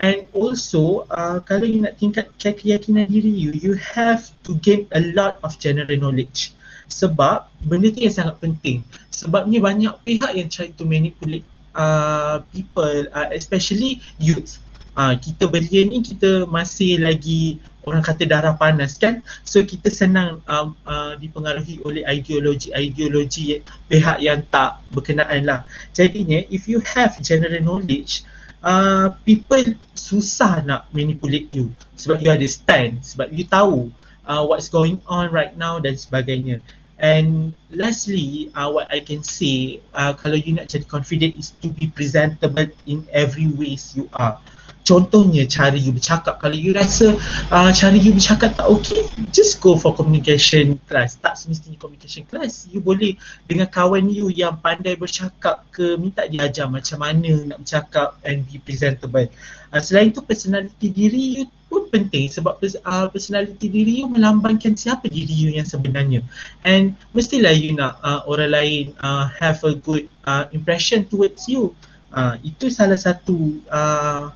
And 0.02 0.26
also 0.34 1.06
uh, 1.14 1.38
kalau 1.46 1.64
you 1.64 1.86
nak 1.86 2.02
tingkatkan 2.02 2.58
keyakinan 2.58 3.06
diri 3.06 3.30
you, 3.30 3.54
you 3.54 3.78
have 3.78 4.26
to 4.42 4.58
gain 4.58 4.90
a 4.92 5.00
lot 5.14 5.38
of 5.46 5.54
general 5.62 5.94
knowledge 5.94 6.52
sebab 6.88 7.48
benda 7.64 7.88
tu 7.90 8.04
yang 8.04 8.14
sangat 8.14 8.36
penting. 8.40 8.84
Sebabnya 9.10 9.58
banyak 9.60 9.94
pihak 10.04 10.32
yang 10.36 10.48
try 10.48 10.72
to 10.74 10.84
manipulate 10.84 11.46
uh, 11.74 12.44
people 12.52 13.08
uh, 13.12 13.28
especially 13.32 14.00
youth 14.16 14.62
uh, 14.98 15.14
kita 15.18 15.50
belia 15.50 15.86
ni 15.86 16.00
kita 16.02 16.46
masih 16.48 17.02
lagi 17.02 17.58
orang 17.84 18.00
kata 18.00 18.24
darah 18.24 18.56
panas 18.56 18.96
kan? 18.96 19.20
So 19.44 19.60
kita 19.60 19.92
senang 19.92 20.40
uh, 20.48 20.72
uh, 20.88 21.12
dipengaruhi 21.20 21.84
oleh 21.84 22.02
ideologi-ideologi 22.06 23.60
pihak 23.92 24.18
yang 24.24 24.40
tak 24.48 24.80
berkenaan 24.94 25.44
lah. 25.44 25.60
Jadinya 25.92 26.40
if 26.48 26.64
you 26.64 26.80
have 26.96 27.12
general 27.20 27.60
knowledge 27.60 28.24
uh, 28.64 29.12
people 29.28 29.62
susah 29.92 30.64
nak 30.64 30.88
manipulate 30.96 31.52
you. 31.52 31.68
Sebab 32.00 32.24
you 32.24 32.30
ada 32.32 32.46
stand 32.48 33.04
sebab 33.04 33.28
you 33.34 33.44
tahu 33.44 33.92
uh, 34.26 34.44
what's 34.44 34.68
going 34.68 35.00
on 35.08 35.30
right 35.32 35.56
now 35.56 35.80
dan 35.80 35.94
sebagainya 35.94 36.60
And 36.98 37.52
lastly, 37.74 38.50
uh, 38.54 38.70
what 38.70 38.86
I 38.86 39.00
can 39.00 39.26
say, 39.26 39.82
uh, 39.98 40.14
kalau 40.14 40.38
you 40.38 40.54
nak 40.54 40.70
jadi 40.70 40.86
confident 40.86 41.34
is 41.34 41.50
to 41.58 41.68
be 41.68 41.90
presentable 41.90 42.70
in 42.86 43.02
every 43.10 43.50
ways 43.50 43.98
you 43.98 44.06
are. 44.14 44.38
Contohnya 44.84 45.48
cara 45.48 45.74
you 45.74 45.90
bercakap. 45.96 46.38
Kalau 46.38 46.54
you 46.54 46.70
rasa 46.76 47.16
uh, 47.50 47.72
cara 47.72 47.96
you 47.96 48.12
bercakap 48.14 48.52
tak 48.54 48.68
okay, 48.68 49.08
just 49.34 49.58
go 49.58 49.74
for 49.74 49.96
communication 49.96 50.76
class. 50.86 51.16
Tak 51.18 51.34
semestinya 51.40 51.80
communication 51.80 52.28
class. 52.28 52.68
You 52.68 52.84
boleh 52.84 53.16
dengan 53.48 53.66
kawan 53.66 54.12
you 54.12 54.30
yang 54.30 54.60
pandai 54.60 54.94
bercakap 54.94 55.66
ke 55.74 55.98
minta 55.98 56.28
dia 56.28 56.46
ajar 56.46 56.68
macam 56.68 57.00
mana 57.00 57.48
nak 57.48 57.64
bercakap 57.64 58.20
and 58.22 58.44
be 58.46 58.60
presentable. 58.60 59.26
Uh, 59.74 59.82
selain 59.82 60.14
tu 60.14 60.22
personality 60.22 60.92
diri 60.92 61.42
you 61.42 61.44
pun 61.74 61.90
penting 61.90 62.30
sebab 62.30 62.62
uh, 62.62 63.10
personality 63.10 63.66
diri 63.66 64.06
you 64.06 64.06
melambangkan 64.06 64.78
siapa 64.78 65.10
diri 65.10 65.34
you 65.34 65.50
yang 65.50 65.66
sebenarnya. 65.66 66.22
And 66.62 66.94
mestilah 67.10 67.50
you 67.58 67.74
nak 67.74 67.98
uh, 68.06 68.22
orang 68.30 68.54
lain 68.54 68.84
uh, 69.02 69.26
have 69.42 69.58
a 69.66 69.74
good 69.74 70.06
uh, 70.30 70.46
impression 70.54 71.10
towards 71.10 71.50
you. 71.50 71.74
Uh, 72.14 72.38
itu 72.46 72.70
salah 72.70 72.94
satu 72.94 73.58
uh, 73.74 74.30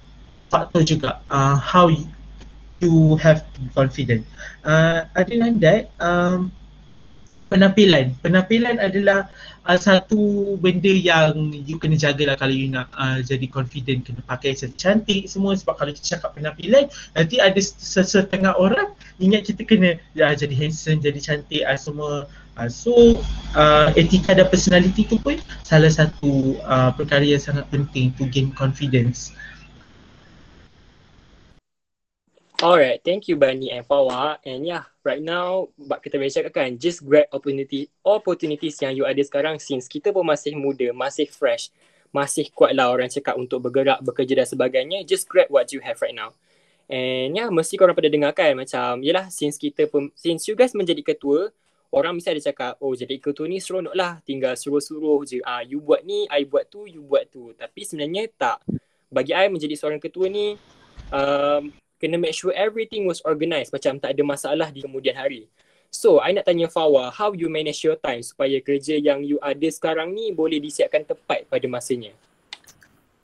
faktor 0.51 0.83
juga 0.83 1.23
uh, 1.31 1.55
how 1.55 1.87
you, 1.87 3.15
have 3.23 3.47
confident. 3.79 4.27
Uh, 4.67 5.07
other 5.15 5.39
than 5.39 5.63
that, 5.63 5.95
um, 6.03 6.51
penampilan. 7.47 8.19
Penampilan 8.19 8.83
adalah 8.83 9.31
uh, 9.69 9.77
satu 9.79 10.57
benda 10.57 10.89
yang 10.89 11.53
you 11.69 11.77
kena 11.77 12.01
jagalah 12.01 12.35
kalau 12.41 12.57
you 12.57 12.73
nak 12.73 12.89
uh, 12.97 13.21
jadi 13.21 13.45
confident. 13.53 14.09
Kena 14.09 14.25
pakai 14.25 14.57
cantik 14.57 15.29
semua 15.29 15.53
sebab 15.55 15.77
kalau 15.77 15.93
kita 15.93 16.17
cakap 16.17 16.35
penampilan, 16.35 16.89
nanti 17.13 17.37
ada 17.39 17.61
sesetengah 17.61 18.57
orang 18.57 18.97
ingat 19.21 19.53
kita 19.53 19.63
kena 19.69 20.01
ya, 20.17 20.33
jadi 20.33 20.57
handsome, 20.57 21.05
jadi 21.05 21.21
cantik 21.21 21.63
uh, 21.69 21.77
semua. 21.77 22.13
Uh, 22.59 22.67
so, 22.67 23.23
uh, 23.55 23.95
etika 23.95 24.35
dan 24.35 24.51
personality 24.51 25.07
tu 25.07 25.15
pun 25.23 25.39
salah 25.63 25.95
satu 25.95 26.59
uh, 26.67 26.91
perkara 26.91 27.23
yang 27.23 27.39
sangat 27.39 27.63
penting 27.71 28.11
to 28.19 28.27
gain 28.27 28.51
confidence. 28.51 29.31
Alright, 32.59 32.99
thank 33.07 33.31
you 33.31 33.39
Bani 33.39 33.71
and 33.71 33.87
Fawa. 33.87 34.43
And 34.43 34.67
yeah, 34.67 34.83
right 35.07 35.23
now, 35.23 35.71
bak 35.79 36.03
kita 36.03 36.19
boleh 36.19 36.27
cakap 36.27 36.51
kan, 36.59 36.75
just 36.75 37.07
grab 37.07 37.31
opportunity, 37.31 37.87
opportunities 38.03 38.75
yang 38.83 38.99
you 38.99 39.07
ada 39.07 39.23
sekarang 39.23 39.63
since 39.63 39.87
kita 39.87 40.11
pun 40.11 40.27
masih 40.27 40.59
muda, 40.59 40.91
masih 40.91 41.31
fresh, 41.31 41.71
masih 42.11 42.51
kuat 42.51 42.75
lah 42.75 42.91
orang 42.91 43.07
cakap 43.07 43.39
untuk 43.39 43.63
bergerak, 43.63 44.03
bekerja 44.03 44.43
dan 44.43 44.47
sebagainya. 44.51 45.07
Just 45.07 45.31
grab 45.31 45.47
what 45.55 45.71
you 45.71 45.79
have 45.79 46.03
right 46.03 46.11
now. 46.11 46.35
And 46.91 47.39
yeah, 47.39 47.47
mesti 47.47 47.79
korang 47.79 47.95
pada 47.95 48.11
dengar 48.11 48.35
kan 48.35 48.59
macam, 48.59 49.07
yelah 49.07 49.31
since 49.31 49.55
kita 49.55 49.87
pun, 49.87 50.11
since 50.19 50.51
you 50.51 50.59
guys 50.59 50.75
menjadi 50.75 51.15
ketua, 51.15 51.55
orang 51.95 52.19
mesti 52.19 52.35
ada 52.35 52.43
cakap, 52.43 52.75
oh 52.83 52.91
jadi 52.91 53.23
ketua 53.23 53.47
ni 53.47 53.63
seronok 53.63 53.95
lah, 53.95 54.19
tinggal 54.27 54.59
suruh-suruh 54.59 55.23
je. 55.23 55.39
Ah, 55.47 55.63
you 55.63 55.79
buat 55.79 56.03
ni, 56.03 56.27
I 56.27 56.43
buat 56.43 56.67
tu, 56.67 56.91
you 56.91 57.07
buat 57.07 57.31
tu. 57.31 57.55
Tapi 57.55 57.87
sebenarnya 57.87 58.27
tak. 58.35 58.67
Bagi 59.15 59.31
I 59.31 59.47
menjadi 59.47 59.79
seorang 59.79 60.03
ketua 60.03 60.27
ni, 60.27 60.59
um, 61.15 61.71
kena 61.99 62.17
make 62.17 62.35
sure 62.35 62.55
everything 62.55 63.05
was 63.05 63.19
organized 63.27 63.75
macam 63.75 63.99
tak 63.99 64.15
ada 64.15 64.23
masalah 64.23 64.71
di 64.71 64.83
kemudian 64.83 65.19
hari. 65.19 65.51
So, 65.89 66.21
I 66.21 66.37
nak 66.37 66.45
tanya 66.45 66.69
Fawa, 66.69 67.09
how 67.09 67.33
you 67.33 67.49
manage 67.49 67.81
your 67.81 67.97
time 67.97 68.21
supaya 68.21 68.61
kerja 68.61 69.01
yang 69.01 69.25
you 69.25 69.41
ada 69.41 69.67
sekarang 69.73 70.13
ni 70.13 70.31
boleh 70.37 70.61
disiapkan 70.61 71.01
tepat 71.03 71.49
pada 71.49 71.65
masanya? 71.65 72.13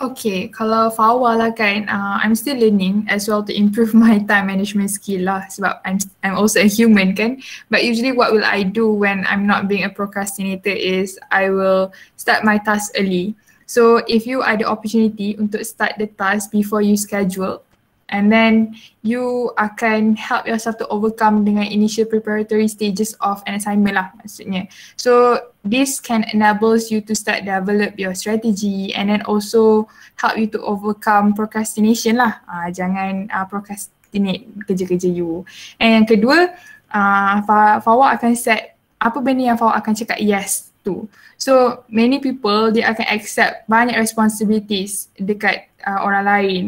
Okay, 0.02 0.50
kalau 0.50 0.90
Fawa 0.90 1.38
lah 1.38 1.52
kan, 1.54 1.86
uh, 1.86 2.18
I'm 2.18 2.34
still 2.34 2.58
learning 2.58 3.06
as 3.06 3.30
well 3.30 3.46
to 3.46 3.54
improve 3.54 3.94
my 3.96 4.18
time 4.26 4.50
management 4.50 4.90
skill 4.90 5.28
lah 5.28 5.46
sebab 5.46 5.80
I'm 5.86 6.02
I'm 6.26 6.34
also 6.34 6.60
a 6.60 6.68
human 6.68 7.14
kan. 7.14 7.38
But 7.70 7.86
usually 7.86 8.10
what 8.10 8.34
will 8.34 8.44
I 8.44 8.66
do 8.66 8.90
when 8.90 9.22
I'm 9.28 9.46
not 9.46 9.70
being 9.70 9.86
a 9.86 9.92
procrastinator 9.92 10.72
is 10.74 11.20
I 11.30 11.52
will 11.52 11.94
start 12.18 12.42
my 12.42 12.58
task 12.58 12.96
early. 12.98 13.38
So 13.70 14.02
if 14.10 14.26
you 14.26 14.42
ada 14.42 14.66
opportunity 14.66 15.38
untuk 15.38 15.62
start 15.64 15.96
the 15.96 16.10
task 16.10 16.50
before 16.50 16.82
you 16.82 16.98
schedule, 16.98 17.62
and 18.08 18.28
then 18.28 18.76
you 19.02 19.52
akan 19.56 20.16
help 20.16 20.44
yourself 20.44 20.76
to 20.76 20.86
overcome 20.88 21.44
dengan 21.44 21.64
initial 21.68 22.04
preparatory 22.04 22.68
stages 22.68 23.16
of 23.24 23.40
an 23.48 23.56
assignment 23.56 23.96
lah 23.96 24.08
maksudnya. 24.20 24.68
So 24.96 25.40
this 25.64 26.00
can 26.00 26.24
enables 26.32 26.92
you 26.92 27.00
to 27.08 27.12
start 27.16 27.48
develop 27.48 27.96
your 27.96 28.12
strategy 28.12 28.92
and 28.92 29.08
then 29.08 29.24
also 29.24 29.88
help 30.20 30.36
you 30.36 30.48
to 30.52 30.60
overcome 30.60 31.32
procrastination 31.32 32.20
lah. 32.20 32.44
Uh, 32.44 32.68
jangan 32.68 33.28
uh, 33.32 33.46
procrastinate 33.48 34.48
kerja-kerja 34.68 35.08
you. 35.08 35.44
And 35.80 36.04
yang 36.04 36.06
kedua, 36.08 36.52
uh, 36.92 37.34
Fawa 37.80 38.14
akan 38.14 38.32
set 38.36 38.76
apa 39.00 39.18
benda 39.20 39.52
yang 39.52 39.58
Fawa 39.60 39.76
akan 39.80 39.92
cakap 39.96 40.20
yes 40.20 40.74
to. 40.84 41.08
So 41.40 41.84
many 41.90 42.20
people 42.20 42.70
dia 42.70 42.92
akan 42.92 43.08
accept 43.10 43.66
banyak 43.66 43.96
responsibilities 43.98 45.10
dekat 45.16 45.72
uh, 45.86 46.00
orang 46.02 46.24
lain 46.24 46.64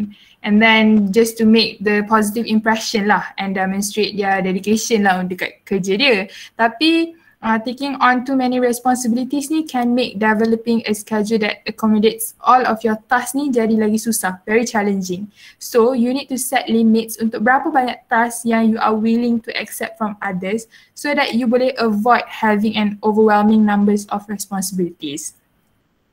and 0.47 0.63
then 0.63 1.13
just 1.13 1.37
to 1.37 1.45
make 1.45 1.83
the 1.83 2.07
positive 2.07 2.47
impression 2.47 3.11
lah 3.11 3.25
and 3.37 3.59
demonstrate 3.59 4.15
their 4.15 4.39
dedication 4.39 5.03
lah 5.03 5.25
dekat 5.27 5.65
kerja 5.67 5.99
dia. 5.99 6.19
Tapi 6.55 7.19
uh, 7.43 7.59
taking 7.59 7.99
on 7.99 8.25
too 8.25 8.37
many 8.37 8.63
responsibilities 8.63 9.51
ni 9.51 9.67
can 9.67 9.95
make 9.95 10.19
developing 10.19 10.83
a 10.87 10.95
schedule 10.95 11.39
that 11.39 11.67
accommodates 11.67 12.39
all 12.41 12.63
of 12.67 12.79
your 12.87 12.95
tasks 13.11 13.35
ni 13.35 13.51
jadi 13.51 13.75
lagi 13.75 13.99
susah, 13.99 14.39
very 14.47 14.63
challenging. 14.63 15.27
So 15.59 15.99
you 15.99 16.15
need 16.15 16.31
to 16.31 16.39
set 16.39 16.71
limits 16.71 17.19
untuk 17.19 17.43
berapa 17.43 17.67
banyak 17.71 18.07
tasks 18.07 18.47
yang 18.47 18.71
you 18.71 18.79
are 18.79 18.95
willing 18.95 19.43
to 19.47 19.51
accept 19.59 19.99
from 19.99 20.15
others 20.23 20.71
so 20.95 21.11
that 21.11 21.35
you 21.35 21.51
boleh 21.51 21.75
avoid 21.83 22.23
having 22.27 22.79
an 22.79 23.03
overwhelming 23.03 23.67
numbers 23.67 24.07
of 24.15 24.23
responsibilities. 24.31 25.35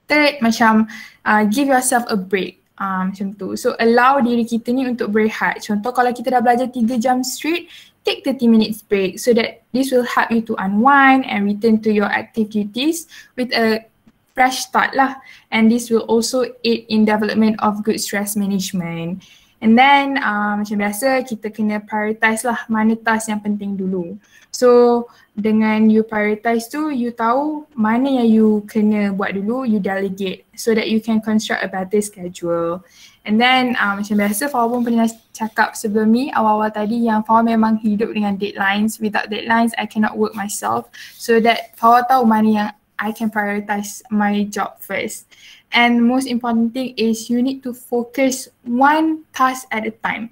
Third, 0.10 0.42
macam 0.44 0.90
uh, 1.24 1.44
give 1.48 1.70
yourself 1.70 2.04
a 2.10 2.18
break. 2.20 2.63
Uh, 2.74 3.06
macam 3.06 3.38
tu. 3.38 3.54
So 3.54 3.78
allow 3.78 4.18
diri 4.18 4.42
kita 4.50 4.74
ni 4.74 4.90
untuk 4.90 5.14
berehat. 5.14 5.62
Contoh 5.62 5.94
kalau 5.94 6.10
kita 6.10 6.34
dah 6.34 6.42
belajar 6.42 6.66
3 6.74 6.98
jam 6.98 7.22
straight, 7.22 7.70
take 8.02 8.26
30 8.26 8.50
minutes 8.50 8.82
break 8.82 9.22
so 9.22 9.32
that 9.32 9.62
this 9.72 9.94
will 9.94 10.04
help 10.04 10.34
you 10.34 10.42
to 10.42 10.58
unwind 10.58 11.24
and 11.30 11.46
return 11.46 11.78
to 11.86 11.94
your 11.94 12.10
active 12.10 12.50
duties 12.50 13.06
with 13.38 13.54
a 13.54 13.86
fresh 14.34 14.66
start 14.66 14.98
lah. 14.98 15.22
And 15.54 15.70
this 15.70 15.94
will 15.94 16.04
also 16.10 16.50
aid 16.66 16.90
in 16.90 17.06
development 17.06 17.62
of 17.62 17.86
good 17.86 18.02
stress 18.02 18.36
management. 18.36 19.24
And 19.64 19.80
then 19.80 20.20
uh, 20.20 20.60
macam 20.60 20.84
biasa 20.84 21.24
kita 21.24 21.48
kena 21.48 21.80
prioritize 21.88 22.44
lah 22.44 22.68
mana 22.68 23.00
task 23.00 23.32
yang 23.32 23.40
penting 23.40 23.80
dulu. 23.80 24.20
So 24.52 25.08
dengan 25.34 25.90
you 25.90 26.06
prioritize 26.06 26.70
tu 26.70 26.94
you 26.94 27.10
tahu 27.10 27.66
mana 27.74 28.22
yang 28.22 28.30
you 28.30 28.48
kena 28.70 29.10
buat 29.10 29.34
dulu 29.34 29.66
you 29.66 29.82
delegate 29.82 30.46
so 30.54 30.78
that 30.78 30.94
you 30.94 31.02
can 31.02 31.18
construct 31.18 31.66
a 31.66 31.70
better 31.70 32.02
schedule. 32.06 32.86
And 33.26 33.42
then 33.42 33.74
uh, 33.80 33.98
macam 33.98 34.20
biasa 34.20 34.52
Fawa 34.52 34.70
pun 34.70 34.86
pernah 34.86 35.10
cakap 35.34 35.74
sebelum 35.74 36.12
ni 36.12 36.30
awal-awal 36.30 36.70
tadi 36.70 37.10
yang 37.10 37.26
Fawa 37.26 37.42
memang 37.42 37.82
hidup 37.82 38.14
dengan 38.14 38.38
deadlines. 38.38 39.02
Without 39.02 39.32
deadlines 39.32 39.74
I 39.80 39.90
cannot 39.90 40.20
work 40.20 40.38
myself. 40.38 40.92
So 41.18 41.42
that 41.42 41.74
Fawa 41.80 42.06
tahu 42.06 42.30
mana 42.30 42.50
yang 42.52 42.70
I 43.02 43.10
can 43.12 43.34
prioritize 43.34 44.06
my 44.14 44.46
job 44.46 44.78
first. 44.80 45.26
And 45.74 46.06
most 46.06 46.30
important 46.30 46.78
thing 46.78 46.94
is 46.96 47.34
you 47.34 47.42
need 47.42 47.66
to 47.66 47.74
focus 47.74 48.48
one 48.62 49.26
task 49.34 49.66
at 49.74 49.90
a 49.90 49.94
time. 50.06 50.30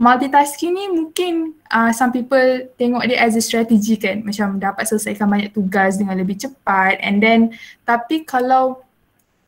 Multitasking 0.00 0.72
ni 0.72 0.84
mungkin 0.88 1.52
uh, 1.68 1.92
some 1.92 2.08
people 2.08 2.64
tengok 2.80 3.04
dia 3.04 3.20
as 3.20 3.36
a 3.36 3.42
strategy 3.44 4.00
kan. 4.00 4.24
Macam 4.24 4.56
dapat 4.56 4.88
selesaikan 4.88 5.28
banyak 5.28 5.52
tugas 5.52 6.00
dengan 6.00 6.16
lebih 6.16 6.40
cepat. 6.40 6.96
And 7.04 7.20
then 7.20 7.52
tapi 7.84 8.24
kalau 8.24 8.80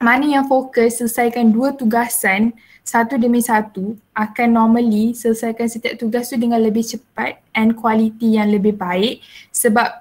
mana 0.00 0.24
yang 0.24 0.44
fokus 0.48 1.00
selesaikan 1.00 1.52
dua 1.52 1.76
tugasan 1.76 2.56
satu 2.80 3.20
demi 3.20 3.44
satu 3.44 3.94
akan 4.16 4.48
normally 4.48 5.12
selesaikan 5.12 5.68
setiap 5.68 6.00
tugas 6.00 6.32
tu 6.32 6.40
dengan 6.40 6.58
lebih 6.58 6.82
cepat 6.82 7.38
and 7.52 7.76
quality 7.76 8.40
yang 8.40 8.48
lebih 8.48 8.74
baik 8.74 9.20
sebab 9.52 9.99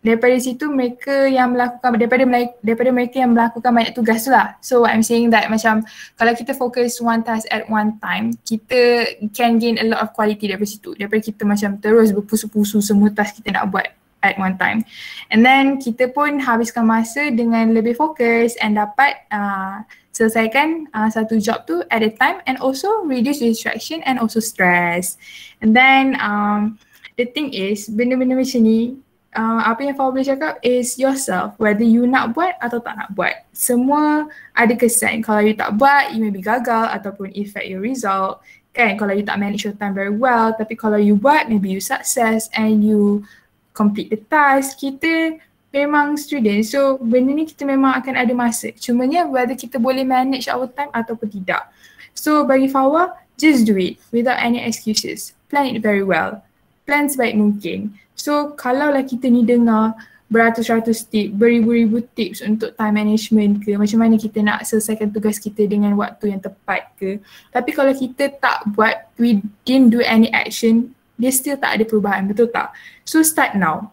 daripada 0.00 0.32
situ 0.40 0.64
mereka 0.72 1.28
yang 1.28 1.52
melakukan 1.52 2.00
daripada 2.00 2.24
daripada 2.64 2.90
mereka 2.90 3.16
yang 3.20 3.36
melakukan 3.36 3.70
banyak 3.70 3.92
tugas 3.92 4.24
tu 4.24 4.32
lah. 4.32 4.56
So 4.64 4.84
what 4.84 4.96
I'm 4.96 5.04
saying 5.04 5.28
that 5.36 5.52
macam 5.52 5.84
kalau 6.16 6.32
kita 6.32 6.56
fokus 6.56 6.96
one 7.04 7.20
task 7.20 7.44
at 7.52 7.68
one 7.68 8.00
time, 8.00 8.32
kita 8.48 9.12
can 9.36 9.60
gain 9.60 9.76
a 9.76 9.84
lot 9.84 10.00
of 10.00 10.16
quality 10.16 10.48
daripada 10.48 10.68
situ. 10.68 10.96
Daripada 10.96 11.20
kita 11.20 11.44
macam 11.44 11.76
terus 11.78 12.16
berpusu-pusu 12.16 12.80
semua 12.80 13.12
task 13.12 13.44
kita 13.44 13.60
nak 13.60 13.68
buat 13.68 13.92
at 14.24 14.36
one 14.40 14.56
time. 14.56 14.84
And 15.28 15.44
then 15.44 15.80
kita 15.80 16.12
pun 16.12 16.40
habiskan 16.40 16.88
masa 16.88 17.28
dengan 17.32 17.72
lebih 17.72 17.96
fokus 17.96 18.56
and 18.60 18.76
dapat 18.76 19.20
uh, 19.32 19.84
selesaikan 20.12 20.88
uh, 20.92 21.08
satu 21.08 21.40
job 21.40 21.64
tu 21.64 21.80
at 21.88 22.04
a 22.04 22.12
time 22.12 22.44
and 22.44 22.60
also 22.60 23.04
reduce 23.04 23.40
distraction 23.40 24.04
and 24.04 24.20
also 24.20 24.40
stress. 24.40 25.16
And 25.64 25.72
then 25.72 26.16
um, 26.20 26.80
the 27.16 27.28
thing 27.28 27.52
is 27.52 27.88
benda-benda 27.88 28.36
macam 28.36 28.60
ni 28.64 28.96
uh, 29.34 29.60
apa 29.66 29.80
yang 29.86 29.94
Fawa 29.94 30.10
boleh 30.14 30.26
cakap 30.26 30.58
is 30.62 30.98
yourself 30.98 31.54
whether 31.60 31.86
you 31.86 32.06
nak 32.06 32.34
buat 32.34 32.56
atau 32.58 32.82
tak 32.82 32.96
nak 32.98 33.10
buat. 33.14 33.34
Semua 33.54 34.26
ada 34.54 34.74
kesan. 34.74 35.22
Kalau 35.22 35.42
you 35.44 35.54
tak 35.54 35.76
buat, 35.78 36.14
you 36.14 36.22
may 36.22 36.32
be 36.32 36.42
gagal 36.42 36.90
ataupun 36.90 37.34
affect 37.34 37.66
your 37.66 37.82
result. 37.82 38.42
Kan 38.70 38.94
kalau 38.94 39.14
you 39.14 39.26
tak 39.26 39.38
manage 39.38 39.66
your 39.66 39.74
time 39.74 39.94
very 39.94 40.14
well 40.14 40.54
tapi 40.54 40.78
kalau 40.78 40.98
you 40.98 41.18
buat 41.18 41.50
maybe 41.50 41.70
you 41.70 41.82
success 41.82 42.46
and 42.54 42.86
you 42.86 43.26
complete 43.74 44.10
the 44.14 44.20
task. 44.30 44.78
Kita 44.78 45.38
memang 45.70 46.18
student 46.18 46.66
so 46.66 46.98
benda 46.98 47.30
ni 47.30 47.46
kita 47.46 47.62
memang 47.62 47.94
akan 48.02 48.14
ada 48.18 48.34
masa 48.34 48.74
cumanya 48.74 49.22
whether 49.30 49.54
kita 49.54 49.78
boleh 49.78 50.02
manage 50.02 50.50
our 50.50 50.66
time 50.66 50.90
ataupun 50.90 51.30
tidak 51.30 51.70
so 52.10 52.42
bagi 52.42 52.66
Fawa 52.66 53.14
just 53.38 53.62
do 53.62 53.78
it 53.78 53.94
without 54.10 54.38
any 54.42 54.58
excuses 54.58 55.30
plan 55.46 55.70
it 55.70 55.78
very 55.78 56.02
well 56.02 56.42
plan 56.82 57.06
sebaik 57.06 57.38
mungkin 57.38 57.94
so 58.20 58.52
kalau 58.52 58.92
lah 58.92 59.00
kita 59.00 59.32
ni 59.32 59.48
dengar 59.48 59.96
beratus-ratus 60.30 61.10
tips, 61.10 61.34
beribu-ribu 61.34 62.06
tips 62.14 62.38
untuk 62.46 62.70
time 62.78 63.02
management 63.02 63.66
ke 63.66 63.74
macam 63.74 63.98
mana 64.06 64.14
kita 64.14 64.38
nak 64.46 64.62
selesaikan 64.62 65.10
tugas 65.10 65.42
kita 65.42 65.66
dengan 65.66 65.98
waktu 65.98 66.30
yang 66.30 66.38
tepat 66.38 66.86
ke. 66.94 67.18
Tapi 67.50 67.70
kalau 67.74 67.90
kita 67.90 68.30
tak 68.38 68.62
buat 68.70 69.10
we 69.18 69.42
didn't 69.66 69.90
do 69.90 69.98
any 70.06 70.30
action 70.30 70.94
dia 71.18 71.34
still 71.34 71.58
tak 71.58 71.76
ada 71.76 71.84
perubahan 71.84 72.30
betul 72.30 72.48
tak? 72.48 72.72
So 73.04 73.20
start 73.26 73.58
now. 73.58 73.90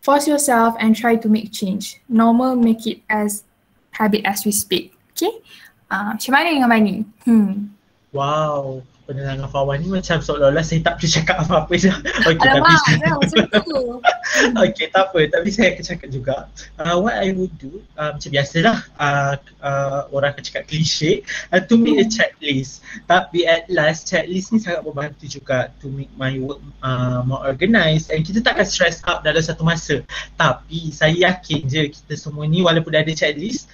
Force 0.00 0.30
yourself 0.30 0.78
and 0.78 0.94
try 0.94 1.18
to 1.18 1.28
make 1.28 1.50
change. 1.50 2.00
Normal 2.06 2.54
make 2.54 2.86
it 2.86 3.02
as 3.10 3.42
habit 3.98 4.22
as 4.24 4.46
we 4.46 4.54
speak. 4.54 4.94
Okay? 5.12 5.42
Uh, 5.90 6.16
macam 6.16 6.32
mana 6.32 6.48
dengan 6.54 6.70
Mani? 6.70 6.96
Hmm. 7.26 7.74
Wow 8.14 8.86
penerangan 9.04 9.48
Fawan 9.52 9.84
ni 9.84 9.88
macam 9.92 10.18
seolah-olah 10.20 10.64
saya 10.64 10.80
tak 10.80 10.96
boleh 10.96 11.10
cakap 11.12 11.36
apa-apa 11.44 11.74
je. 11.76 11.92
Okay, 12.24 12.40
tapi 12.40 12.72
saya... 12.88 13.10
macam 13.12 13.44
okay, 14.64 14.86
tak 14.88 15.02
apa. 15.12 15.20
Tapi 15.28 15.48
saya 15.52 15.66
akan 15.76 15.84
cakap 15.84 16.08
juga. 16.08 16.36
Uh, 16.80 16.96
what 17.04 17.16
I 17.20 17.36
would 17.36 17.52
do, 17.60 17.84
uh, 18.00 18.16
macam 18.16 18.30
biasalah 18.32 18.78
uh, 18.96 19.34
uh, 19.60 20.00
orang 20.10 20.32
akan 20.32 20.42
cakap 20.42 20.64
klise, 20.66 21.20
uh, 21.52 21.60
to 21.60 21.76
make 21.76 22.00
a 22.00 22.06
checklist. 22.08 22.80
Tapi 23.04 23.44
at 23.44 23.68
last, 23.68 24.08
checklist 24.08 24.56
ni 24.56 24.58
sangat 24.58 24.82
membantu 24.82 25.28
juga 25.28 25.68
to 25.84 25.92
make 25.92 26.10
my 26.16 26.40
work 26.40 26.60
uh, 26.80 27.20
more 27.28 27.44
organised 27.44 28.08
and 28.08 28.24
kita 28.24 28.40
tak 28.40 28.56
akan 28.56 28.66
stress 28.66 29.04
up 29.04 29.20
dalam 29.20 29.44
satu 29.44 29.62
masa. 29.62 30.00
Tapi 30.40 30.90
saya 30.90 31.12
yakin 31.12 31.68
je 31.68 31.92
kita 31.92 32.16
semua 32.16 32.48
ni 32.48 32.64
walaupun 32.64 32.96
dah 32.96 33.04
ada 33.04 33.12
checklist, 33.12 33.68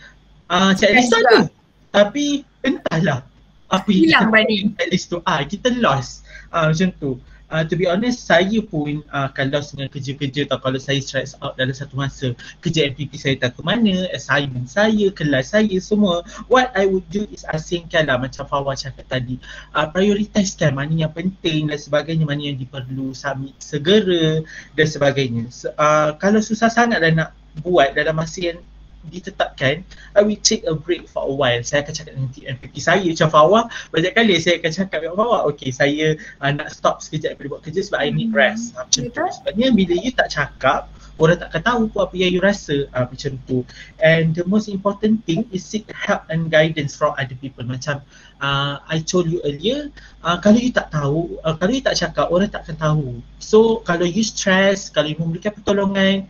uh, 0.51 0.74
checklist 0.74 1.14
tu 1.14 1.18
ada. 1.22 1.47
Tapi 1.91 2.47
entahlah 2.66 3.30
apa 3.71 3.89
hilang 3.91 4.35
bani 4.35 4.75
at 4.77 4.91
least 4.91 5.11
tu 5.11 5.23
ah 5.25 5.41
kita 5.47 5.71
lost 5.79 6.27
ah 6.51 6.71
macam 6.71 6.91
tu 6.99 7.16
Uh, 7.51 7.66
to 7.66 7.75
be 7.75 7.83
honest, 7.91 8.31
saya 8.31 8.62
pun 8.62 9.03
uh, 9.11 9.27
akan 9.27 9.51
lost 9.51 9.75
dengan 9.75 9.91
kerja-kerja 9.91 10.47
tau 10.47 10.62
kalau 10.62 10.79
saya 10.79 11.03
stress 11.03 11.35
out 11.43 11.59
dalam 11.59 11.75
satu 11.75 11.99
masa. 11.99 12.31
Kerja 12.62 12.87
MPP 12.87 13.18
saya 13.18 13.35
tak 13.43 13.59
ke 13.59 13.61
mana, 13.66 14.07
assignment 14.14 14.71
saya, 14.71 15.11
kelas 15.11 15.51
saya, 15.51 15.77
semua. 15.83 16.23
What 16.47 16.71
I 16.79 16.87
would 16.87 17.11
do 17.11 17.27
is 17.27 17.43
asingkan 17.51 18.07
lah 18.07 18.23
macam 18.23 18.47
Fawah 18.47 18.79
cakap 18.79 19.03
tadi. 19.11 19.43
Uh, 19.75 19.91
prioritizekan 19.91 20.79
mana 20.79 20.95
yang 20.95 21.11
penting 21.11 21.75
dan 21.75 21.79
sebagainya, 21.83 22.23
mana 22.23 22.55
yang 22.55 22.55
diperlu 22.55 23.11
submit 23.18 23.59
segera 23.59 24.47
dan 24.79 24.87
sebagainya. 24.87 25.51
Uh, 25.75 26.14
kalau 26.23 26.39
susah 26.39 26.71
sangat 26.71 27.03
dah 27.03 27.11
nak 27.11 27.31
buat 27.66 27.99
dalam 27.99 28.14
masa 28.14 28.55
yang 28.55 28.62
ditetapkan 29.09 29.80
I 30.12 30.20
will 30.20 30.40
take 30.40 30.68
a 30.68 30.76
break 30.76 31.09
for 31.09 31.24
a 31.24 31.32
while. 31.32 31.62
Saya 31.64 31.80
akan 31.80 31.94
cakap 31.96 32.12
dengan 32.12 32.30
TMPP 32.36 32.74
saya 32.76 33.07
macam 33.07 33.28
Fawah 33.32 33.64
banyak 33.94 34.12
kali 34.12 34.34
saya 34.36 34.61
akan 34.61 34.72
cakap 34.76 34.98
dengan 35.01 35.16
Fawah 35.16 35.40
okay 35.48 35.70
saya 35.72 36.20
uh, 36.44 36.51
nak 36.53 36.68
stop 36.68 37.01
sekejap 37.01 37.36
daripada 37.36 37.57
buat 37.57 37.62
kerja 37.64 37.80
sebab 37.86 37.98
I 38.05 38.11
need 38.12 38.32
hmm. 38.34 38.40
rest. 38.40 38.76
Uh, 38.76 38.84
macam 38.84 39.03
tu. 39.09 39.24
Sebabnya 39.40 39.66
bila 39.72 39.94
you 39.96 40.12
tak 40.12 40.28
cakap 40.28 40.92
orang 41.20 41.36
tak 41.36 41.48
akan 41.53 41.62
tahu 41.64 41.82
apa 41.96 42.14
yang 42.16 42.30
you 42.32 42.42
rasa. 42.44 42.88
Uh, 42.92 43.07
macam 43.09 43.32
tu. 43.48 43.64
And 44.05 44.36
the 44.36 44.44
most 44.44 44.68
important 44.68 45.24
thing 45.24 45.48
is 45.48 45.64
seek 45.64 45.88
help 45.92 46.28
and 46.28 46.53
guidance 46.53 46.92
from 46.92 47.16
other 47.16 47.36
people. 47.38 47.64
Macam 47.64 48.05
uh, 48.44 48.84
I 48.84 49.01
told 49.01 49.32
you 49.32 49.40
earlier 49.46 49.88
uh, 50.24 50.36
kalau 50.42 50.61
you 50.61 50.72
tak 50.72 50.92
tahu 50.92 51.40
uh, 51.40 51.57
kalau 51.57 51.72
you 51.72 51.84
tak 51.84 51.96
cakap 51.96 52.28
orang 52.28 52.53
tak 52.53 52.68
akan 52.68 52.76
tahu. 52.76 53.07
So 53.40 53.80
kalau 53.86 54.05
you 54.05 54.20
stress 54.20 54.92
kalau 54.92 55.09
you 55.09 55.16
memberikan 55.16 55.57
pertolongan 55.57 56.28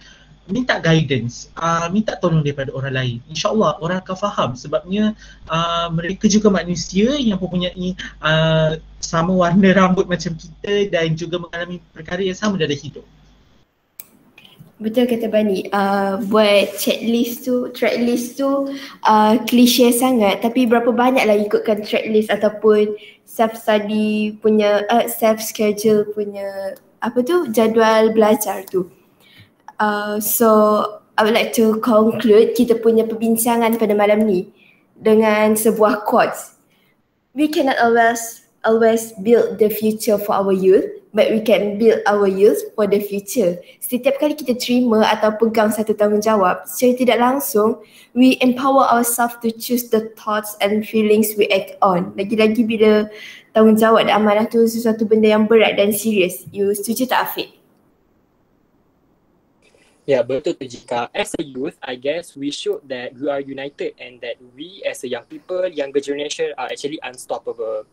minta 0.50 0.76
guidance, 0.82 1.48
uh, 1.56 1.86
minta 1.88 2.18
tolong 2.18 2.42
daripada 2.42 2.74
orang 2.74 2.94
lain. 2.94 3.16
InsyaAllah 3.30 3.78
orang 3.80 3.98
akan 4.02 4.16
faham 4.18 4.50
sebabnya 4.58 5.14
uh, 5.48 5.88
mereka 5.94 6.26
juga 6.26 6.50
manusia 6.50 7.14
yang 7.16 7.38
mempunyai 7.38 7.96
uh, 8.20 8.76
sama 8.98 9.32
warna 9.32 9.70
rambut 9.78 10.10
macam 10.10 10.36
kita 10.36 10.90
dan 10.90 11.16
juga 11.16 11.40
mengalami 11.40 11.78
perkara 11.94 12.20
yang 12.20 12.36
sama 12.36 12.60
dalam 12.60 12.76
hidup. 12.76 13.06
Betul 14.80 15.04
kata 15.04 15.28
Bani, 15.28 15.68
uh, 15.76 16.16
buat 16.24 16.72
checklist 16.80 17.44
tu, 17.44 17.68
tracklist 17.76 18.40
tu 18.40 18.72
uh, 19.04 19.34
klise 19.44 19.92
sangat 19.92 20.40
tapi 20.40 20.64
berapa 20.64 20.88
banyak 20.88 21.20
lah 21.20 21.36
ikutkan 21.36 21.84
tracklist 21.84 22.32
ataupun 22.32 22.96
self-study 23.28 24.40
punya, 24.40 24.88
uh, 24.88 25.04
self-schedule 25.04 26.08
punya 26.16 26.72
apa 27.04 27.20
tu, 27.20 27.52
jadual 27.52 28.16
belajar 28.16 28.64
tu. 28.64 28.88
Uh, 29.80 30.20
so 30.20 31.00
I 31.16 31.24
would 31.24 31.34
like 31.34 31.56
to 31.56 31.80
conclude 31.80 32.52
kita 32.52 32.78
punya 32.84 33.08
perbincangan 33.08 33.80
pada 33.80 33.96
malam 33.96 34.28
ni 34.28 34.52
dengan 35.00 35.56
sebuah 35.56 36.04
quotes. 36.04 36.60
We 37.32 37.48
cannot 37.48 37.80
always 37.80 38.44
always 38.64 39.16
build 39.24 39.56
the 39.56 39.72
future 39.72 40.20
for 40.20 40.36
our 40.36 40.52
youth, 40.52 40.84
but 41.16 41.32
we 41.32 41.40
can 41.40 41.80
build 41.80 42.04
our 42.04 42.28
youth 42.28 42.60
for 42.76 42.84
the 42.84 43.00
future. 43.00 43.56
Setiap 43.80 44.20
kali 44.20 44.36
kita 44.36 44.56
terima 44.60 45.00
atau 45.08 45.32
pegang 45.36 45.72
satu 45.72 45.96
tanggungjawab, 45.96 46.68
secara 46.68 46.92
tidak 47.00 47.18
langsung, 47.20 47.80
we 48.12 48.36
empower 48.44 48.84
ourselves 48.88 49.36
to 49.40 49.48
choose 49.48 49.88
the 49.88 50.12
thoughts 50.16 50.60
and 50.60 50.84
feelings 50.84 51.32
we 51.40 51.48
act 51.48 51.76
on. 51.80 52.12
Lagi-lagi 52.20 52.64
bila 52.68 53.08
tanggungjawab 53.56 54.08
dan 54.08 54.20
amanah 54.20 54.44
tu 54.48 54.60
sesuatu 54.64 55.08
benda 55.08 55.32
yang 55.32 55.48
berat 55.48 55.80
dan 55.80 55.92
serius. 55.92 56.44
You 56.52 56.72
setuju 56.76 57.08
tak 57.08 57.32
Afiq? 57.32 57.59
Ya 60.10 60.26
betul 60.26 60.58
tu 60.58 60.66
jika 60.66 61.06
as 61.14 61.30
a 61.38 61.42
youth 61.46 61.78
I 61.78 61.94
guess 61.94 62.34
we 62.34 62.50
should 62.50 62.82
that 62.90 63.14
we 63.14 63.30
are 63.30 63.38
united 63.38 63.94
and 63.94 64.18
that 64.18 64.42
we 64.58 64.82
as 64.82 65.06
a 65.06 65.08
young 65.08 65.22
people 65.30 65.62
younger 65.70 66.02
generation 66.02 66.50
are 66.58 66.66
actually 66.66 66.98
unstoppable. 66.98 67.86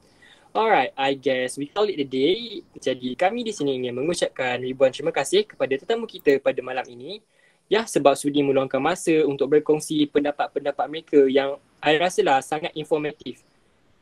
Alright, 0.49 0.97
I 0.97 1.13
guess 1.13 1.61
we 1.61 1.70
call 1.70 1.86
it 1.86 2.01
a 2.01 2.07
day. 2.09 2.65
Jadi 2.74 3.13
kami 3.13 3.45
di 3.45 3.53
sini 3.53 3.78
ingin 3.78 3.93
mengucapkan 3.93 4.57
ribuan 4.57 4.89
terima 4.89 5.13
kasih 5.13 5.45
kepada 5.45 5.78
tetamu 5.78 6.09
kita 6.09 6.41
pada 6.41 6.57
malam 6.65 6.89
ini. 6.89 7.22
Ya 7.70 7.86
sebab 7.86 8.18
sudi 8.18 8.41
meluangkan 8.41 8.82
masa 8.82 9.13
untuk 9.30 9.53
berkongsi 9.53 10.09
pendapat-pendapat 10.09 10.86
mereka 10.89 11.22
yang 11.30 11.61
I 11.86 12.01
rasa 12.01 12.26
lah 12.26 12.41
sangat 12.41 12.74
informatif. 12.74 13.45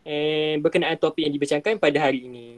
And 0.07 0.63
berkenaan 0.63 0.95
topik 0.95 1.27
yang 1.27 1.35
dibincangkan 1.35 1.83
pada 1.83 1.99
hari 1.99 2.23
ini. 2.31 2.54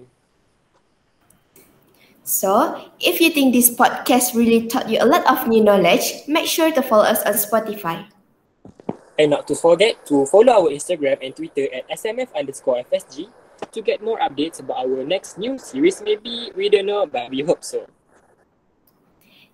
So, 2.28 2.76
if 3.00 3.24
you 3.24 3.32
think 3.32 3.56
this 3.56 3.72
podcast 3.72 4.36
really 4.36 4.68
taught 4.68 4.92
you 4.92 5.00
a 5.00 5.08
lot 5.08 5.24
of 5.32 5.48
new 5.48 5.64
knowledge, 5.64 6.28
make 6.28 6.44
sure 6.44 6.68
to 6.76 6.84
follow 6.84 7.08
us 7.08 7.24
on 7.24 7.40
Spotify. 7.40 8.04
And 9.16 9.32
not 9.32 9.48
to 9.48 9.56
forget 9.56 10.06
to 10.12 10.28
follow 10.28 10.52
our 10.52 10.68
Instagram 10.68 11.24
and 11.24 11.32
Twitter 11.32 11.72
at 11.72 11.88
smf 11.96 12.28
underscore 12.36 12.84
fsg 12.92 13.32
to 13.72 13.80
get 13.82 14.04
more 14.04 14.20
updates 14.20 14.60
about 14.60 14.84
our 14.84 15.08
next 15.08 15.40
new 15.40 15.58
series 15.58 16.04
maybe, 16.04 16.52
we 16.52 16.68
don't 16.68 16.86
know 16.86 17.08
but 17.08 17.32
we 17.32 17.48
hope 17.48 17.64
so. 17.64 17.88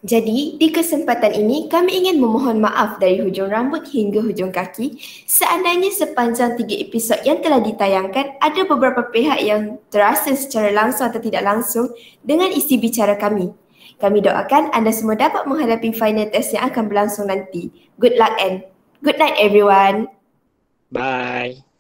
Jadi, 0.04 0.60
di 0.60 0.68
kesempatan 0.68 1.32
ini 1.32 1.72
kami 1.72 1.96
ingin 2.04 2.20
memohon 2.20 2.60
maaf 2.60 3.00
dari 3.00 3.24
hujung 3.24 3.48
rambut 3.48 3.88
hingga 3.88 4.20
hujung 4.20 4.52
kaki 4.52 5.00
seandainya 5.24 5.96
sepanjang 5.96 6.60
tiga 6.60 6.76
episod 6.76 7.24
yang 7.24 7.40
telah 7.40 7.64
ditayangkan 7.64 8.36
ada 8.44 8.62
beberapa 8.68 9.08
pihak 9.08 9.40
yang 9.40 9.80
terasa 9.88 10.36
secara 10.36 10.76
langsung 10.76 11.08
atau 11.08 11.24
tidak 11.24 11.48
langsung 11.48 11.88
dengan 12.20 12.52
isi 12.52 12.76
bicara 12.76 13.16
kami. 13.16 13.56
Kami 13.96 14.20
doakan 14.20 14.76
anda 14.76 14.92
semua 14.92 15.16
dapat 15.16 15.48
menghadapi 15.48 15.96
final 15.96 16.28
test 16.28 16.52
yang 16.52 16.68
akan 16.68 16.92
berlangsung 16.92 17.32
nanti. 17.32 17.72
Good 17.96 18.20
luck 18.20 18.36
and 18.44 18.68
good 19.00 19.16
night 19.16 19.40
everyone. 19.40 20.12
Bye. 20.92 21.73